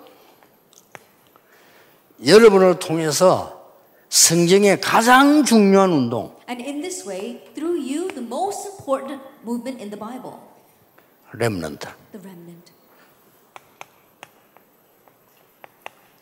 여러분을 2.21 2.79
통해서 2.79 3.62
성경의 4.17 4.79
가장 4.83 5.43
중요한 5.43 5.91
운동, 5.91 6.37
And 6.47 6.63
in 6.63 6.83
this 6.83 7.09
way, 7.09 7.41
through 7.55 7.81
you, 7.81 8.09
the 8.09 8.21
most 8.21 8.69
important 8.69 9.23
movement 9.43 9.81
in 9.81 9.89
the 9.89 9.99
Bible, 9.99 10.37
렘넌트, 11.33 11.89
the 12.13 12.21
remnant, 12.21 12.73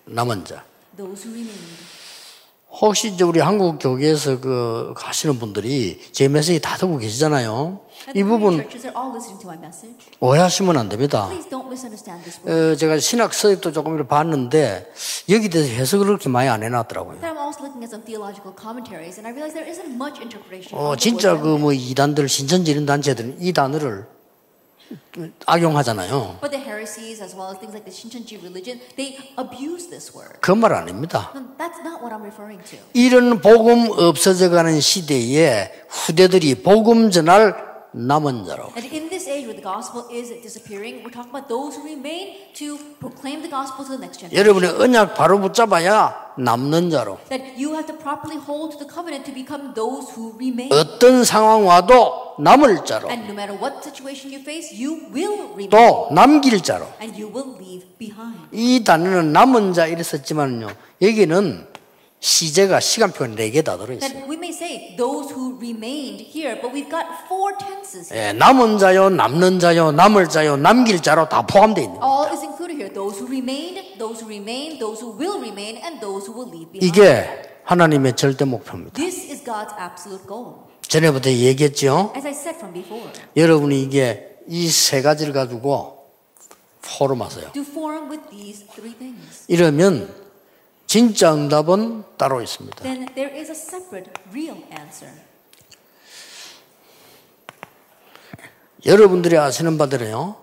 남은 0.04 0.44
자. 0.44 0.62
those 0.96 1.26
who 1.26 1.34
remained. 1.34 1.99
혹시 2.72 3.08
이제 3.08 3.24
우리 3.24 3.40
한국 3.40 3.78
교계에서 3.80 4.40
그 4.40 4.94
하시는 4.96 5.38
분들이 5.38 6.00
제 6.12 6.28
메시지 6.28 6.60
다 6.60 6.76
듣고 6.76 6.98
계시잖아요. 6.98 7.80
이 8.14 8.22
부분. 8.22 8.56
오해하시면 10.20 10.76
안 10.78 10.88
됩니다. 10.88 11.28
어, 12.72 12.76
제가 12.76 12.98
신학 13.00 13.34
서적도 13.34 13.72
조금 13.72 13.96
이렇게 13.96 14.08
봤는데 14.08 14.90
여기 15.30 15.48
대해서 15.50 15.68
해석을 15.72 16.06
그렇게 16.06 16.28
많이 16.28 16.48
안 16.48 16.62
해놨더라고요. 16.62 17.18
어, 20.72 20.96
진짜 20.96 21.36
그 21.38 21.58
뭐 21.58 21.72
이단들 21.72 22.28
신천지 22.28 22.70
이런 22.70 22.86
단체들은 22.86 23.36
이 23.40 23.52
단어를 23.52 24.06
악용하잖아요. 25.46 26.38
But 26.40 26.50
the 26.50 26.58
heresies, 26.58 27.22
as 27.22 27.34
well 27.34 27.50
as 27.50 27.58
things 27.58 27.72
like 27.74 27.84
the 27.84 27.92
Shincheonji 27.94 28.42
religion, 28.42 28.80
they 28.96 29.16
abuse 29.36 29.88
this 29.88 30.14
word. 30.14 30.40
그말 30.40 30.72
아닙니다. 30.72 31.32
That's 31.58 31.78
not 31.82 32.02
what 32.02 32.12
I'm 32.14 32.22
referring 32.22 32.62
to. 32.70 32.78
이런 32.92 33.40
복음 33.40 33.90
없어져가는 33.90 34.80
시대에 34.80 35.72
후대들이 35.88 36.62
복음 36.62 37.10
전할 37.10 37.69
남은 37.92 38.44
자로 38.46 38.70
And 38.76 38.86
in 38.94 39.08
this 39.10 39.26
age 39.28 39.46
where 39.46 39.54
the 39.56 39.62
gospel 39.62 40.06
is 40.10 40.30
disappearing, 40.42 41.02
we're 41.02 41.10
talking 41.10 41.30
about 41.34 41.48
those 41.48 41.74
who 41.76 41.84
remain 41.84 42.36
to 42.54 42.78
proclaim 43.00 43.42
the 43.42 43.50
gospel 43.50 43.84
to 43.84 43.96
the 43.96 44.00
next 44.00 44.20
generation. 44.20 44.38
여러분의 44.38 44.70
언약 44.78 45.14
바로 45.14 45.40
붙잡아야 45.40 46.34
남는 46.38 46.90
자로 46.90 47.18
That 47.28 47.42
you 47.58 47.74
have 47.74 47.86
to 47.90 47.96
properly 47.98 48.38
hold 48.38 48.76
to 48.76 48.78
the 48.78 48.86
covenant 48.88 49.24
to 49.26 49.34
become 49.34 49.74
those 49.74 50.06
who 50.14 50.32
remain. 50.38 50.70
어떤 50.72 51.24
상황 51.24 51.66
와도 51.66 52.36
남을 52.38 52.84
자로 52.84 53.08
And 53.10 53.26
no 53.26 53.34
matter 53.34 53.58
what 53.58 53.82
situation 53.82 54.30
you 54.32 54.40
face, 54.40 54.70
you 54.70 55.10
will 55.12 55.50
remain. 55.58 55.70
또 55.70 56.08
남길 56.14 56.62
자로 56.62 56.86
And 57.02 57.12
you 57.20 57.26
will 57.26 57.58
leave 57.58 57.86
behind. 57.98 58.38
이 58.52 58.84
단어는 58.84 59.32
남은 59.32 59.72
자 59.74 59.86
이랬었지만요 59.86 60.68
여기는 61.02 61.66
시제가 62.20 62.80
시간표가 62.80 63.26
4개 63.34 63.64
다 63.64 63.78
들어 63.78 63.94
있어요 63.94 64.10
That 64.12 64.28
we 64.28 64.36
may 64.36 64.50
say 64.52 64.94
those 64.96 65.32
who 65.32 65.56
remained 65.58 66.20
here, 66.20 66.60
but 66.60 66.70
we've 66.72 66.90
got 66.90 67.06
four 67.28 67.56
tenses 67.58 68.12
here. 68.12 68.28
예, 68.28 68.32
남은 68.34 68.76
자요 68.78 69.08
남는 69.08 69.58
자요 69.58 69.90
남을 69.90 70.28
자요 70.28 70.56
남길 70.58 71.00
자로 71.00 71.28
다 71.28 71.46
포함되어 71.46 71.82
있는 71.84 71.98
거예요 71.98 72.12
All 72.12 72.28
is 72.30 72.44
included 72.44 72.76
here. 72.76 72.92
Those 72.92 73.16
who 73.18 73.26
remained, 73.26 73.96
those 73.98 74.20
who 74.20 74.28
remain, 74.28 74.78
those 74.78 75.00
who 75.00 75.16
will 75.16 75.40
remain, 75.40 75.80
and 75.82 75.98
those 76.00 76.28
who 76.28 76.36
will 76.36 76.52
leave 76.52 76.68
behind. 76.70 76.84
이게 76.84 77.24
하나님의 77.64 78.16
절대 78.16 78.44
목표입니다 78.44 78.92
This 79.00 79.16
is 79.32 79.42
God's 79.42 79.72
absolute 79.80 80.26
goal. 80.28 80.68
전에부터 80.86 81.30
얘기했죠 81.30 82.12
As 82.14 82.26
I 82.26 82.32
said 82.36 82.56
from 82.60 82.74
before, 82.74 83.08
여러분이 83.34 83.80
이게 83.82 84.36
이 84.46 84.68
세 84.68 85.00
가지를 85.00 85.32
가지고 85.32 86.04
포럼하세요 86.82 87.52
to 87.52 87.62
forum 87.62 88.10
with 88.10 88.28
these 88.28 88.66
three 88.76 88.92
things. 88.92 89.44
이러면 89.48 90.19
진짜 90.90 91.32
응답은 91.32 92.02
따로 92.16 92.42
있습니다. 92.42 92.82
Then 92.82 93.06
there 93.14 93.32
is 93.32 93.48
a 93.48 93.54
separate, 93.54 94.10
real 94.30 94.56
answer. 94.76 95.14
여러분들이 98.84 99.38
아시는 99.38 99.78
바대로요. 99.78 100.34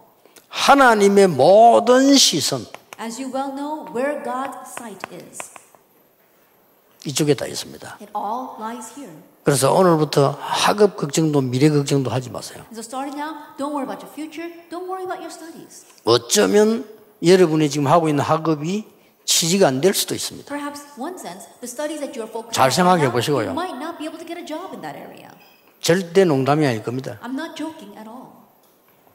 하나님의 0.47 1.27
모든 1.27 2.15
시선 2.15 2.65
As 2.97 3.21
you 3.21 3.29
well 3.29 3.53
know, 3.53 3.93
where 3.93 4.23
God's 4.23 4.71
sight 4.71 5.05
is, 5.13 5.51
이쪽에 7.05 7.33
다 7.33 7.45
있습니다. 7.45 7.97
it 7.99 8.09
all 8.15 8.55
lies 8.57 8.97
here. 8.97 9.11
그래서 9.43 9.73
오늘부터 9.73 10.37
학업 10.39 10.95
걱정도 10.95 11.41
미래 11.41 11.69
걱정도 11.69 12.09
하지 12.09 12.29
마세요. 12.29 12.63
And 12.71 12.79
so 12.79 12.79
starting 12.79 13.19
now, 13.19 13.35
don't 13.57 13.73
worry 13.73 13.83
about 13.83 13.99
your 13.99 14.13
future, 14.15 14.47
don't 14.71 14.87
worry 14.87 15.03
about 15.03 15.19
your 15.19 15.29
studies. 15.29 15.83
어쩌면 16.05 16.87
여러분이 17.21 17.69
지금 17.69 17.87
하고 17.87 18.07
있는 18.07 18.23
학업이 18.23 18.95
취지가 19.27 19.67
안될 19.67 19.93
수도 19.93 20.15
있습니다. 20.15 20.47
Perhaps 20.47 20.99
one 20.99 21.13
sense, 21.19 21.45
the 21.59 21.67
studies 21.67 21.99
that 21.99 22.17
you 22.17 22.23
are 22.23 22.31
focusing 22.31 22.55
잘 22.55 22.71
on 22.71 22.71
생각해 22.71 23.11
보시고요. 23.11 23.51
you 23.51 23.51
might 23.51 23.75
not 23.75 23.99
be 23.99 24.07
able 24.07 24.17
to 24.17 24.25
get 24.25 24.39
a 24.39 24.45
job 24.47 24.71
in 24.73 24.81
that 24.81 24.97
area. 24.97 25.29
절대 25.81 26.23
농담이 26.23 26.65
아닐 26.65 26.81
겁니다. 26.81 27.19
I'm 27.21 27.35
not 27.37 27.53
joking 27.55 27.91
at 27.99 28.07
all. 28.07 28.31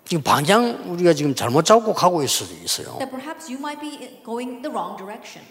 지금 0.05 0.23
방향 0.23 0.93
우리가 0.93 1.15
지금 1.15 1.35
잘못 1.35 1.65
잡고 1.65 1.95
가고 1.95 2.23
있을 2.23 2.47
수도 2.47 2.63
있어요. 2.63 2.99
That 2.99 3.11
perhaps 3.11 3.51
you 3.51 3.59
might 3.59 3.81
be 3.81 4.21
going 4.23 4.61
the 4.61 4.69
wrong 4.71 4.97
direction. 5.01 5.43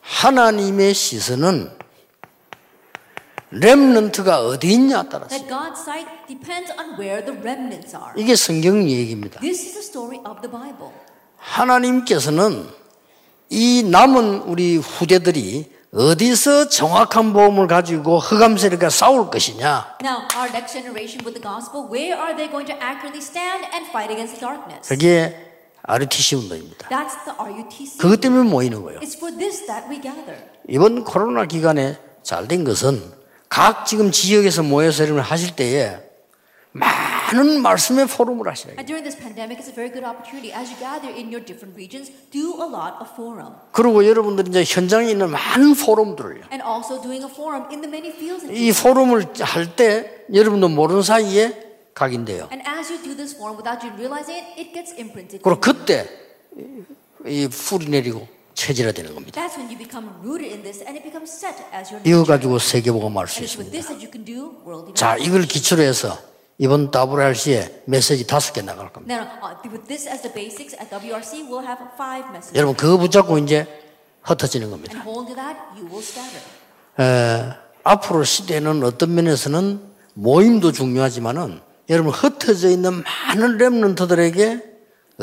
하나님의 0.00 0.94
시선은 0.94 1.70
렘넌트가 3.50 4.46
어디 4.46 4.72
있냐 4.72 5.02
따라서 5.04 5.28
That 5.28 5.46
God's 5.48 5.80
sight 5.80 6.08
depends 6.26 6.72
on 6.72 6.98
where 6.98 7.22
the 7.22 7.38
remnants 7.38 7.94
are. 7.94 8.16
이게 8.16 8.34
성경 8.34 8.88
얘기입니다. 8.88 9.40
This 9.40 9.60
is 9.60 9.72
the 9.74 9.84
story 9.84 10.20
of 10.24 10.40
the 10.40 10.50
Bible. 10.50 10.92
하나님께서는 11.36 12.66
이 13.50 13.82
남은 13.82 14.42
우리 14.42 14.76
후대들이 14.76 15.70
어디서 15.94 16.68
정확한 16.68 17.32
복음을 17.32 17.66
가지고 17.66 18.18
흑암 18.18 18.58
세력과 18.58 18.90
싸울 18.90 19.30
것이냐 19.30 19.96
Now, 20.02 20.26
our 20.36 20.50
next 20.52 20.72
generation 20.74 21.24
with 21.24 21.32
the 21.32 21.42
gospel, 21.42 21.88
where 21.88 22.14
are 22.20 22.36
they 22.36 22.50
going 22.50 22.66
to 22.70 22.76
accurately 22.76 23.22
stand 23.24 23.64
and 23.72 23.88
fight 23.88 24.12
against 24.12 24.36
the 24.36 24.40
darkness? 24.40 24.88
그게 24.88 25.34
RUTC 25.82 26.36
운동입니다. 26.36 26.88
That's 26.90 27.16
the 27.24 27.32
RUTC. 27.40 27.98
그것 27.98 28.20
때문에 28.20 28.48
모이는 28.50 28.82
거예요. 28.82 29.00
It's 29.00 29.16
for 29.16 29.34
this 29.34 29.64
that 29.66 29.88
we 29.88 29.98
gather. 30.00 30.36
이번 30.68 31.04
코로나 31.04 31.46
기간에 31.46 31.96
잘 32.22 32.46
된 32.46 32.64
것은 32.64 33.02
각 33.48 33.86
지금 33.86 34.12
지역에서 34.12 34.62
모여서 34.62 35.04
여러분 35.04 35.22
하실 35.22 35.56
때에 35.56 35.96
많은 37.28 37.60
말씀의 37.62 38.06
포럼을 38.06 38.48
하시라. 38.48 38.72
And 38.78 38.86
during 38.86 39.04
this 39.04 39.16
pandemic, 39.18 39.60
it's 39.60 39.68
a 39.68 39.74
very 39.74 39.92
good 39.92 40.04
opportunity 40.04 40.52
as 40.52 40.70
you 40.72 40.78
gather 40.80 41.12
in 41.12 41.28
your 41.28 41.44
different 41.44 41.76
regions, 41.76 42.10
do 42.32 42.56
a 42.62 42.68
lot 42.68 42.96
of 43.00 43.08
forum. 43.12 43.52
그리고 43.72 44.06
여러분들이 44.06 44.48
이제 44.48 44.64
현장에 44.64 45.10
있는 45.10 45.30
많은 45.30 45.74
포럼들을요. 45.74 46.48
And 46.52 46.64
also 46.64 47.00
doing 47.02 47.24
a 47.24 47.30
forum 47.30 47.68
in 47.70 47.80
the 47.84 47.90
many 47.90 48.10
fields. 48.14 48.46
that 48.46 48.54
이 48.56 48.72
포럼을 48.72 49.28
할 49.40 49.76
때 49.76 50.24
여러분도 50.32 50.68
모르는 50.68 51.02
사이에 51.02 51.68
각인돼요. 51.94 52.48
And 52.52 52.62
as 52.66 52.90
you 52.92 53.02
do 53.02 53.14
this 53.16 53.36
forum 53.36 53.56
without 53.60 53.84
you 53.84 53.92
realizing 53.96 54.38
it, 54.40 54.56
it 54.56 54.72
gets 54.72 54.94
imprinted. 54.96 55.42
그리고. 55.42 55.60
그때 55.60 56.08
이 57.26 57.48
풀이 57.48 57.88
내리고 57.88 58.26
체질화 58.54 58.92
되는 58.92 59.14
겁니다. 59.14 59.38
That's 59.40 59.54
when 59.58 59.68
you 59.68 59.78
become 59.78 60.08
rooted 60.22 60.50
in 60.50 60.62
this 60.62 60.80
and 60.82 60.96
it 60.98 61.04
becomes 61.04 61.30
set 61.30 61.54
as 61.74 61.92
your 61.92 62.00
이거. 62.08 62.24
가지고 62.24 62.58
세계복음 62.58 63.16
할수 63.16 63.40
it's 63.42 63.58
with 63.58 63.76
있습니다. 63.76 64.94
자. 64.94 65.16
이걸 65.18 65.42
기초로 65.42 65.82
해서 65.82 66.18
이번 66.58 66.90
WRC에 66.90 67.82
메시지 67.86 68.26
다섯 68.26 68.52
개 68.52 68.62
나갈 68.62 68.92
겁니다. 68.92 69.14
Now, 69.14 69.28
uh, 69.42 69.70
with 69.70 69.86
this 69.86 70.08
as 70.08 70.22
the 70.22 70.32
basics 70.34 70.74
at 70.74 70.90
WRC, 70.90 71.46
we'll 71.48 71.64
have 71.64 71.78
five 71.94 72.26
messages. 72.30 72.56
여러분 72.56 72.74
그거 72.76 72.98
붙잡고 72.98 73.38
이제 73.38 73.66
흩어지는 74.22 74.68
겁니다. 74.70 74.98
And 74.98 75.08
hold 75.08 75.28
to 75.28 75.36
that, 75.36 75.56
you 75.76 75.86
will 75.86 76.02
scatter. 76.02 76.42
에, 76.98 77.54
앞으로 77.84 78.24
시대는 78.24 78.82
어떤 78.82 79.14
면에서는 79.14 79.80
모임도 80.14 80.72
중요하지만은 80.72 81.60
여러분 81.90 82.12
흩어져 82.12 82.68
있는 82.68 83.04
많은 83.28 83.56
렘런트들에게 83.56 84.67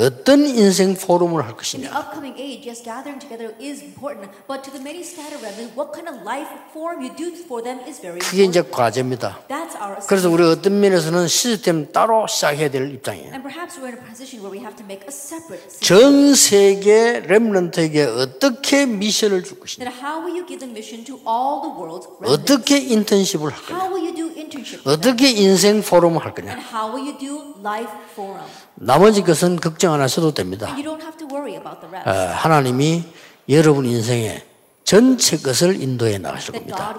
어떤 0.06 0.46
인생 0.46 0.94
포럼을 0.94 1.46
할 1.46 1.56
In 1.56 1.56
the 1.56 1.88
것이냐. 1.88 1.88
upcoming 1.96 2.36
age, 2.36 2.68
yes, 2.68 2.84
gathering 2.84 3.16
together 3.16 3.56
is 3.64 3.80
important, 3.80 4.28
but 4.46 4.60
to 4.60 4.68
the 4.70 4.84
many 4.84 5.00
scattered 5.08 5.40
remnants, 5.40 5.72
what 5.72 5.96
kind 5.96 6.12
of 6.12 6.20
life 6.28 6.52
form 6.76 7.00
you 7.00 7.16
do 7.16 7.32
for 7.48 7.64
them 7.64 7.80
is 7.88 8.04
very 8.04 8.20
그게 8.20 8.44
이제 8.44 8.60
important. 8.60 8.76
과제입니다. 8.76 9.40
That's 9.48 9.72
our 9.80 9.96
그래서. 10.06 10.28
우리 10.30 10.44
어떤 10.44 10.82
면에서는 10.82 11.30
시스템 11.30 11.94
따로 11.94 12.28
시작해야 12.28 12.68
될 12.70 12.92
입장이에요. 12.92 13.32
And 13.32 13.40
perhaps 13.40 13.80
we're 13.80 13.96
in 13.96 13.96
a 13.96 14.04
position 14.04 14.44
where 14.44 14.52
we 14.52 14.60
have 14.60 14.76
to 14.76 14.84
make 14.84 15.08
a 15.08 15.14
separate. 15.16 15.64
전 15.80 16.36
세계 16.36 17.22
렘런트에게 17.24 18.04
어떻게 18.04 18.86
미션을 18.86 19.46
줄 19.48 19.62
것이냐. 19.64 19.88
Then 19.88 19.96
how 19.96 20.20
will 20.20 20.36
you 20.36 20.44
give 20.44 20.60
the 20.60 20.68
mission 20.68 21.08
to 21.08 21.24
all 21.24 21.64
the 21.64 21.72
world's 21.72 22.04
remnants? 22.20 22.36
어떻게 22.36 22.84
인턴십을 22.84 23.48
할 23.48 23.64
거냐. 23.64 23.80
How 23.80 23.88
will 23.88 24.04
you 24.04 24.12
do 24.12 24.28
internship? 24.36 24.84
어떻게 24.84 25.32
인생 25.32 25.80
포럼을 25.80 26.20
할 26.20 26.36
거냐. 26.36 26.52
And 26.52 26.60
how 26.68 26.92
will 26.92 27.00
you 27.08 27.16
do 27.16 27.56
life 27.64 27.96
forum? 28.12 28.44
나머지 28.78 29.24
것은 29.24 29.56
걱정 29.86 29.94
안 29.94 30.02
하셔도 30.02 30.34
됩니다. 30.34 30.74
You 30.76 30.84
don't 30.84 31.02
have 31.02 31.18
to 31.18 31.28
worry 31.32 31.56
about 31.56 31.80
the 31.80 31.96
어, 31.96 32.10
rest. 32.10 32.34
하나님이 32.36 33.04
여러분 33.50 33.86
인생의 33.86 34.44
전체 34.84 35.38
것을 35.38 35.82
인도해 35.82 36.18
나가실 36.18 36.54
겁니다. 36.54 36.96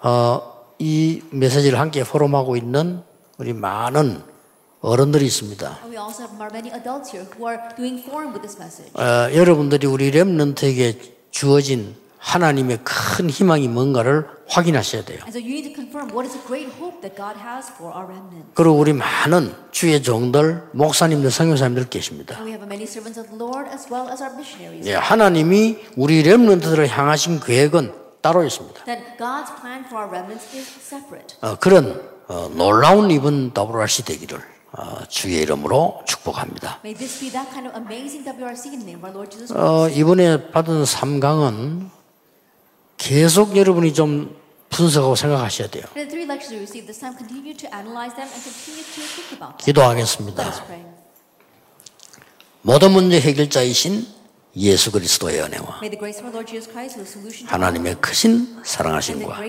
어, 0.00 0.64
이 0.78 1.22
메시지를 1.30 1.78
함께 1.78 2.04
포럼하고 2.04 2.56
있는 2.56 3.02
우리 3.38 3.52
많은 3.52 4.22
어른들이 4.80 5.24
있습니다. 5.26 5.78
어, 8.94 9.34
여러분들이 9.34 9.86
우리 9.86 10.10
렘넌트에게 10.10 10.98
주어진 11.30 11.94
하나님의 12.22 12.78
큰 12.84 13.28
희망이 13.28 13.66
뭔가를 13.68 14.26
확인하셔야 14.48 15.04
돼요. 15.04 15.18
그리고 18.54 18.74
우리 18.76 18.92
많은 18.92 19.52
주의 19.72 20.00
종들, 20.02 20.68
목사님들, 20.72 21.30
선교사님들 21.30 21.88
계십니다. 21.90 22.38
예, 24.86 24.94
하나님이 24.94 25.78
우리 25.96 26.22
렘넌트들을 26.22 26.86
향하신 26.88 27.40
계획은 27.40 27.92
따로 28.22 28.44
있습니다. 28.44 28.84
어, 31.42 31.56
그런 31.56 32.00
어, 32.28 32.48
놀라운 32.54 33.10
이번 33.10 33.52
WRC 33.56 34.04
되기를 34.04 34.38
어, 34.78 34.98
주의 35.08 35.42
이름으로 35.42 36.02
축복합니다. 36.06 36.78
어, 39.58 39.88
이번에 39.88 40.50
받은 40.52 40.84
3강은 40.84 42.01
계속 43.02 43.56
여러분이 43.56 43.92
좀 43.94 44.36
분석하고 44.70 45.16
생각하셔야 45.16 45.66
돼요. 45.68 45.82
기도하겠습니다. 49.58 50.54
모든 52.62 52.92
문제 52.92 53.20
해결자이신 53.20 54.06
예수 54.54 54.92
그리스도의 54.92 55.40
은혜와 55.40 55.80
하나님의 57.46 57.96
크신 58.00 58.60
사랑하심과 58.62 59.40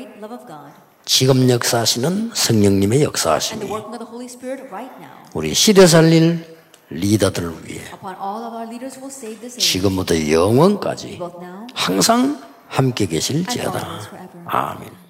지금 1.06 1.48
역사하시는 1.48 2.32
성령님의 2.34 3.04
역사하심이 3.04 3.66
working 3.66 3.94
of 3.94 4.00
the 4.00 4.10
Holy 4.10 4.26
Spirit 4.26 4.64
right 4.74 4.92
now, 4.98 5.12
우리 5.36 5.54
시대 5.54 5.86
살릴 5.86 6.58
리더들을 6.90 7.68
위해 7.68 7.82
upon 7.94 8.16
all 8.16 8.46
of 8.46 8.56
our 8.56 8.66
leaders 8.66 8.98
who 8.98 9.06
will 9.06 9.14
save 9.14 9.40
this 9.42 9.58
age, 9.58 9.74
지금부터 9.74 10.16
영원까지 10.32 11.20
항상 11.76 12.53
함께 12.68 13.06
계실지어다. 13.06 13.88
아멘. 14.46 15.03